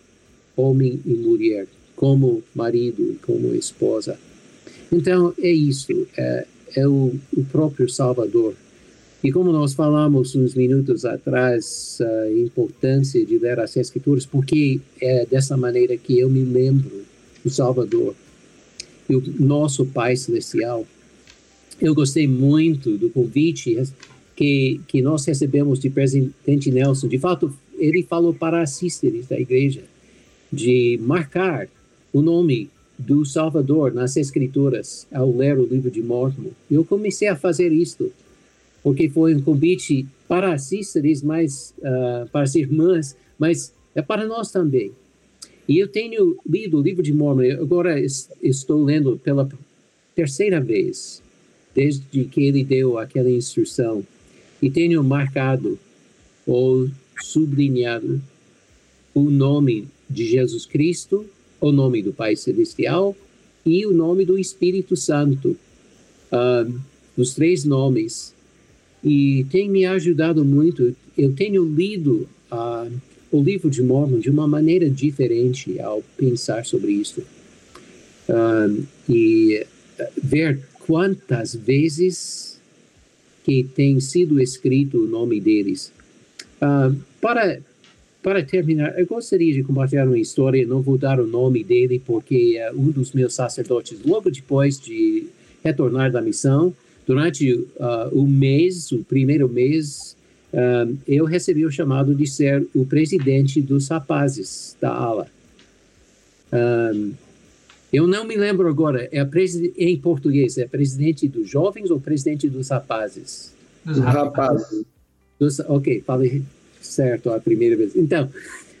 homem 0.55 0.99
e 1.05 1.13
mulher, 1.13 1.67
como 1.95 2.43
marido 2.55 3.11
e 3.11 3.15
como 3.15 3.53
esposa. 3.53 4.19
Então, 4.91 5.33
é 5.39 5.49
isso, 5.51 6.07
é, 6.17 6.47
é 6.75 6.87
o, 6.87 7.13
o 7.35 7.43
próprio 7.45 7.89
Salvador 7.89 8.55
e 9.23 9.31
como 9.31 9.53
nós 9.53 9.73
falamos 9.73 10.35
uns 10.35 10.53
minutos 10.53 11.05
atrás, 11.05 11.97
a 12.01 12.31
importância 12.33 13.25
de 13.25 13.37
ler 13.37 13.57
as 13.57 13.77
Escrituras, 13.77 14.25
porque 14.25 14.81
é 14.99 15.25
dessa 15.25 15.55
maneira 15.55 15.95
que 15.95 16.19
eu 16.19 16.29
me 16.29 16.43
lembro 16.43 17.03
do 17.41 17.49
Salvador 17.49 18.13
e 19.09 19.15
o 19.15 19.23
nosso 19.39 19.85
Pai 19.85 20.17
Celestial. 20.17 20.85
Eu 21.79 21.95
gostei 21.95 22.27
muito 22.27 22.97
do 22.97 23.09
convite 23.09 23.81
que, 24.35 24.81
que 24.89 25.01
nós 25.01 25.23
recebemos 25.25 25.79
de 25.79 25.89
presidente 25.89 26.69
Nelson. 26.69 27.07
De 27.07 27.17
fato, 27.17 27.53
ele 27.77 28.03
falou 28.03 28.33
para 28.33 28.61
assistentes 28.61 29.27
da 29.27 29.39
igreja 29.39 29.83
de 30.51 30.99
marcar 31.01 31.69
o 32.11 32.21
nome 32.21 32.69
do 32.97 33.25
Salvador 33.25 33.93
nas 33.93 34.15
Escrituras 34.17 35.07
ao 35.11 35.35
ler 35.35 35.57
o 35.57 35.65
livro 35.65 35.89
de 35.89 36.01
Mormon. 36.01 36.51
Eu 36.69 36.85
comecei 36.85 37.27
a 37.27 37.35
fazer 37.35 37.71
isto 37.71 38.11
porque 38.83 39.09
foi 39.09 39.33
um 39.33 39.41
convite 39.41 40.05
para 40.27 40.53
as 40.53 40.63
sísteres, 40.63 41.23
mas 41.23 41.73
uh, 41.79 42.29
para 42.29 42.43
as 42.43 42.53
irmãs, 42.53 43.15
mas 43.39 43.73
é 43.95 44.01
para 44.01 44.27
nós 44.27 44.51
também. 44.51 44.91
E 45.67 45.79
eu 45.79 45.87
tenho 45.87 46.37
lido 46.47 46.77
o 46.77 46.81
livro 46.81 47.01
de 47.01 47.13
Mormon, 47.13 47.61
agora 47.61 47.97
estou 47.99 48.83
lendo 48.83 49.17
pela 49.17 49.49
terceira 50.13 50.59
vez, 50.59 51.21
desde 51.73 52.25
que 52.25 52.43
ele 52.43 52.63
deu 52.63 52.97
aquela 52.97 53.31
instrução, 53.31 54.03
e 54.61 54.69
tenho 54.69 55.01
marcado 55.01 55.79
ou 56.45 56.89
sublinhado 57.21 58.21
o 59.13 59.29
nome 59.29 59.87
de 60.09 60.25
Jesus 60.25 60.65
Cristo, 60.65 61.25
o 61.63 61.71
nome 61.71 62.01
do 62.01 62.11
Pai 62.11 62.35
Celestial 62.35 63.15
e 63.65 63.85
o 63.85 63.93
nome 63.93 64.25
do 64.25 64.37
Espírito 64.37 64.97
Santo. 64.97 65.55
Uh, 66.29 66.77
os 67.15 67.33
três 67.33 67.63
nomes 67.63 68.33
e 69.01 69.45
tem 69.49 69.69
me 69.69 69.85
ajudado 69.85 70.43
muito. 70.43 70.93
Eu 71.17 71.31
tenho 71.33 71.63
lido 71.63 72.27
uh, 72.51 72.91
o 73.31 73.41
livro 73.41 73.69
de 73.69 73.81
Mormon 73.81 74.19
de 74.19 74.29
uma 74.29 74.45
maneira 74.45 74.89
diferente 74.89 75.79
ao 75.79 76.03
pensar 76.17 76.65
sobre 76.65 76.91
isso. 76.91 77.23
Uh, 78.27 78.83
e 79.07 79.65
ver 80.21 80.59
quantas 80.85 81.55
vezes 81.55 82.59
que 83.45 83.63
tem 83.63 84.01
sido 84.01 84.41
escrito 84.41 84.97
o 84.97 85.07
nome 85.07 85.39
deles. 85.39 85.91
Para, 87.21 87.59
para 88.23 88.41
terminar, 88.43 88.97
eu 88.97 89.05
gostaria 89.05 89.53
de 89.53 89.61
compartilhar 89.61 90.07
uma 90.07 90.17
história, 90.17 90.65
não 90.65 90.81
vou 90.81 90.97
dar 90.97 91.19
o 91.19 91.27
nome 91.27 91.63
dele, 91.63 92.01
porque 92.03 92.57
uh, 92.59 92.79
um 92.79 92.89
dos 92.89 93.11
meus 93.11 93.33
sacerdotes, 93.33 93.99
logo 94.05 94.31
depois 94.31 94.79
de 94.79 95.27
retornar 95.63 96.11
da 96.11 96.21
missão, 96.21 96.73
Durante 97.05 97.53
uh, 97.53 97.67
o 98.11 98.25
mês, 98.25 98.91
o 98.91 99.03
primeiro 99.03 99.49
mês, 99.49 100.15
uh, 100.53 100.97
eu 101.07 101.25
recebi 101.25 101.65
o 101.65 101.71
chamado 101.71 102.15
de 102.15 102.25
ser 102.25 102.65
o 102.73 102.85
presidente 102.85 103.61
dos 103.61 103.89
rapazes 103.89 104.77
da 104.79 104.89
ala. 104.89 105.27
Um, 106.51 107.11
ah, 107.11 107.17
eu 107.91 108.07
não 108.07 108.25
me 108.25 108.35
lembro 108.35 108.67
agora, 108.67 109.09
é 109.11 109.27
em 109.77 109.97
português, 109.99 110.57
é 110.57 110.67
presidente 110.67 111.27
dos 111.27 111.49
jovens 111.49 111.91
ou 111.91 111.99
presidente 111.99 112.47
dos 112.47 112.69
rapazes? 112.69 113.53
Dos 113.83 113.97
rapazes. 113.99 114.83
Dos, 115.39 115.59
ok, 115.59 116.01
falei 116.05 116.43
certo 116.85 117.31
a 117.31 117.39
primeira 117.39 117.75
vez. 117.75 117.95
Então, 117.95 118.29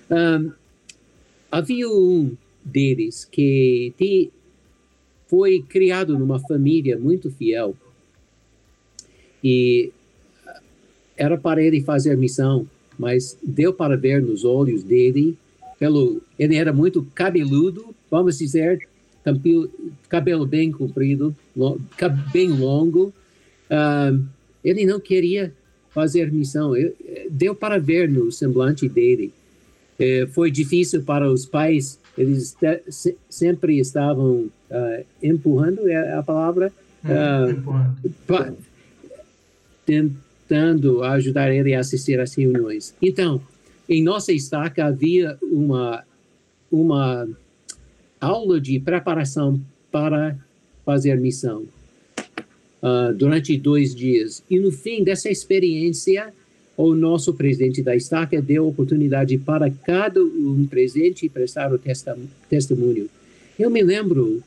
um, 0.09 0.51
havia 1.51 1.89
um 1.89 2.35
deles 2.63 3.25
que 3.25 3.93
te, 3.97 4.31
foi 5.27 5.61
criado 5.61 6.17
numa 6.17 6.39
família 6.39 6.97
muito 6.97 7.29
fiel 7.31 7.75
e 9.43 9.91
era 11.17 11.37
para 11.37 11.61
ele 11.61 11.81
fazer 11.81 12.15
missão, 12.15 12.67
mas 12.97 13.37
deu 13.43 13.73
para 13.73 13.97
ver 13.97 14.21
nos 14.21 14.45
olhos 14.45 14.83
dele, 14.83 15.37
pelo 15.77 16.21
ele 16.39 16.55
era 16.55 16.71
muito 16.71 17.05
cabeludo, 17.13 17.93
vamos 18.09 18.37
dizer, 18.37 18.87
cabelo 20.07 20.45
bem 20.45 20.71
comprido, 20.71 21.35
bem 22.31 22.49
longo. 22.49 23.13
Uh, 23.69 24.23
ele 24.63 24.85
não 24.85 24.99
queria 24.99 25.53
fazer 25.93 26.31
missão. 26.31 26.75
Eu, 26.75 26.93
deu 27.29 27.55
para 27.55 27.79
ver 27.79 28.09
no 28.09 28.31
semblante 28.31 28.89
dele. 28.89 29.31
É, 29.99 30.27
foi 30.27 30.49
difícil 30.49 31.03
para 31.03 31.31
os 31.31 31.45
pais, 31.45 31.99
eles 32.17 32.53
te, 32.59 33.15
sempre 33.29 33.79
estavam 33.79 34.49
uh, 34.69 35.05
empurrando 35.21 35.87
é 35.87 36.13
a 36.13 36.23
palavra, 36.23 36.73
uh, 37.05 38.55
tentando 39.85 41.03
ajudar 41.03 41.53
ele 41.53 41.75
a 41.75 41.79
assistir 41.79 42.19
às 42.19 42.33
reuniões. 42.33 42.95
Então, 42.99 43.39
em 43.87 44.01
nossa 44.03 44.33
estaca 44.33 44.85
havia 44.85 45.37
uma 45.41 46.03
uma 46.71 47.27
aula 48.19 48.59
de 48.59 48.79
preparação 48.79 49.61
para 49.91 50.35
fazer 50.83 51.19
missão 51.21 51.67
uh, 52.83 53.13
durante 53.13 53.57
dois 53.57 53.95
dias. 53.95 54.43
E 54.49 54.59
no 54.59 54.71
fim 54.71 55.03
dessa 55.03 55.29
experiência, 55.29 56.33
o 56.75 56.93
nosso 56.93 57.33
presidente 57.33 57.81
da 57.81 57.95
estaca 57.95 58.41
deu 58.41 58.67
oportunidade 58.67 59.37
para 59.37 59.71
cada 59.71 60.21
um 60.21 60.67
presente 60.69 61.29
prestar 61.29 61.71
o 61.71 61.79
testemunho. 62.49 63.09
Eu 63.57 63.69
me 63.69 63.81
lembro 63.81 64.43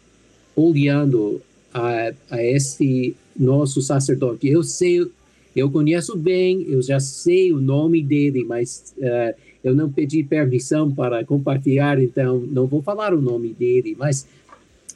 olhando 0.55 1.41
a, 1.73 2.13
a 2.31 2.45
esse 2.45 3.15
nosso 3.39 3.81
sacerdote. 3.81 4.49
Eu 4.49 4.63
sei, 4.63 5.07
eu 5.55 5.71
conheço 5.71 6.17
bem, 6.17 6.63
eu 6.69 6.83
já 6.83 6.99
sei 6.99 7.53
o 7.53 7.61
nome 7.61 8.03
dele, 8.03 8.45
mas 8.45 8.95
uh, 8.99 9.35
eu 9.63 9.75
não 9.75 9.91
pedi 9.91 10.23
permissão 10.23 10.91
para 10.91 11.25
compartilhar, 11.25 12.01
então 12.03 12.41
não 12.41 12.67
vou 12.67 12.83
falar 12.83 13.15
o 13.15 13.21
nome 13.21 13.53
dele, 13.53 13.95
mas, 13.99 14.27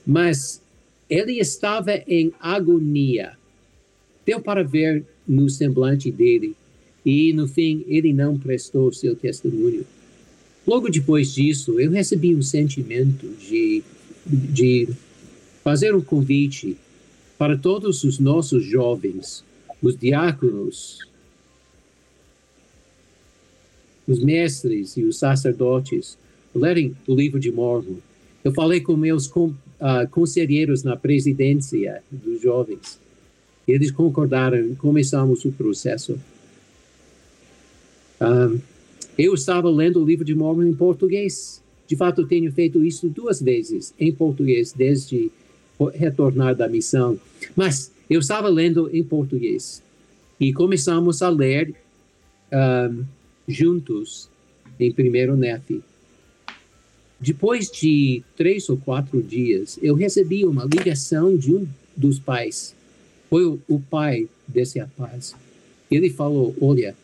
mas 0.06 0.60
ele 1.10 1.38
estava 1.40 1.92
em 2.06 2.32
agonia. 2.38 3.36
Deu 4.24 4.40
para 4.40 4.62
ver 4.62 5.04
no 5.26 5.50
semblante 5.50 6.10
dele 6.10 6.54
e 7.04 7.32
no 7.32 7.48
fim 7.48 7.84
ele 7.88 8.12
não 8.12 8.38
prestou 8.38 8.92
seu 8.92 9.16
testemunho. 9.16 9.84
Logo 10.64 10.88
depois 10.88 11.34
disso, 11.34 11.80
eu 11.80 11.90
recebi 11.90 12.34
um 12.34 12.42
sentimento 12.42 13.26
de, 13.40 13.82
de 14.24 14.88
fazer 15.64 15.94
um 15.96 16.00
convite 16.00 16.76
para 17.36 17.58
todos 17.58 18.04
os 18.04 18.18
nossos 18.18 18.64
jovens, 18.64 19.42
os 19.82 19.98
diáconos, 19.98 20.98
os 24.06 24.22
mestres 24.22 24.96
e 24.96 25.04
os 25.04 25.18
sacerdotes, 25.18 26.18
lerem 26.54 26.94
o 27.06 27.14
livro 27.14 27.40
de 27.40 27.50
Mormon. 27.50 27.96
Eu 28.44 28.52
falei 28.52 28.80
com 28.80 28.96
meus 28.96 29.26
uh, 29.80 30.08
conselheiros 30.10 30.82
na 30.82 30.96
presidência 30.96 32.02
dos 32.10 32.40
jovens. 32.40 32.98
Eles 33.66 33.90
concordaram 33.90 34.74
começamos 34.74 35.44
o 35.44 35.52
processo. 35.52 36.18
Um, 38.20 38.58
eu 39.16 39.34
estava 39.34 39.70
lendo 39.70 40.02
o 40.02 40.04
livro 40.04 40.24
de 40.24 40.34
Mormon 40.34 40.64
em 40.64 40.74
português. 40.74 41.62
De 41.86 41.96
fato, 41.96 42.26
tenho 42.26 42.52
feito 42.52 42.84
isso 42.84 43.08
duas 43.08 43.40
vezes 43.40 43.92
em 43.98 44.12
português 44.12 44.72
desde 44.72 45.30
retornar 45.94 46.54
da 46.54 46.68
missão. 46.68 47.18
Mas 47.56 47.90
eu 48.08 48.20
estava 48.20 48.48
lendo 48.48 48.88
em 48.94 49.02
português 49.02 49.82
e 50.38 50.52
começamos 50.52 51.22
a 51.22 51.28
ler 51.28 51.74
um, 52.52 53.04
juntos 53.46 54.28
em 54.78 54.92
primeiro 54.92 55.36
NEF. 55.36 55.82
Depois 57.20 57.70
de 57.70 58.22
três 58.34 58.68
ou 58.70 58.78
quatro 58.78 59.22
dias, 59.22 59.78
eu 59.82 59.94
recebi 59.94 60.44
uma 60.46 60.64
ligação 60.64 61.36
de 61.36 61.54
um 61.54 61.68
dos 61.94 62.18
pais. 62.18 62.74
Foi 63.28 63.44
o, 63.44 63.60
o 63.68 63.78
pai 63.78 64.26
desse 64.48 64.78
rapaz. 64.78 65.34
Ele 65.90 66.08
falou: 66.08 66.56
Olha, 66.60 66.96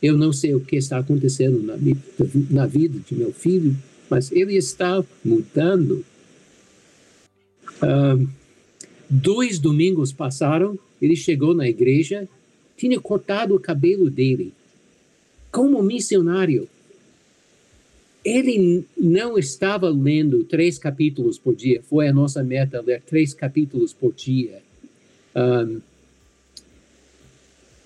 eu 0.00 0.16
não 0.16 0.32
sei 0.32 0.54
o 0.54 0.60
que 0.60 0.76
está 0.76 0.98
acontecendo 0.98 1.60
na, 1.60 1.74
na 2.50 2.66
vida 2.66 3.00
de 3.00 3.14
meu 3.16 3.32
filho, 3.32 3.76
mas 4.08 4.30
ele 4.30 4.56
está 4.56 5.04
mudando. 5.24 6.04
Um, 7.82 8.28
dois 9.10 9.58
domingos 9.58 10.12
passaram, 10.12 10.78
ele 11.02 11.16
chegou 11.16 11.52
na 11.52 11.68
igreja, 11.68 12.28
tinha 12.76 13.00
cortado 13.00 13.56
o 13.56 13.60
cabelo 13.60 14.08
dele. 14.08 14.52
Como 15.50 15.82
missionário, 15.82 16.68
ele 18.24 18.84
não 18.96 19.38
estava 19.38 19.88
lendo 19.88 20.44
três 20.44 20.78
capítulos 20.78 21.38
por 21.38 21.54
dia. 21.54 21.82
Foi 21.82 22.08
a 22.08 22.12
nossa 22.12 22.42
meta 22.42 22.80
ler 22.80 23.02
três 23.02 23.32
capítulos 23.32 23.92
por 23.92 24.12
dia. 24.12 24.60
Um, 25.34 25.80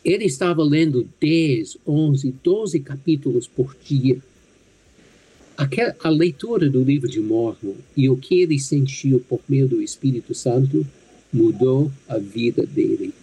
ele 0.05 0.25
estava 0.25 0.65
lendo 0.65 1.09
10, 1.21 1.79
11, 1.87 2.35
12 2.43 2.81
capítulos 2.81 3.47
por 3.47 3.77
dia. 3.85 4.19
Aquela, 5.57 5.95
a 6.03 6.09
leitura 6.09 6.69
do 6.69 6.83
livro 6.83 7.09
de 7.09 7.21
Mormon 7.21 7.75
e 7.97 8.09
o 8.09 8.17
que 8.17 8.41
ele 8.41 8.59
sentiu 8.59 9.21
por 9.21 9.41
meio 9.49 9.69
do 9.69 9.81
Espírito 9.81 10.35
Santo 10.35 10.85
mudou 11.33 11.91
a 12.09 12.19
vida 12.19 12.67
dele. 12.67 13.15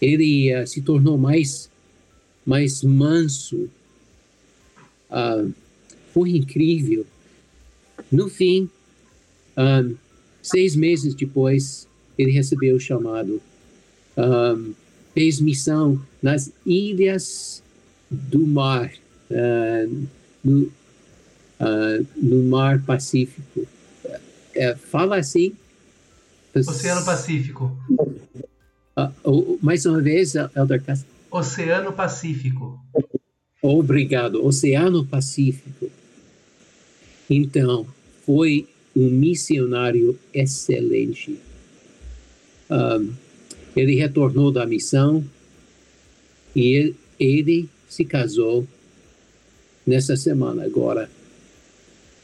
Ele 0.00 0.54
uh, 0.54 0.66
se 0.66 0.80
tornou 0.80 1.18
mais, 1.18 1.68
mais 2.46 2.82
manso. 2.82 3.68
Uh, 5.10 5.52
foi 6.12 6.30
incrível. 6.30 7.06
No 8.10 8.28
fim, 8.28 8.68
um, 9.56 9.94
seis 10.42 10.74
meses 10.74 11.14
depois, 11.14 11.86
ele 12.16 12.30
recebeu 12.30 12.76
o 12.76 12.80
chamado. 12.80 13.40
Um, 14.16 14.74
fez 15.14 15.40
missão 15.40 16.00
nas 16.22 16.52
ilhas 16.64 17.62
do 18.10 18.46
mar, 18.46 18.92
uh, 19.30 20.06
no, 20.42 20.62
uh, 20.62 22.06
no 22.16 22.42
mar 22.44 22.80
Pacífico. 22.82 23.60
Uh, 23.60 24.76
fala 24.90 25.18
assim. 25.18 25.54
Oceano 26.54 27.04
Pacífico. 27.04 27.76
mais 29.62 29.86
uma 29.86 30.00
vez, 30.00 30.34
Elder 30.34 30.82
Castro. 30.82 31.08
Oceano 31.30 31.92
Pacífico. 31.92 32.80
Obrigado. 33.60 34.44
Oceano 34.44 35.04
Pacífico. 35.04 35.90
Então, 37.28 37.86
foi 38.24 38.66
um 38.94 39.10
missionário 39.10 40.18
excelente. 40.32 41.38
Um, 42.70 43.12
ele 43.76 43.94
retornou 43.96 44.50
da 44.50 44.66
missão 44.66 45.24
e 46.54 46.72
ele, 46.72 46.96
ele 47.18 47.68
se 47.88 48.04
casou 48.04 48.66
nessa 49.86 50.16
semana 50.16 50.64
agora. 50.64 51.10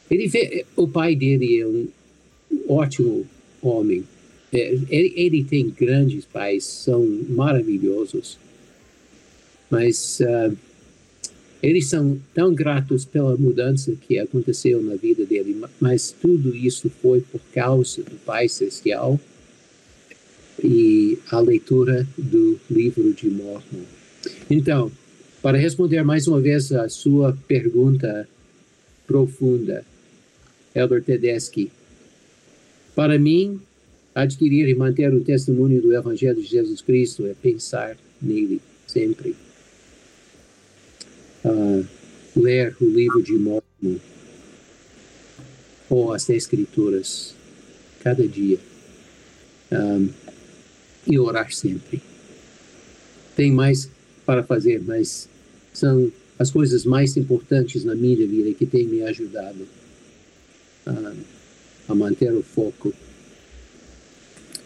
Ele 0.09 0.27
vê, 0.27 0.65
o 0.75 0.87
pai 0.87 1.15
dele 1.15 1.59
é 1.59 1.67
um 1.67 1.87
ótimo 2.67 3.25
homem. 3.61 4.03
É, 4.53 4.73
ele, 4.89 5.13
ele 5.15 5.43
tem 5.43 5.69
grandes 5.69 6.25
pais, 6.25 6.63
são 6.63 7.05
maravilhosos. 7.29 8.37
Mas 9.69 10.19
uh, 10.19 10.55
eles 11.65 11.87
são 11.87 12.19
tão 12.31 12.53
gratos 12.53 13.05
pela 13.05 13.35
mudança 13.35 13.95
que 14.07 14.19
aconteceu 14.19 14.83
na 14.83 14.95
vida 14.95 15.25
dele, 15.25 15.59
mas 15.79 16.11
tudo 16.11 16.55
isso 16.55 16.91
foi 17.01 17.21
por 17.21 17.41
causa 17.53 18.03
do 18.03 18.15
Pai 18.23 18.47
Celestial 18.47 19.19
e 20.63 21.17
a 21.31 21.39
leitura 21.39 22.07
do 22.15 22.59
livro 22.69 23.11
de 23.13 23.27
Mormon. 23.31 23.83
Então, 24.47 24.91
para 25.41 25.57
responder 25.57 26.03
mais 26.03 26.27
uma 26.27 26.39
vez 26.39 26.71
a 26.71 26.87
sua 26.87 27.35
pergunta 27.47 28.29
profunda, 29.07 29.83
Elder 30.75 31.03
Tedeschi, 31.03 31.71
para 32.95 33.17
mim, 33.17 33.59
adquirir 34.13 34.69
e 34.69 34.75
manter 34.75 35.11
o 35.11 35.23
testemunho 35.23 35.81
do 35.81 35.95
Evangelho 35.95 36.41
de 36.41 36.47
Jesus 36.47 36.81
Cristo 36.81 37.25
é 37.25 37.33
pensar 37.33 37.97
nele 38.21 38.61
sempre 38.85 39.35
uh, 41.45 41.85
ler 42.35 42.75
o 42.81 42.85
livro 42.85 43.21
de 43.21 43.33
Mormon 43.33 43.99
ou 45.89 46.13
as 46.13 46.29
Escrituras 46.29 47.35
cada 48.03 48.27
dia 48.27 48.59
um, 49.71 50.09
e 51.07 51.19
orar 51.19 51.51
sempre. 51.53 52.01
Tem 53.35 53.51
mais 53.51 53.89
para 54.25 54.43
fazer, 54.43 54.81
mas 54.85 55.29
são 55.73 56.11
as 56.37 56.51
coisas 56.51 56.85
mais 56.85 57.15
importantes 57.15 57.83
na 57.83 57.95
minha 57.95 58.27
vida 58.27 58.53
que 58.53 58.65
têm 58.65 58.85
me 58.87 59.03
ajudado 59.03 59.67
uh, 60.87 61.15
a 61.87 61.95
manter 61.95 62.33
o 62.33 62.41
foco. 62.41 62.93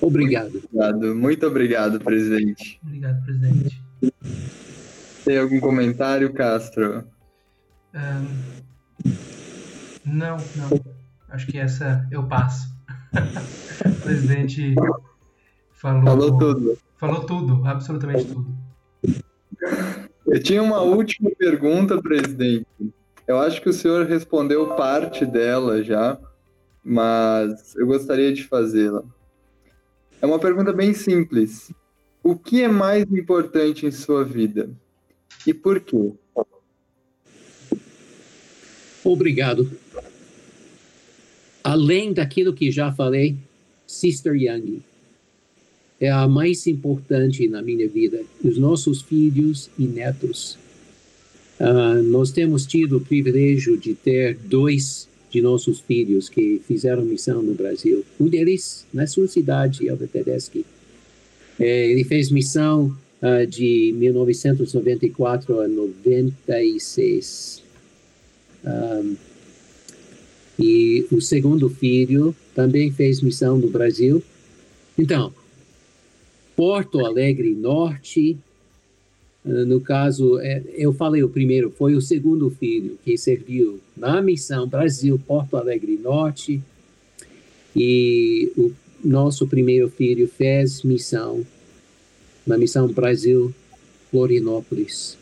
Obrigado. 0.02 0.62
obrigado. 0.72 1.16
Muito 1.16 1.46
obrigado, 1.46 2.00
presidente. 2.00 2.80
Obrigado, 2.84 3.24
presidente. 3.26 3.82
Tem 5.30 5.38
algum 5.38 5.60
comentário, 5.60 6.34
Castro? 6.34 7.04
Um, 7.94 8.26
não, 10.04 10.38
não. 10.56 10.82
Acho 11.30 11.46
que 11.46 11.60
essa 11.60 12.04
eu 12.10 12.28
passo. 12.28 12.68
o 13.86 14.02
presidente 14.02 14.74
falou, 15.74 16.04
falou 16.04 16.36
tudo. 16.40 16.78
Falou 16.98 17.24
tudo, 17.28 17.68
absolutamente 17.68 18.26
tudo. 18.26 18.58
Eu 20.26 20.42
tinha 20.42 20.64
uma 20.64 20.82
última 20.82 21.30
pergunta, 21.38 22.02
presidente. 22.02 22.66
Eu 23.28 23.38
acho 23.38 23.62
que 23.62 23.70
o 23.70 23.74
senhor 23.74 24.08
respondeu 24.08 24.76
parte 24.76 25.28
dela 25.28 25.84
já, 25.84 26.18
mas 26.84 27.76
eu 27.76 27.86
gostaria 27.86 28.34
de 28.34 28.46
fazê-la. 28.46 29.04
É 30.20 30.26
uma 30.26 30.40
pergunta 30.40 30.74
bem 30.74 30.92
simples. 30.96 31.72
O 32.24 32.36
que 32.36 32.64
é 32.64 32.68
mais 32.68 33.04
importante 33.12 33.86
em 33.86 33.92
sua 33.92 34.26
vida? 34.26 34.72
E 35.46 35.54
por 35.54 35.80
quê? 35.80 36.12
Obrigado. 39.04 39.72
Além 41.64 42.14
daquilo 42.14 42.54
que 42.54 42.72
já 42.72 42.92
falei, 42.92 43.36
Sister 43.88 44.34
Young 44.34 44.82
é 46.00 46.10
a 46.10 46.28
mais 46.28 46.66
importante 46.68 47.48
na 47.48 47.62
minha 47.62 47.88
vida. 47.88 48.24
Os 48.44 48.58
nossos 48.58 49.02
filhos 49.02 49.70
e 49.78 49.86
netos. 49.86 50.58
Uh, 51.60 52.02
nós 52.04 52.32
temos 52.32 52.66
tido 52.66 52.98
o 52.98 53.02
privilégio 53.02 53.78
de 53.78 53.94
ter 53.94 54.38
dois 54.38 55.10
de 55.30 55.42
nossos 55.42 55.80
filhos 55.82 56.30
que 56.30 56.62
fizeram 56.66 57.04
missão 57.04 57.42
no 57.42 57.54
Brasil. 57.54 58.06
Um 58.20 58.28
deles 58.28 58.86
na 58.94 59.06
sua 59.06 59.28
cidade, 59.28 59.88
Elder 59.88 60.08
Tedeschi. 60.08 60.66
É, 61.60 61.92
ele 61.92 62.04
fez 62.06 62.32
missão 62.32 62.96
uh, 63.22 63.46
de 63.48 63.94
1994 63.98 65.62
a 65.62 65.68
96. 65.68 67.64
Um, 68.66 69.16
e 70.60 71.08
o 71.12 71.22
segundo 71.22 71.70
filho 71.70 72.36
também 72.54 72.92
fez 72.92 73.22
missão 73.22 73.58
no 73.58 73.70
Brasil. 73.70 74.22
Então, 74.98 75.34
Porto 76.56 77.06
Alegre 77.06 77.56
Norte, 77.56 78.38
ah, 79.46 79.66
no 79.66 79.80
caso, 79.80 80.38
é, 80.40 80.62
eu 80.74 80.92
falei 80.92 81.24
o 81.24 81.30
primeiro, 81.30 81.72
foi 81.72 81.96
o 81.96 82.02
segundo 82.02 82.50
filho 82.50 83.00
que 83.04 83.18
serviu 83.18 83.80
na 83.96 84.22
missão 84.22 84.68
Brasil 84.68 85.20
Porto 85.26 85.56
Alegre 85.56 85.98
Norte, 85.98 86.62
e 87.76 88.52
o 88.58 88.72
nosso 89.04 89.48
primeiro 89.48 89.90
filho 89.90 90.28
fez 90.28 90.84
missão 90.84 91.46
na 92.50 92.58
missão 92.58 92.88
Brasil 92.88 93.54
Florianópolis. 94.10 95.18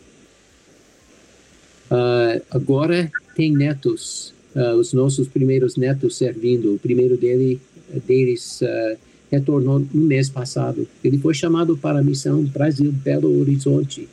Uh, 1.90 2.42
agora 2.50 3.10
tem 3.36 3.54
netos, 3.54 4.32
uh, 4.56 4.74
os 4.76 4.92
nossos 4.94 5.28
primeiros 5.28 5.76
netos 5.76 6.16
servindo. 6.16 6.74
O 6.74 6.78
primeiro 6.78 7.16
dele, 7.16 7.60
deles 8.06 8.62
uh, 8.62 8.98
retornou 9.30 9.78
no 9.78 10.00
mês 10.00 10.30
passado. 10.30 10.88
Ele 11.04 11.18
foi 11.18 11.34
chamado 11.34 11.76
para 11.76 12.00
a 12.00 12.02
missão 12.02 12.42
Brasil 12.44 12.90
Belo 12.90 13.38
Horizonte. 13.40 14.08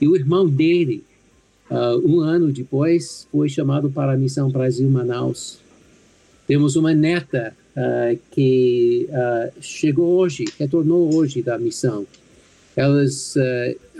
E 0.00 0.06
o 0.06 0.14
irmão 0.14 0.46
dele, 0.48 1.04
um 2.04 2.20
ano 2.20 2.50
depois, 2.50 3.26
foi 3.30 3.48
chamado 3.50 3.90
para 3.90 4.12
a 4.12 4.16
missão 4.16 4.50
Brasil 4.50 4.88
Manaus. 4.88 5.58
Temos 6.46 6.74
uma 6.74 6.94
neta 6.94 7.54
que 8.30 9.06
chegou 9.60 10.16
hoje, 10.16 10.46
retornou 10.58 11.14
hoje 11.14 11.42
da 11.42 11.58
missão. 11.58 12.06
Elas, 12.76 13.34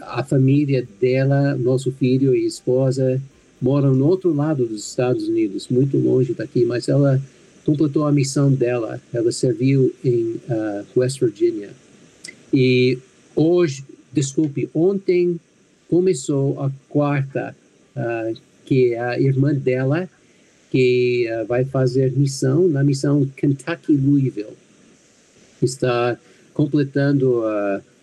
a 0.03 0.23
família 0.23 0.87
dela, 1.01 1.57
nosso 1.57 1.91
filho 1.93 2.35
e 2.35 2.47
esposa, 2.47 3.21
moram 3.61 3.95
no 3.95 4.07
outro 4.07 4.33
lado 4.33 4.67
dos 4.67 4.87
Estados 4.89 5.29
Unidos, 5.29 5.69
muito 5.69 5.99
longe 5.99 6.33
daqui, 6.33 6.65
mas 6.65 6.89
ela 6.89 7.21
completou 7.65 8.07
a 8.07 8.13
missão 8.13 8.51
dela. 8.53 9.01
Ela 9.13 9.31
serviu 9.31 9.95
em 10.05 10.41
uh, 10.49 10.87
West 10.97 11.21
Virginia. 11.21 11.71
E 12.53 12.99
hoje, 13.37 13.85
desculpe, 14.13 14.69
ontem 14.75 15.39
começou 15.89 16.61
a 16.61 16.71
quarta, 16.89 17.55
uh, 17.97 18.37
que 18.65 18.95
é 18.95 19.01
a 19.01 19.21
irmã 19.21 19.55
dela, 19.55 20.09
que 20.71 21.29
uh, 21.31 21.47
vai 21.47 21.65
fazer 21.65 22.13
missão 22.13 22.67
na 22.67 22.83
missão 22.83 23.27
Kentucky 23.37 23.93
Louisville. 23.93 24.57
Está 25.63 26.19
completando, 26.61 27.43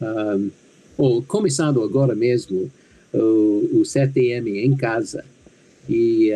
um, 0.01 0.49
ou 0.97 1.21
começando 1.21 1.83
agora 1.83 2.15
mesmo, 2.15 2.71
o, 3.13 3.69
o 3.71 3.81
7M 3.83 4.47
em 4.65 4.75
casa. 4.75 5.23
E 5.87 6.31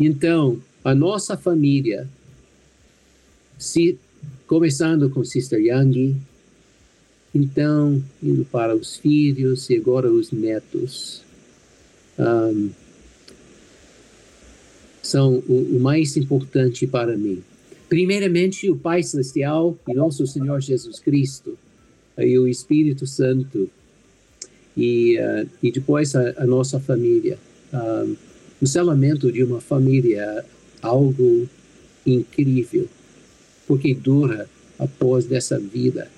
então, 0.00 0.58
a 0.82 0.92
nossa 0.92 1.36
família 1.36 2.08
se, 3.56 3.96
começando 4.48 5.08
com 5.08 5.24
Sister 5.24 5.60
Young, 5.60 6.16
então 7.32 8.02
indo 8.20 8.44
para 8.46 8.74
os 8.74 8.96
filhos 8.96 9.70
e 9.70 9.76
agora 9.76 10.10
os 10.10 10.32
netos. 10.32 11.22
Um, 12.18 12.70
são 15.00 15.34
o, 15.46 15.76
o, 15.76 15.80
mais 15.80 16.16
importante 16.16 16.88
para 16.88 17.16
mim. 17.16 17.40
Primeiramente, 17.88 18.70
o 18.70 18.76
Pai 18.76 19.02
Celestial 19.02 19.76
e 19.88 19.94
nosso 19.94 20.26
Senhor 20.26 20.60
Jesus 20.60 20.98
Cristo, 20.98 21.56
e 22.18 22.38
o 22.38 22.48
Espírito 22.48 23.06
Santo, 23.06 23.70
e, 24.76 25.18
uh, 25.18 25.48
e 25.62 25.70
depois 25.70 26.14
a, 26.14 26.34
a 26.38 26.46
nossa 26.46 26.80
família. 26.80 27.38
Um, 27.72 28.16
o 28.60 28.66
selamento 28.66 29.30
de 29.30 29.42
uma 29.42 29.60
família 29.60 30.22
é 30.22 30.44
algo 30.82 31.48
incrível 32.06 32.88
porque 33.66 33.94
dura 33.94 34.48
após 34.78 35.26
dessa 35.26 35.58
vida. 35.58 36.08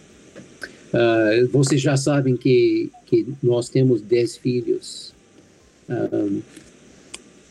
Uh, 0.92 1.48
vocês 1.48 1.80
já 1.80 1.96
sabem 1.96 2.36
que, 2.36 2.90
que 3.06 3.26
nós 3.42 3.68
temos 3.68 4.00
10 4.02 4.36
filhos. 4.38 5.12
Um, 5.88 6.40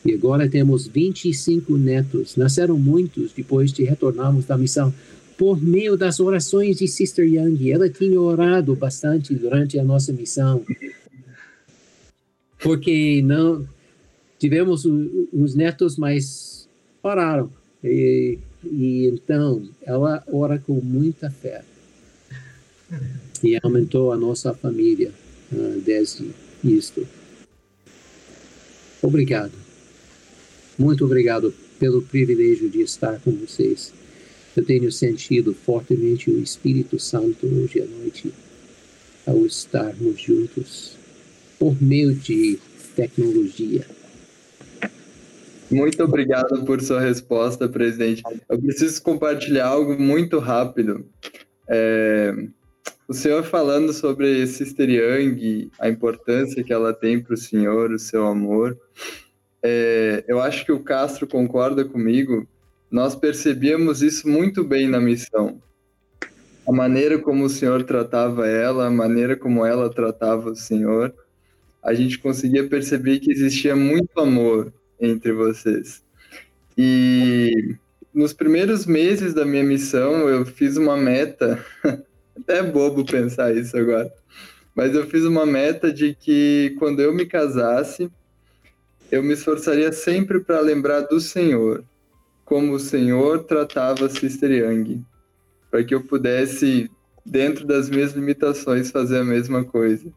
e 0.08 0.14
agora 0.14 0.50
temos 0.50 0.88
25 0.88 1.78
netos. 1.78 2.36
Nasceram 2.36 2.80
muitos 2.80 3.34
depois 3.34 3.72
de 3.72 3.84
retornarmos 3.84 4.46
da 4.46 4.58
missão. 4.58 4.94
Por 5.38 5.62
meio 5.62 5.96
das 5.96 6.20
orações 6.20 6.78
de 6.78 6.88
Sister 6.88 7.28
Young, 7.28 7.72
ela 7.72 7.90
tinha 7.90 8.20
orado 8.20 8.76
bastante 8.76 9.36
durante 9.36 9.78
a 9.78 9.84
nossa 9.84 10.12
missão. 10.12 10.64
Porque 12.60 13.22
não 13.22 13.68
tivemos 14.40 14.84
os 14.86 15.54
netos, 15.54 15.96
mas 15.98 16.68
pararam. 17.02 17.52
E 17.84 18.40
e 18.64 19.08
então 19.08 19.68
ela 19.86 20.24
ora 20.32 20.58
com 20.60 20.76
muita 20.82 21.30
fé. 21.30 21.64
E 23.44 23.58
aumentou 23.62 24.12
a 24.12 24.18
nossa 24.18 24.54
família 24.54 25.12
uh, 25.52 25.82
desde 25.82 26.32
isto. 26.64 27.08
Obrigado. 29.02 29.67
Muito 30.78 31.06
obrigado 31.06 31.54
pelo 31.80 32.02
privilégio 32.02 32.70
de 32.70 32.82
estar 32.82 33.20
com 33.20 33.32
vocês. 33.32 33.94
Eu 34.56 34.64
tenho 34.64 34.92
sentido 34.92 35.54
fortemente 35.54 36.30
o 36.30 36.40
Espírito 36.40 37.00
Santo 37.00 37.46
hoje 37.46 37.82
à 37.82 37.86
noite 37.86 38.34
ao 39.26 39.46
estarmos 39.46 40.20
juntos 40.20 40.98
por 41.60 41.82
meio 41.82 42.14
de 42.14 42.60
tecnologia. 42.96 43.86
Muito 45.70 46.02
obrigado 46.04 46.64
por 46.64 46.82
sua 46.82 47.02
resposta, 47.02 47.68
presidente. 47.68 48.24
Eu 48.50 48.60
preciso 48.60 49.02
compartilhar 49.02 49.68
algo 49.68 50.00
muito 50.02 50.40
rápido. 50.40 51.06
É, 51.68 52.34
o 53.08 53.14
senhor 53.14 53.44
falando 53.44 53.92
sobre 53.92 54.48
Sister 54.48 54.90
Young, 54.90 55.70
a 55.80 55.90
importância 55.90 56.64
que 56.64 56.72
ela 56.72 56.94
tem 56.94 57.22
para 57.22 57.34
o 57.34 57.38
senhor, 57.38 57.92
o 57.92 58.00
seu 58.00 58.26
amor. 58.26 58.78
É, 59.70 60.24
eu 60.30 60.40
acho 60.40 60.64
que 60.64 60.72
o 60.72 60.80
Castro 60.80 61.28
concorda 61.28 61.84
comigo. 61.84 62.48
Nós 62.90 63.18
percebíamos 63.18 64.02
isso 64.02 64.26
muito 64.30 64.64
bem 64.64 64.88
na 64.88 64.98
missão. 64.98 65.62
A 66.66 66.72
maneira 66.72 67.20
como 67.20 67.44
o 67.44 67.50
senhor 67.50 67.84
tratava 67.84 68.48
ela, 68.48 68.88
a 68.88 68.90
maneira 68.90 69.36
como 69.36 69.66
ela 69.66 69.90
tratava 69.90 70.52
o 70.52 70.56
senhor, 70.56 71.14
a 71.84 71.94
gente 71.94 72.18
conseguia 72.18 72.66
perceber 72.68 73.20
que 73.20 73.30
existia 73.30 73.76
muito 73.76 74.18
amor, 74.22 74.74
entre 75.02 75.34
vocês. 75.34 76.02
E 76.78 77.76
nos 78.14 78.32
primeiros 78.32 78.86
meses 78.86 79.34
da 79.34 79.44
minha 79.44 79.64
missão, 79.64 80.30
eu 80.30 80.46
fiz 80.46 80.78
uma 80.78 80.96
meta, 80.96 81.64
até 82.40 82.60
é 82.60 82.64
bobo 82.64 83.06
pensar 83.06 83.54
isso 83.54 83.76
agora, 83.76 84.10
mas 84.74 84.96
eu 84.96 85.06
fiz 85.08 85.26
uma 85.26 85.46
meta 85.46 85.92
de 85.92 86.16
que 86.16 86.74
quando 86.80 87.02
eu 87.02 87.14
me 87.14 87.26
casasse, 87.26 88.10
eu 89.12 89.24
me 89.24 89.34
esforçaria 89.34 89.92
sempre 89.92 90.40
para 90.40 90.60
lembrar 90.60 91.02
do 91.02 91.20
Senhor, 91.20 91.84
como 92.46 92.74
o 92.74 92.80
Senhor 92.80 93.44
tratava 93.44 94.10
Sister 94.10 94.52
Young, 94.52 95.04
para 95.70 95.84
que 95.84 95.94
eu 95.94 96.04
pudesse 96.04 96.90
dentro 97.26 97.68
das 97.68 97.90
minhas 97.90 98.14
limitações, 98.14 98.90
fazer 98.90 99.20
a 99.20 99.24
mesma 99.24 99.66
coisa. 99.66 100.10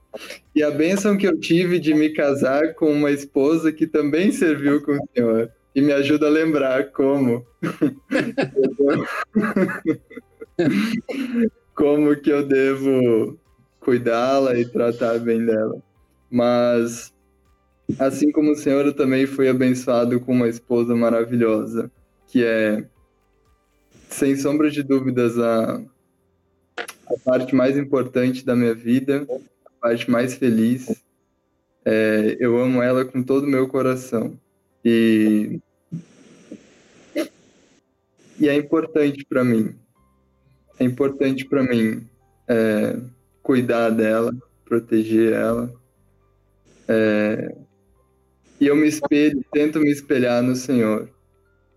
E 0.54 0.62
a 0.62 0.70
bênção 0.70 1.16
que 1.16 1.26
eu 1.26 1.38
tive 1.38 1.80
de 1.80 1.92
me 1.92 2.10
casar 2.10 2.74
com 2.74 2.92
uma 2.92 3.10
esposa 3.10 3.72
que 3.72 3.86
também 3.86 4.30
serviu 4.30 4.80
com 4.82 4.92
o 4.92 5.08
Senhor. 5.14 5.50
E 5.74 5.80
me 5.80 5.92
ajuda 5.92 6.26
a 6.26 6.30
lembrar 6.30 6.90
como. 6.90 7.46
como 11.74 12.16
que 12.16 12.30
eu 12.30 12.46
devo 12.46 13.38
cuidá-la 13.78 14.58
e 14.58 14.64
tratar 14.64 15.18
bem 15.18 15.46
dela. 15.46 15.80
mas 16.30 17.12
assim 17.98 18.30
como 18.30 18.52
o 18.52 18.56
Senhor, 18.56 18.86
eu 18.86 18.94
também 18.94 19.26
fui 19.26 19.48
abençoado 19.48 20.20
com 20.20 20.32
uma 20.32 20.48
esposa 20.48 20.94
maravilhosa, 20.94 21.90
que 22.26 22.44
é, 22.44 22.84
sem 24.08 24.36
sombra 24.36 24.70
de 24.70 24.82
dúvidas, 24.82 25.38
a, 25.38 25.82
a 26.76 27.18
parte 27.24 27.54
mais 27.54 27.76
importante 27.76 28.44
da 28.44 28.54
minha 28.54 28.74
vida, 28.74 29.26
a 29.66 29.70
parte 29.80 30.10
mais 30.10 30.34
feliz. 30.34 31.02
É, 31.84 32.36
eu 32.38 32.58
amo 32.58 32.82
ela 32.82 33.04
com 33.04 33.22
todo 33.22 33.44
o 33.44 33.50
meu 33.50 33.66
coração. 33.68 34.38
E, 34.84 35.60
e 38.38 38.48
é 38.48 38.54
importante 38.54 39.24
para 39.24 39.44
mim. 39.44 39.74
É 40.78 40.84
importante 40.84 41.44
para 41.44 41.62
mim 41.62 42.06
é, 42.48 42.96
cuidar 43.42 43.90
dela, 43.90 44.34
proteger 44.64 45.32
ela. 45.32 45.72
É, 46.88 47.54
e 48.60 48.66
eu 48.66 48.76
me 48.76 48.86
espelho, 48.86 49.42
tento 49.50 49.80
me 49.80 49.90
espelhar 49.90 50.42
no 50.42 50.54
Senhor. 50.54 51.08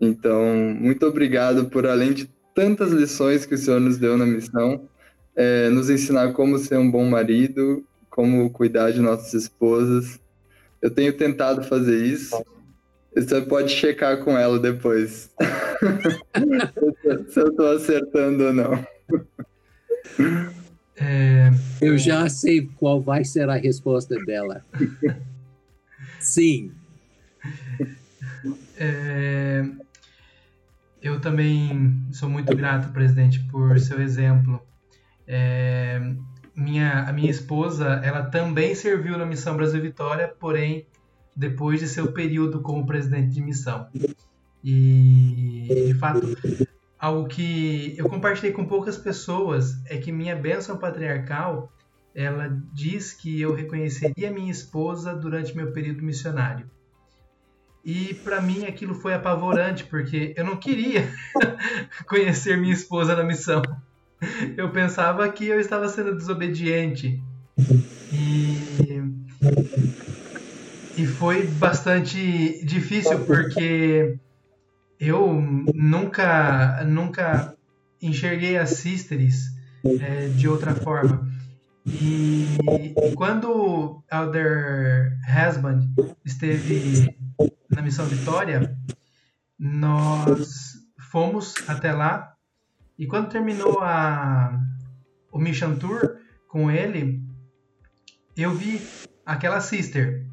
Então, 0.02 0.44
muito 0.78 1.06
obrigado 1.06 1.70
por, 1.70 1.88
além 1.88 2.12
de 2.12 2.30
tantas 2.54 2.92
lições 2.92 3.46
que 3.46 3.56
o 3.56 3.58
Senhor 3.58 3.80
nos 3.80 3.98
deu 3.98 4.18
na 4.18 4.26
missão, 4.26 4.88
é, 5.36 5.70
nos 5.70 5.90
ensinar 5.90 6.34
como 6.34 6.58
ser 6.58 6.78
um 6.78 6.92
bom 6.92 7.06
marido, 7.06 7.84
como 8.10 8.50
cuidar 8.50 8.92
de 8.92 9.00
nossas 9.00 9.34
esposas. 9.34 10.20
Eu 10.82 10.92
tenho 10.92 11.14
tentado 11.14 11.64
fazer 11.64 12.06
isso. 12.06 12.44
Você 13.16 13.42
pode 13.42 13.72
checar 13.72 14.18
com 14.24 14.38
ela 14.38 14.60
depois. 14.60 15.32
se 17.30 17.40
eu 17.40 17.48
estou 17.48 17.72
acertando 17.72 18.46
ou 18.46 18.54
não. 18.54 18.88
É... 20.98 21.50
Eu 21.82 21.98
já 21.98 22.28
sei 22.28 22.68
qual 22.78 23.02
vai 23.02 23.24
ser 23.24 23.50
a 23.50 23.56
resposta 23.56 24.16
dela. 24.26 24.66
Sim. 26.24 26.72
É, 28.78 29.64
eu 31.02 31.20
também 31.20 32.08
sou 32.12 32.30
muito 32.30 32.56
grato, 32.56 32.92
presidente, 32.92 33.40
por 33.52 33.80
seu 33.80 34.02
exemplo. 34.02 34.62
É, 35.28 36.02
minha, 36.56 37.04
a 37.04 37.14
minha 37.14 37.30
esposa, 37.30 38.02
ela 38.04 38.24
também 38.24 38.74
serviu 38.76 39.18
na 39.18 39.26
Missão 39.26 39.56
Brasil 39.56 39.82
Vitória, 39.82 40.34
porém 40.40 40.88
depois 41.36 41.80
de 41.80 41.88
seu 41.88 42.12
período 42.12 42.62
como 42.62 42.86
presidente 42.86 43.34
de 43.34 43.42
missão. 43.42 43.88
E, 44.64 45.68
de 45.88 45.94
fato, 45.96 46.22
algo 46.98 47.28
que 47.28 47.96
eu 47.98 48.08
compartilhei 48.08 48.52
com 48.52 48.66
poucas 48.66 48.98
pessoas 48.98 49.84
é 49.88 49.98
que 49.98 50.12
minha 50.12 50.36
bênção 50.36 50.78
patriarcal 50.78 51.72
ela 52.16 52.50
diz 52.74 53.14
que 53.14 53.42
eu 53.42 53.54
reconheceria 53.54 54.32
minha 54.32 54.52
esposa 54.52 55.16
durante 55.16 55.56
meu 55.56 55.72
período 55.72 56.04
missionário. 56.04 56.70
E 57.84 58.14
para 58.14 58.42
mim 58.42 58.66
aquilo 58.66 58.96
foi 58.96 59.14
apavorante, 59.14 59.84
porque 59.84 60.34
eu 60.38 60.46
não 60.46 60.56
queria 60.56 61.12
conhecer 62.08 62.58
minha 62.58 62.74
esposa 62.74 63.16
na 63.16 63.24
missão. 63.24 63.62
Eu 64.56 64.70
pensava 64.72 65.28
que 65.30 65.46
eu 65.46 65.60
estava 65.60 65.90
sendo 65.90 66.16
desobediente. 66.16 67.22
E, 68.14 69.02
e 70.98 71.06
foi 71.06 71.46
bastante 71.46 72.64
difícil, 72.64 73.20
porque 73.26 74.18
eu 74.98 75.42
nunca, 75.74 76.86
nunca 76.86 77.54
enxerguei 78.02 78.58
as 78.58 78.70
sisters 78.72 79.48
é, 80.00 80.28
de 80.30 80.48
outra 80.48 80.74
forma. 80.74 81.33
E, 81.86 82.58
e 83.04 83.16
quando 83.16 84.04
Elder 84.12 85.18
Husband 85.28 85.82
esteve 86.24 87.18
na 87.70 87.82
Missão 87.82 88.06
Vitória, 88.06 88.78
nós 89.60 90.76
fomos 90.98 91.54
até 91.68 91.92
lá 91.92 92.34
e 92.98 93.06
quando 93.06 93.30
terminou 93.30 93.80
a, 93.82 94.60
o 95.32 95.40
Mission 95.40 95.76
Tour 95.76 96.18
com 96.48 96.72
ele, 96.72 97.22
eu 98.38 98.52
vi 98.52 98.82
aquela 99.26 99.60
sister 99.60 100.26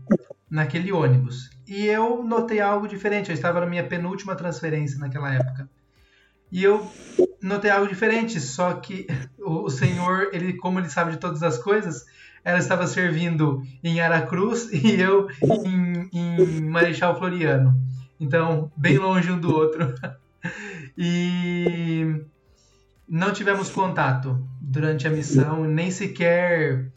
naquele 0.48 0.92
ônibus 0.92 1.50
e 1.66 1.86
eu 1.86 2.22
notei 2.22 2.60
algo 2.60 2.86
diferente. 2.86 3.30
Eu 3.30 3.34
estava 3.34 3.60
na 3.60 3.66
minha 3.66 3.86
penúltima 3.86 4.36
transferência 4.36 4.98
naquela 4.98 5.32
época. 5.32 5.68
E 6.50 6.64
eu 6.64 6.90
notei 7.42 7.70
algo 7.70 7.88
diferente, 7.88 8.40
só 8.40 8.74
que 8.74 9.06
o, 9.38 9.70
Senhor, 9.70 10.30
ele, 10.32 10.54
como 10.54 10.78
ele 10.78 10.90
sabe 10.90 11.12
de 11.12 11.18
todas 11.18 11.42
as 11.42 11.58
coisas, 11.58 12.04
ela 12.44 12.58
estava 12.58 12.86
servindo 12.86 13.62
em 13.82 14.00
Aracruz 14.00 14.70
e 14.72 15.00
eu 15.00 15.28
em, 15.64 16.08
em 16.12 16.60
Marechal 16.62 17.16
Floriano. 17.16 17.74
Então, 18.18 18.70
bem 18.76 18.98
longe 18.98 19.30
um 19.30 19.38
do 19.38 19.54
outro. 19.54 19.94
E 20.96 22.24
não 23.08 23.32
tivemos 23.32 23.70
contato 23.70 24.46
durante 24.60 25.06
a 25.06 25.10
missão, 25.10 25.64
nem 25.64 25.90
sequer 25.90 26.90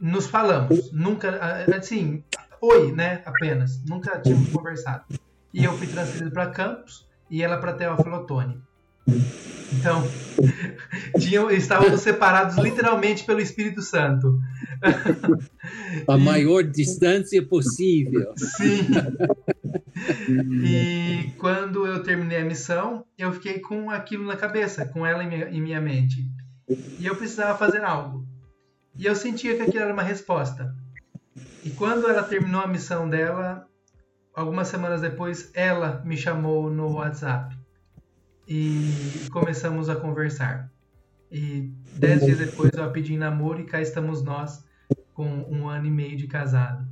nos 0.00 0.26
falamos. 0.26 0.92
Nunca, 0.92 1.64
assim, 1.76 2.22
oi, 2.60 2.92
né? 2.92 3.22
Apenas. 3.24 3.82
Nunca 3.84 4.18
tínhamos 4.20 4.50
conversado. 4.50 5.04
E 5.52 5.64
eu 5.64 5.72
fui 5.76 5.86
transferido 5.86 6.30
para 6.30 6.50
Campos 6.50 7.06
e 7.30 7.42
ela 7.42 7.58
para 7.58 7.72
Teófilo 7.72 8.16
Otoni. 8.16 8.60
Então, 9.06 10.02
tinham, 11.18 11.50
estávamos 11.50 12.00
separados 12.00 12.56
literalmente 12.56 13.24
pelo 13.24 13.40
Espírito 13.40 13.82
Santo. 13.82 14.38
A 16.08 16.16
maior 16.16 16.62
distância 16.62 17.44
possível. 17.46 18.32
Sim. 18.36 18.88
E 20.64 21.30
quando 21.38 21.86
eu 21.86 22.02
terminei 22.02 22.38
a 22.38 22.44
missão, 22.44 23.04
eu 23.16 23.32
fiquei 23.32 23.60
com 23.60 23.90
aquilo 23.90 24.26
na 24.26 24.36
cabeça, 24.36 24.86
com 24.86 25.06
ela 25.06 25.22
em 25.24 25.28
minha, 25.28 25.48
em 25.48 25.60
minha 25.60 25.80
mente. 25.80 26.26
E 26.98 27.06
eu 27.06 27.16
precisava 27.16 27.56
fazer 27.56 27.82
algo. 27.84 28.26
E 28.98 29.06
eu 29.06 29.14
sentia 29.14 29.56
que 29.56 29.62
aquilo 29.62 29.84
era 29.84 29.92
uma 29.92 30.02
resposta. 30.02 30.74
E 31.64 31.70
quando 31.70 32.08
ela 32.08 32.22
terminou 32.22 32.60
a 32.60 32.66
missão 32.66 33.08
dela, 33.08 33.66
algumas 34.34 34.68
semanas 34.68 35.00
depois, 35.00 35.50
ela 35.54 36.02
me 36.04 36.16
chamou 36.16 36.70
no 36.70 36.92
WhatsApp 36.92 37.56
e 38.46 39.28
começamos 39.30 39.88
a 39.88 39.96
conversar. 39.96 40.70
E 41.30 41.72
dez 41.96 42.24
dias 42.24 42.38
depois 42.38 42.70
eu 42.72 42.84
a 42.84 42.90
pedi 42.90 43.14
em 43.14 43.18
namoro 43.18 43.60
e 43.60 43.64
cá 43.64 43.80
estamos 43.80 44.22
nós 44.22 44.64
com 45.12 45.26
um 45.50 45.68
ano 45.68 45.86
e 45.86 45.90
meio 45.90 46.16
de 46.16 46.26
casado, 46.26 46.86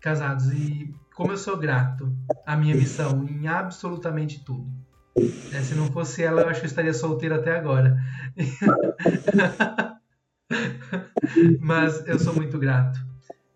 casados. 0.00 0.50
E 0.52 0.94
como 1.14 1.32
eu 1.32 1.36
sou 1.36 1.56
grato 1.56 2.10
à 2.46 2.56
minha 2.56 2.74
missão 2.74 3.26
em 3.28 3.46
absolutamente 3.48 4.44
tudo. 4.44 4.66
É, 5.52 5.60
se 5.60 5.74
não 5.74 5.86
fosse 5.92 6.22
ela, 6.22 6.42
eu 6.42 6.48
acho 6.48 6.60
que 6.60 6.66
eu 6.66 6.70
estaria 6.70 6.92
solteiro 6.92 7.34
até 7.36 7.56
agora. 7.56 7.96
Mas 11.60 12.06
eu 12.06 12.18
sou 12.18 12.34
muito 12.34 12.58
grato, 12.58 12.98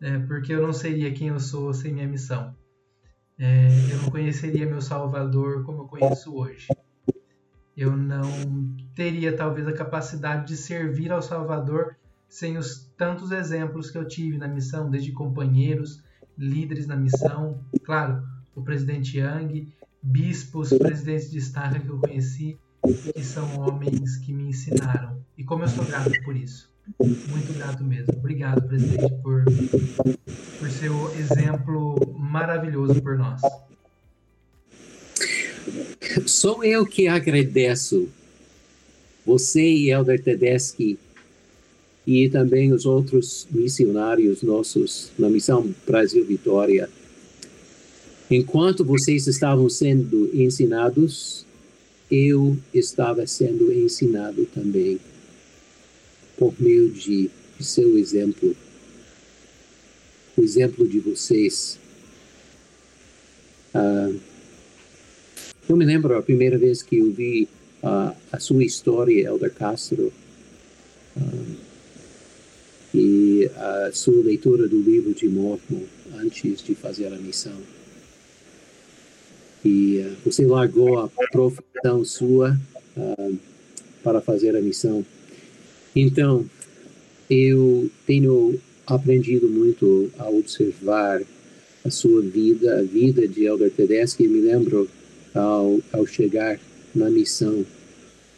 é, 0.01 0.19
porque 0.21 0.55
eu 0.55 0.63
não 0.63 0.73
seria 0.73 1.13
quem 1.13 1.29
eu 1.29 1.41
sou 1.41 1.75
sem 1.75 1.93
minha 1.93 2.07
missão. 2.07 2.55
É, 3.39 3.69
eu 3.91 4.03
não 4.03 4.11
conheceria 4.11 4.67
meu 4.67 4.81
Salvador 4.81 5.65
como 5.65 5.83
eu 5.83 5.87
conheço 5.87 6.37
hoje 6.37 6.67
eu 7.79 7.97
não 7.97 8.29
teria 8.93 9.37
talvez 9.37 9.69
a 9.69 9.73
capacidade 9.73 10.49
de 10.49 10.57
servir 10.57 11.13
ao 11.13 11.23
Salvador 11.23 11.95
sem 12.29 12.59
os 12.59 12.91
tantos 12.97 13.31
exemplos 13.31 13.89
que 13.89 13.97
eu 13.97 14.05
tive 14.05 14.37
na 14.37 14.49
missão, 14.49 14.91
desde 14.91 15.13
companheiros, 15.13 16.03
líderes 16.37 16.89
na 16.89 16.97
missão, 16.97 17.61
claro, 17.85 18.21
o 18.53 18.63
presidente 18.63 19.19
Yang, 19.19 19.73
bispos, 20.03 20.71
presidentes 20.71 21.31
de 21.31 21.39
estaca 21.39 21.79
que 21.79 21.89
eu 21.89 22.01
conheci, 22.01 22.59
que 23.15 23.23
são 23.23 23.61
homens 23.61 24.17
que 24.17 24.33
me 24.33 24.49
ensinaram. 24.49 25.23
E 25.37 25.45
como 25.45 25.63
eu 25.63 25.69
sou 25.69 25.85
grato 25.85 26.11
por 26.25 26.37
isso. 26.37 26.69
Muito 27.01 27.57
grato 27.57 27.85
mesmo. 27.85 28.13
Obrigado, 28.17 28.67
presidente, 28.67 29.15
por, 29.23 29.45
por 30.59 30.71
seu 30.71 31.15
exemplo 31.15 31.95
maravilhoso 32.19 33.01
por 33.01 33.17
nós. 33.17 33.41
Sou 36.27 36.65
eu 36.65 36.87
que 36.87 37.07
agradeço 37.09 38.09
você 39.25 39.63
e 39.63 39.91
Elder 39.91 40.23
Tedeschi 40.23 40.99
e 42.07 42.29
também 42.31 42.73
os 42.73 42.87
outros 42.87 43.47
missionários 43.51 44.43
nossos 44.43 45.11
na 45.19 45.29
Missão 45.29 45.75
Brasil 45.87 46.25
Vitória. 46.25 46.89
Enquanto 48.31 48.85
vocês 48.85 49.27
estavam 49.27 49.69
sendo 49.69 50.31
ensinados, 50.35 51.45
eu 52.11 52.57
estava 52.73 53.27
sendo 53.27 53.71
ensinado 53.73 54.47
também 54.47 54.99
por 56.39 56.55
meio 56.59 56.91
de 56.91 57.31
seu 57.61 57.99
exemplo, 57.99 58.57
o 60.37 60.43
exemplo 60.43 60.89
de 60.89 61.01
vocês. 61.01 61.79
Uh, 63.75 64.19
eu 65.69 65.77
me 65.77 65.85
lembro 65.85 66.17
a 66.17 66.23
primeira 66.23 66.57
vez 66.57 66.83
que 66.83 66.99
eu 66.99 67.13
vi 67.13 67.47
uh, 67.83 68.17
a 68.33 68.41
sua 68.41 68.65
história, 68.65 69.29
Elder 69.29 69.53
Castro. 69.53 70.13
Uh, 71.17 71.69
e 72.95 73.51
a 73.55 73.91
sua 73.93 74.25
leitura 74.25 74.67
do 74.67 74.81
livro 74.81 75.13
de 75.13 75.29
Mormon 75.29 75.83
antes 76.17 76.63
de 76.63 76.75
fazer 76.75 77.09
a 77.09 77.19
missão. 77.19 77.53
E 79.63 79.99
uh, 79.99 80.17
você 80.25 80.47
largou 80.47 81.01
a 81.01 81.09
profissão 81.31 82.03
sua 82.05 82.59
para 84.03 84.21
fazer 84.21 84.57
a 84.57 84.61
missão. 84.61 85.05
Então, 85.95 86.49
eu 87.29 87.91
tenho 88.07 88.59
aprendido 88.87 89.49
muito 89.49 90.11
a 90.19 90.29
observar 90.29 91.23
a 91.85 91.91
sua 91.91 92.23
vida, 92.23 92.81
a 92.81 92.83
vida 92.83 93.29
de 93.29 93.45
Elder 93.45 93.71
Tedeschi. 93.71 94.27
Me 94.27 94.41
lembro 94.41 94.89
ao, 95.35 95.81
ao 95.93 96.07
chegar 96.07 96.59
na 96.95 97.11
missão, 97.11 97.65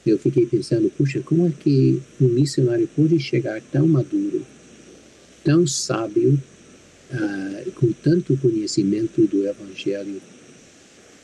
eu 0.06 0.18
fiquei 0.18 0.46
pensando, 0.46 0.90
puxa, 0.90 1.20
como 1.20 1.46
é 1.46 1.50
que 1.50 2.00
um 2.20 2.28
missionário 2.28 2.88
pode 2.96 3.18
chegar 3.20 3.60
tão 3.70 3.86
maduro, 3.86 4.44
tão 5.44 5.66
sábio, 5.66 6.40
uh, 7.12 7.70
com 7.72 7.92
tanto 7.92 8.36
conhecimento 8.38 9.26
do 9.26 9.46
Evangelho? 9.46 10.20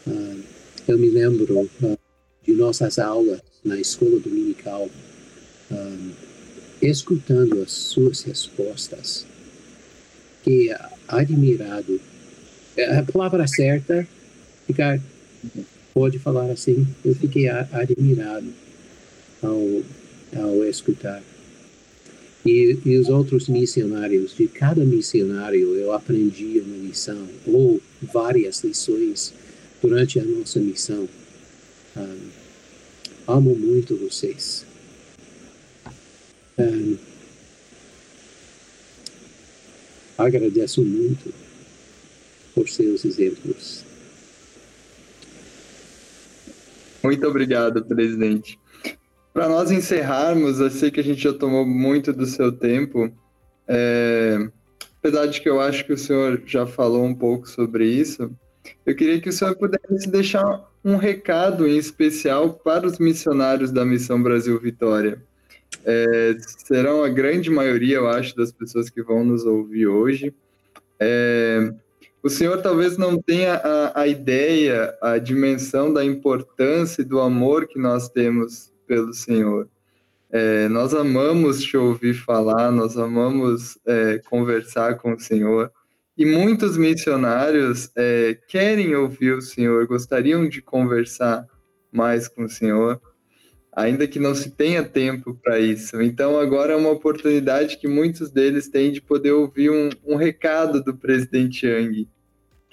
Uh, 0.07 0.41
eu 0.87 0.99
me 0.99 1.09
lembro 1.11 1.71
uh, 1.83 1.99
de 2.45 2.53
nossas 2.53 2.99
aulas 2.99 3.41
na 3.65 3.81
escola 3.81 4.21
dominical, 4.21 4.89
escutando 6.81 7.61
as 7.61 7.73
suas 7.73 8.23
respostas. 8.23 9.27
Fiquei 10.45 10.73
admirado. 11.09 12.01
É, 12.77 12.99
a 12.99 13.03
palavra 13.03 13.49
certa, 13.49 14.07
ficar, 14.69 15.01
pode 15.95 16.19
falar 16.19 16.51
assim, 16.51 16.87
eu 17.05 17.15
fiquei 17.15 17.49
admirado 17.49 18.47
ao, 19.43 19.83
ao 20.43 20.65
escutar. 20.65 21.23
E, 22.45 22.79
e, 22.85 22.97
os 22.97 23.09
outros 23.09 23.49
missionários, 23.49 24.37
de 24.37 24.47
cada 24.47 24.85
missionário 24.85 25.75
eu 25.75 25.93
aprendi 25.93 26.61
uma 26.61 26.77
lição, 26.77 27.27
ou 27.47 27.81
várias 28.01 28.63
lições 28.63 29.35
durante 29.83 30.21
a 30.21 30.25
nossa 30.25 30.61
missão. 30.61 31.09
Um, 31.97 32.19
amo 33.27 33.57
muito 33.57 33.97
vocês. 33.97 34.65
Um, 36.59 36.97
agradeço 40.17 40.83
muito 40.83 41.33
por 42.55 42.69
seus 42.69 43.05
exemplos. 43.05 43.86
Muito 47.03 47.27
obrigado, 47.27 47.85
presidente. 47.85 48.59
Para 49.33 49.49
nós 49.49 49.71
encerrarmos, 49.71 50.61
eu 50.61 50.71
sei 50.71 50.91
que 50.91 51.01
a 51.01 51.05
gente 51.05 51.23
já 51.23 51.33
tomou 51.33 51.67
muito 51.67 52.13
do 52.13 52.25
seu 52.25 52.51
tempo, 52.51 53.13
é, 53.69 54.49
apesar 54.99 55.27
de 55.27 55.41
que 55.41 55.49
eu 55.49 55.61
acho 55.61 55.85
que 55.85 55.93
o 55.93 55.99
senhor 55.99 56.43
já 56.47 56.67
falou 56.67 57.05
um 57.05 57.15
pouco 57.15 57.49
sobre 57.49 57.87
isso, 57.87 58.31
eu 58.85 58.97
queria 58.97 59.21
que 59.21 59.29
o 59.29 59.33
senhor 59.33 59.55
pudesse 59.57 60.09
deixar 60.09 60.65
um 60.85 60.97
recado 60.97 61.67
em 61.67 61.77
especial 61.77 62.55
para 62.55 62.87
os 62.87 62.99
missionários 62.99 63.71
da 63.71 63.85
Missão 63.85 64.23
Brasil 64.23 64.59
Vitória. 64.61 65.23
É, 65.85 66.37
serão 66.39 67.05
a 67.05 67.09
grande 67.09 67.51
maioria, 67.51 67.97
eu 67.97 68.09
acho, 68.09 68.35
das 68.37 68.51
pessoas 68.51 68.89
que 68.89 69.03
vão 69.03 69.25
nos 69.25 69.45
ouvir 69.45 69.87
hoje. 69.87 70.35
É, 70.99 71.73
o 72.27 72.29
senhor 72.29 72.61
talvez 72.61 72.99
não 72.99 73.23
tenha 73.23 73.55
a, 73.55 74.01
a 74.01 74.07
ideia, 74.09 74.93
a 75.01 75.17
dimensão 75.17 75.93
da 75.93 76.05
importância 76.05 77.03
e 77.03 77.05
do 77.05 77.21
amor 77.21 77.69
que 77.69 77.79
nós 77.79 78.09
temos 78.09 78.73
pelo 78.85 79.15
Senhor. 79.15 79.69
É, 80.29 80.69
nós 80.69 80.93
amamos 80.93 81.63
te 81.63 81.77
ouvir 81.77 82.15
falar, 82.15 82.73
nós 82.73 82.99
amamos 82.99 83.79
é, 83.87 84.21
conversar 84.29 84.97
com 84.97 85.13
o 85.13 85.21
Senhor. 85.21 85.71
E 86.19 86.27
muitos 86.27 86.77
missionários 86.77 87.93
é, 87.95 88.37
querem 88.49 88.97
ouvir 88.97 89.35
o 89.35 89.41
Senhor, 89.41 89.87
gostariam 89.87 90.49
de 90.49 90.61
conversar 90.61 91.47
mais 91.93 92.27
com 92.27 92.47
o 92.47 92.49
Senhor, 92.49 93.01
ainda 93.73 94.09
que 94.09 94.19
não 94.19 94.35
se 94.35 94.51
tenha 94.51 94.83
tempo 94.83 95.39
para 95.41 95.61
isso. 95.61 96.03
Então, 96.03 96.41
agora 96.41 96.73
é 96.73 96.77
uma 96.77 96.91
oportunidade 96.91 97.77
que 97.77 97.87
muitos 97.87 98.33
deles 98.33 98.69
têm 98.69 98.91
de 98.91 99.01
poder 99.01 99.31
ouvir 99.31 99.71
um, 99.71 99.91
um 100.05 100.17
recado 100.17 100.83
do 100.83 100.93
presidente 100.93 101.65
Yang, 101.65 102.09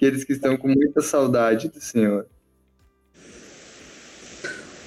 aqueles 0.06 0.24
que 0.24 0.32
estão 0.32 0.56
com 0.56 0.68
muita 0.68 1.00
saudade 1.00 1.68
do 1.68 1.80
Senhor. 1.80 2.26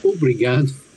Obrigado 0.03 0.88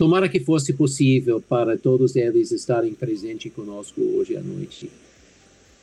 Tomara 0.00 0.30
que 0.30 0.40
fosse 0.40 0.72
possível 0.72 1.42
para 1.46 1.76
todos 1.76 2.16
eles 2.16 2.52
estarem 2.52 2.94
presentes 2.94 3.52
conosco 3.52 4.00
hoje 4.00 4.34
à 4.34 4.40
noite 4.40 4.90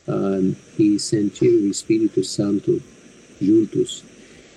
um, 0.07 0.55
e 0.79 0.99
sentir 0.99 1.51
o 1.51 1.67
Espírito 1.69 2.23
Santo 2.23 2.81
juntos. 3.39 4.03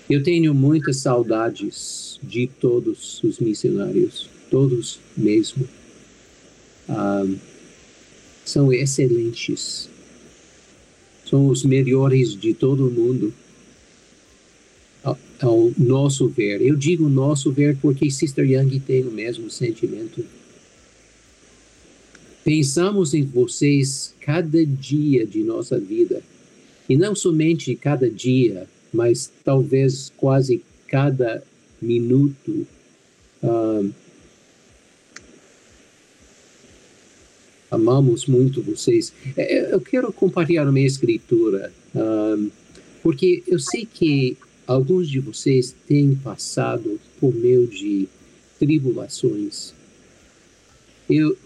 Eu 0.09 0.23
tenho 0.23 0.55
muitas 0.55 0.97
saudades 0.97 2.19
de 2.23 2.47
todos 2.47 3.23
os 3.23 3.39
missionários, 3.39 4.31
todos 4.51 4.99
mesmo. 5.15 5.69
Um, 6.89 7.37
são 8.47 8.73
excelentes. 8.73 9.90
São 11.31 11.47
os 11.47 11.65
melhores 11.65 12.35
de 12.35 12.53
todo 12.53 12.89
o 12.89 12.91
mundo 12.91 13.33
ao 15.41 15.73
nosso 15.79 16.29
ver. 16.29 16.61
Eu 16.61 16.77
digo 16.77 17.09
nosso 17.09 17.51
ver 17.51 17.77
porque 17.81 18.11
Sister 18.11 18.45
Young 18.45 18.81
tem 18.81 19.07
o 19.07 19.13
mesmo 19.13 19.49
sentimento. 19.49 20.25
Pensamos 22.45 23.15
em 23.15 23.23
vocês 23.23 24.15
cada 24.21 24.67
dia 24.67 25.25
de 25.25 25.43
nossa 25.43 25.79
vida. 25.79 26.21
E 26.89 26.97
não 26.97 27.15
somente 27.15 27.77
cada 27.77 28.11
dia, 28.11 28.67
mas 28.93 29.31
talvez 29.45 30.13
quase 30.17 30.63
cada 30.89 31.43
minuto. 31.81 32.67
Uh, 33.43 33.91
amamos 37.71 38.27
muito 38.27 38.63
vocês. 38.63 39.13
É, 39.37 39.59
é, 39.59 39.75
eu 39.75 39.81
quero 39.81 40.13
compartilhar 40.13 40.67
a 40.67 40.73
minha 40.73 40.87
escritura, 40.87 41.73
uh, 41.95 42.51
porque 43.03 43.43
eu 43.47 43.59
sei 43.59 43.87
que 43.87 44.37
Alguns 44.71 45.11
de 45.11 45.19
vocês 45.19 45.75
têm 45.89 46.15
passado 46.15 47.01
por 47.19 47.35
meio 47.35 47.67
de 47.67 48.07
tribulações. 48.57 49.75
Eu, 51.11 51.37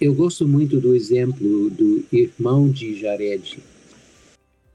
eu 0.00 0.12
gosto 0.12 0.48
muito 0.48 0.80
do 0.80 0.92
exemplo 0.92 1.70
do 1.70 2.02
irmão 2.10 2.68
de 2.68 2.98
Jared. 2.98 3.60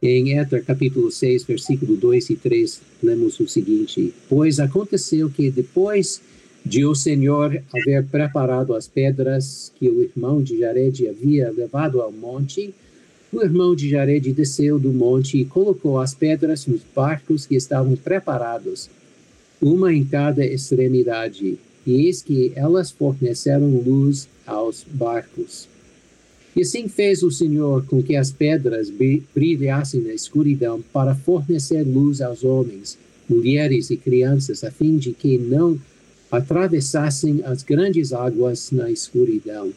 Em 0.02 0.40
Éter, 0.40 0.64
capítulo 0.64 1.12
6, 1.12 1.44
versículo 1.44 1.98
2 1.98 2.30
e 2.30 2.36
3, 2.38 2.82
lemos 3.04 3.38
o 3.42 3.48
seguinte: 3.50 4.14
Pois 4.30 4.62
aconteceu 4.62 5.30
que 5.30 5.52
depois 5.52 6.22
de 6.66 6.86
o 6.86 6.94
Senhor 6.94 7.62
haver 7.74 8.06
preparado 8.06 8.76
as 8.76 8.88
pedras 8.88 9.72
que 9.78 9.90
o 9.90 10.02
irmão 10.02 10.42
de 10.42 10.60
Jared 10.60 11.08
havia 11.08 11.52
levado 11.52 12.02
ao 12.02 12.12
monte, 12.12 12.74
o 13.32 13.42
irmão 13.42 13.76
de 13.76 13.90
Jared 13.90 14.32
desceu 14.34 14.78
do 14.78 14.92
monte 14.92 15.40
e 15.40 15.46
colocou 15.46 16.00
as 16.00 16.14
pedras 16.14 16.68
nos 16.68 16.82
barcos 16.96 17.46
que 17.46 17.56
estavam 17.56 17.96
preparados, 17.96 18.90
uma 19.62 19.94
em 19.94 20.04
cada 20.04 20.46
extremidade, 20.46 21.58
e 21.86 22.06
eis 22.06 22.22
que 22.22 22.52
elas 22.56 22.92
forneceram 22.92 23.70
luz 23.70 24.28
aos 24.46 24.84
barcos. 24.84 25.68
E 26.56 26.62
assim 26.62 26.88
fez 26.88 27.24
o 27.24 27.32
Senhor 27.32 27.86
com 27.86 28.04
que 28.04 28.16
as 28.16 28.32
pedras 28.32 28.92
brilhassem 29.34 30.02
na 30.02 30.14
escuridão 30.14 30.84
para 30.92 31.16
fornecer 31.16 31.84
luz 31.84 32.22
aos 32.22 32.44
homens, 32.44 32.98
mulheres 33.30 33.90
e 33.90 33.96
crianças, 33.96 34.64
a 34.64 34.70
fim 34.70 34.98
de 34.98 35.14
que 35.14 35.38
não 35.38 35.80
atravessassem 36.32 37.42
as 37.44 37.62
grandes 37.62 38.14
águas 38.14 38.72
na 38.72 38.90
escuridão. 38.90 39.74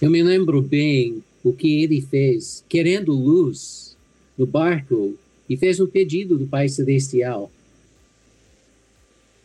Eu 0.00 0.10
me 0.10 0.22
lembro 0.22 0.60
bem 0.60 1.24
o 1.42 1.52
que 1.52 1.82
ele 1.82 2.02
fez, 2.02 2.62
querendo 2.68 3.12
luz 3.12 3.96
no 4.36 4.46
barco, 4.46 5.16
e 5.48 5.56
fez 5.56 5.80
um 5.80 5.86
pedido 5.86 6.36
do 6.36 6.46
Pai 6.46 6.68
Celestial. 6.68 7.50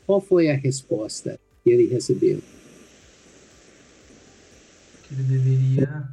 Qual 0.05 0.19
foi 0.19 0.49
a 0.49 0.55
resposta 0.55 1.39
que 1.63 1.69
ele 1.69 1.85
recebeu? 1.85 2.39
Que 5.03 5.13
ele 5.13 5.23
deveria. 5.23 6.09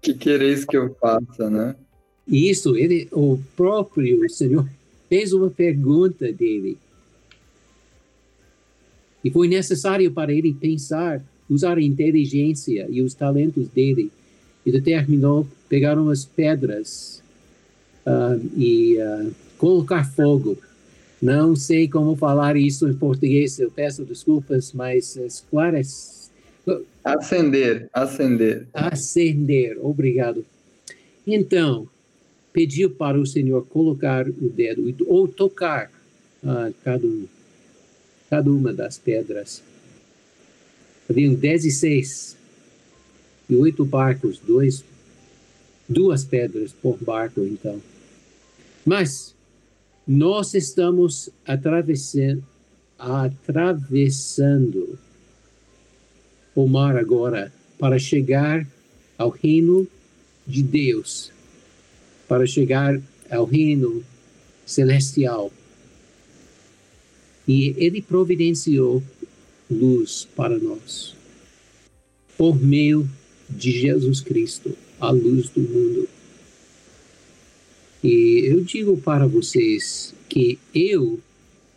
Que 0.00 0.14
quereis 0.14 0.64
que 0.64 0.76
eu 0.76 0.94
faça, 1.00 1.50
né? 1.50 1.74
Isso, 2.28 2.76
ele, 2.76 3.08
o 3.10 3.38
próprio 3.56 4.28
Senhor 4.30 4.68
fez 5.08 5.32
uma 5.32 5.50
pergunta 5.50 6.30
dele. 6.32 6.78
E 9.24 9.30
foi 9.30 9.48
necessário 9.48 10.10
para 10.10 10.32
ele 10.32 10.52
pensar 10.54 11.22
usar 11.48 11.78
a 11.78 11.82
inteligência 11.82 12.86
e 12.90 13.02
os 13.02 13.14
talentos 13.14 13.68
dele 13.68 14.10
e 14.64 14.72
determinou 14.72 15.46
pegar 15.68 15.98
umas 15.98 16.24
pedras 16.24 17.22
uh, 18.06 18.40
e 18.56 18.96
uh, 18.98 19.32
colocar 19.58 20.04
fogo. 20.04 20.56
Não 21.20 21.54
sei 21.54 21.86
como 21.86 22.16
falar 22.16 22.56
isso 22.56 22.88
em 22.88 22.94
português, 22.94 23.58
eu 23.58 23.70
peço 23.70 24.04
desculpas, 24.04 24.72
mas 24.72 25.16
esclarece, 25.16 26.22
Acender, 27.04 27.88
acender. 27.92 28.66
Acender, 28.72 29.76
obrigado. 29.80 30.44
Então, 31.26 31.88
pediu 32.52 32.90
para 32.90 33.18
o 33.18 33.26
Senhor 33.26 33.66
colocar 33.66 34.28
o 34.28 34.48
dedo 34.48 34.94
ou 35.08 35.26
tocar 35.26 35.90
uh, 36.44 36.72
cada, 36.84 37.08
cada 38.32 38.50
uma 38.50 38.72
das 38.72 38.96
pedras. 38.96 39.62
Haviam 41.06 41.34
16 41.34 42.34
e 43.50 43.56
oito 43.56 43.84
barcos, 43.84 44.38
dois, 44.38 44.82
duas 45.86 46.24
pedras 46.24 46.72
por 46.72 46.96
barco, 46.96 47.42
então. 47.42 47.78
Mas 48.86 49.34
nós 50.06 50.54
estamos 50.54 51.28
atravessando, 51.44 52.42
atravessando 52.98 54.98
o 56.54 56.66
mar 56.66 56.96
agora 56.96 57.52
para 57.78 57.98
chegar 57.98 58.66
ao 59.18 59.28
reino 59.28 59.86
de 60.46 60.62
Deus, 60.62 61.30
para 62.26 62.46
chegar 62.46 62.98
ao 63.30 63.44
reino 63.44 64.02
celestial. 64.64 65.52
E 67.46 67.74
ele 67.76 68.00
providenciou 68.00 69.02
luz 69.70 70.28
para 70.36 70.58
nós 70.58 71.14
por 72.36 72.60
meio 72.60 73.08
de 73.48 73.70
Jesus 73.70 74.20
Cristo, 74.20 74.76
a 75.00 75.10
luz 75.10 75.48
do 75.50 75.60
mundo. 75.60 76.08
E 78.02 78.42
eu 78.44 78.62
digo 78.62 78.96
para 78.96 79.26
vocês 79.26 80.14
que 80.28 80.58
eu 80.74 81.20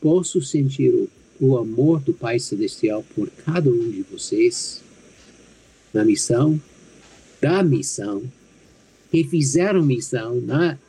posso 0.02 0.42
sentir 0.42 0.94
o, 0.94 1.10
o 1.40 1.58
amor 1.58 2.00
do 2.02 2.14
Pai 2.14 2.40
Celestial 2.40 3.06
por 3.16 3.30
cada 3.46 3.70
um 3.70 3.92
de 3.92 4.02
vocês 4.04 4.82
na 5.94 6.04
missão, 6.04 6.60
da 7.42 7.62
missão, 7.62 8.24
que 9.12 9.24
fizeram 9.24 9.84
missão 9.84 10.42
na, 10.42 10.80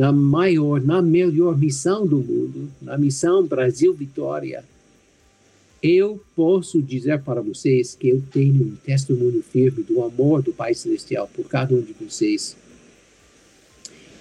na 0.00 0.10
maior, 0.10 0.80
na 0.80 1.02
melhor 1.02 1.58
missão 1.58 2.06
do 2.06 2.16
mundo, 2.20 2.70
na 2.80 2.96
missão 2.96 3.46
Brasil 3.46 3.92
Vitória. 3.92 4.64
Eu 5.82 6.18
posso 6.34 6.80
dizer 6.80 7.20
para 7.20 7.42
vocês 7.42 7.96
que 7.96 8.08
eu 8.08 8.22
tenho 8.32 8.62
um 8.62 8.76
testemunho 8.76 9.42
firme 9.42 9.82
do 9.82 10.02
amor 10.02 10.40
do 10.40 10.54
Pai 10.54 10.72
Celestial 10.72 11.28
por 11.28 11.46
cada 11.46 11.74
um 11.74 11.82
de 11.82 11.92
vocês 11.92 12.56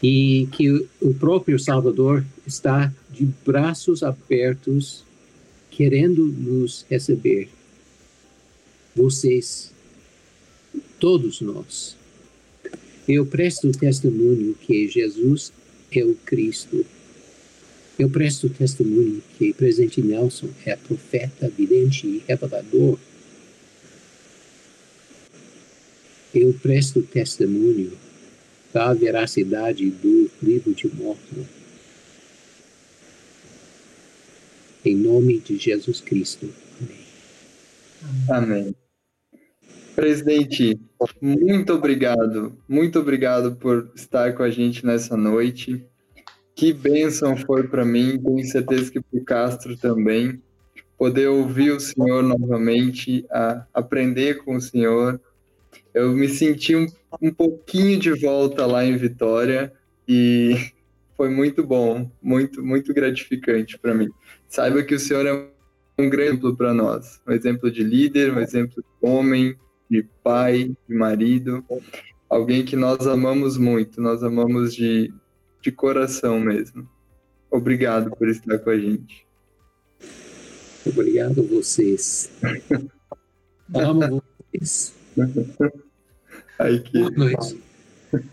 e 0.03 0.49
que 0.51 0.85
o 1.01 1.13
próprio 1.13 1.57
Salvador 1.57 2.25
está 2.45 2.93
de 3.09 3.25
braços 3.45 4.03
abertos, 4.03 5.05
querendo 5.71 6.25
nos 6.25 6.85
receber. 6.89 7.47
Vocês, 8.93 9.71
todos 10.99 11.39
nós. 11.39 11.95
Eu 13.07 13.25
presto 13.25 13.71
testemunho 13.71 14.53
que 14.55 14.85
Jesus 14.89 15.53
é 15.91 16.03
o 16.03 16.15
Cristo. 16.25 16.85
Eu 17.97 18.09
presto 18.09 18.49
testemunho 18.49 19.21
que 19.37 19.53
Presidente 19.53 20.01
Nelson 20.01 20.49
é 20.65 20.75
profeta, 20.75 21.49
vidente 21.49 22.07
e 22.07 22.23
revelador. 22.27 22.97
Eu 26.33 26.53
presto 26.53 27.01
testemunho 27.01 27.91
da 28.73 28.93
veracidade 28.93 29.89
do 29.89 30.29
livro 30.41 30.73
de 30.73 30.87
Mormon. 30.87 31.45
Em 34.85 34.95
nome 34.95 35.39
de 35.39 35.57
Jesus 35.57 35.99
Cristo. 35.99 36.49
Amém. 38.29 38.29
Amém. 38.29 38.78
Presidente, 39.99 40.79
muito 41.21 41.73
obrigado. 41.73 42.57
Muito 42.67 42.99
obrigado 42.99 43.55
por 43.55 43.91
estar 43.95 44.33
com 44.33 44.43
a 44.43 44.49
gente 44.49 44.85
nessa 44.85 45.17
noite. 45.17 45.85
Que 46.55 46.71
bênção 46.71 47.35
foi 47.35 47.67
para 47.67 47.83
mim, 47.83 48.17
tenho 48.17 48.45
certeza 48.45 48.91
que 48.91 49.01
para 49.01 49.19
o 49.19 49.23
Castro 49.23 49.77
também. 49.77 50.41
Poder 50.97 51.27
ouvir 51.27 51.71
o 51.71 51.79
Senhor 51.79 52.23
novamente, 52.23 53.25
aprender 53.73 54.43
com 54.43 54.55
o 54.55 54.61
Senhor 54.61 55.19
eu 55.93 56.13
me 56.13 56.27
senti 56.29 56.75
um, 56.75 56.85
um 57.21 57.33
pouquinho 57.33 57.99
de 57.99 58.11
volta 58.11 58.65
lá 58.65 58.85
em 58.85 58.95
Vitória 58.95 59.73
e 60.07 60.55
foi 61.17 61.29
muito 61.29 61.63
bom, 61.63 62.09
muito, 62.21 62.63
muito 62.63 62.93
gratificante 62.93 63.77
para 63.77 63.93
mim. 63.93 64.09
Saiba 64.47 64.83
que 64.83 64.95
o 64.95 64.99
Senhor 64.99 65.25
é 65.25 65.33
um 65.97 66.09
grande 66.09 66.31
exemplo 66.31 66.55
para 66.55 66.73
nós, 66.73 67.19
um 67.27 67.33
exemplo 67.33 67.69
de 67.69 67.83
líder, 67.83 68.33
um 68.33 68.39
exemplo 68.39 68.81
de 68.81 69.07
homem, 69.07 69.57
de 69.89 70.03
pai, 70.23 70.71
de 70.87 70.95
marido, 70.95 71.63
alguém 72.29 72.63
que 72.63 72.75
nós 72.75 73.07
amamos 73.07 73.57
muito, 73.57 73.99
nós 74.01 74.23
amamos 74.23 74.73
de, 74.73 75.11
de 75.61 75.71
coração 75.71 76.39
mesmo. 76.39 76.87
Obrigado 77.49 78.11
por 78.11 78.27
estar 78.29 78.59
com 78.59 78.69
a 78.69 78.77
gente. 78.77 79.25
Obrigado 80.85 81.41
a 81.41 81.43
vocês. 81.43 82.29
Amo 83.73 84.23
vocês. 84.53 84.93
Ai, 86.59 86.79
que... 86.79 86.99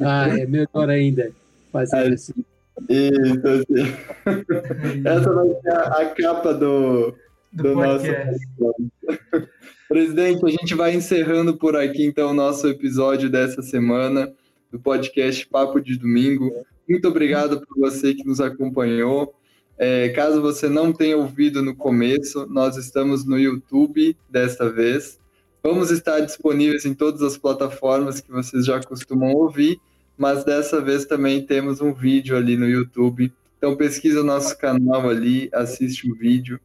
Ah, 0.01 0.29
é 0.29 0.47
melhor 0.47 0.91
ainda 0.91 1.31
fazer 1.73 1.97
Ai, 1.97 2.13
assim. 2.13 2.45
Isso, 2.89 3.49
assim. 3.49 5.03
Essa 5.05 5.33
vai 5.33 5.49
ser 5.61 5.71
a, 5.71 5.83
a 5.83 6.15
capa 6.15 6.55
do, 6.55 7.15
do, 7.57 7.63
do 7.63 7.75
nosso. 7.75 8.07
Presidente, 9.89 10.45
a 10.45 10.49
gente 10.49 10.75
vai 10.75 10.95
encerrando 10.95 11.57
por 11.57 11.77
aqui 11.77 12.05
então 12.05 12.31
o 12.31 12.35
nosso 12.35 12.67
episódio 12.69 13.31
dessa 13.31 13.63
semana 13.63 14.33
do 14.71 14.79
podcast 14.79 15.47
Papo 15.47 15.81
de 15.81 15.97
Domingo. 15.97 16.53
Muito 16.89 17.09
obrigado 17.09 17.61
por 17.61 17.79
você 17.79 18.15
que 18.15 18.27
nos 18.27 18.41
acompanhou. 18.41 19.35
É, 19.79 20.09
caso 20.11 20.41
você 20.43 20.69
não 20.69 20.93
tenha 20.93 21.17
ouvido 21.17 21.63
no 21.63 21.75
começo, 21.75 22.47
nós 22.47 22.77
estamos 22.77 23.25
no 23.25 23.39
YouTube 23.39 24.17
desta 24.29 24.69
vez. 24.69 25.19
Vamos 25.63 25.91
estar 25.91 26.21
disponíveis 26.21 26.85
em 26.85 26.95
todas 26.95 27.23
as 27.23 27.37
plataformas 27.37 28.21
que 28.21 28.31
vocês 28.31 28.65
já 28.65 28.81
costumam 28.83 29.33
ouvir, 29.35 29.81
mas 30.17 30.45
dessa 30.45 30.81
vez 30.81 31.05
também 31.05 31.45
temos 31.45 31.81
um 31.81 31.93
vídeo 31.93 32.37
ali 32.37 32.57
no 32.57 32.69
YouTube. 32.69 33.33
Então 33.59 33.77
pesquisa 33.77 34.21
o 34.21 34.25
nosso 34.25 34.57
canal 34.59 35.09
ali, 35.09 35.49
assiste 35.53 36.11
o 36.11 36.15
vídeo, 36.15 36.61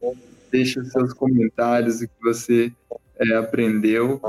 deixa 0.52 0.80
os 0.80 0.92
seus 0.92 1.14
comentários, 1.14 2.02
o 2.02 2.06
que 2.06 2.22
você 2.22 2.70
é, 3.18 3.36
aprendeu. 3.36 4.20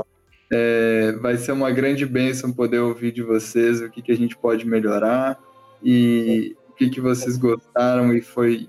É, 0.50 1.12
vai 1.20 1.36
ser 1.36 1.52
uma 1.52 1.70
grande 1.70 2.06
bênção 2.06 2.52
poder 2.52 2.78
ouvir 2.78 3.12
de 3.12 3.22
vocês 3.22 3.80
o 3.80 3.90
que, 3.90 4.00
que 4.00 4.12
a 4.12 4.16
gente 4.16 4.36
pode 4.36 4.66
melhorar 4.66 5.38
e 5.82 6.56
o 6.68 6.72
que, 6.72 6.88
que 6.88 7.00
vocês 7.00 7.36
gostaram 7.36 8.14
e 8.14 8.20
foi, 8.20 8.68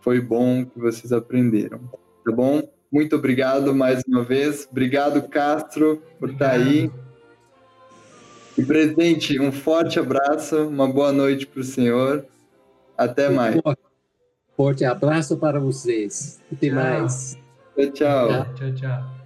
foi 0.00 0.20
bom 0.20 0.64
que 0.64 0.78
vocês 0.78 1.12
aprenderam. 1.12 1.80
Tá 2.24 2.32
bom? 2.32 2.62
Muito 2.90 3.16
obrigado 3.16 3.74
mais 3.74 4.02
uma 4.06 4.24
vez. 4.24 4.66
Obrigado, 4.70 5.22
Castro, 5.28 6.02
por 6.18 6.30
estar 6.30 6.50
aí. 6.50 6.90
E, 8.58 8.64
presidente, 8.64 9.40
um 9.40 9.52
forte 9.52 9.98
abraço, 9.98 10.68
uma 10.68 10.88
boa 10.88 11.12
noite 11.12 11.46
para 11.46 11.60
o 11.60 11.64
senhor. 11.64 12.26
Até 12.98 13.30
mais. 13.30 13.56
Forte 14.60 14.84
abraço 14.84 15.38
para 15.38 15.58
vocês. 15.58 16.38
Até 16.52 16.66
tchau. 16.66 16.76
mais. 16.76 17.38
Tchau, 17.74 17.92
tchau. 17.94 18.54
Tchau, 18.54 18.74
tchau. 18.74 19.19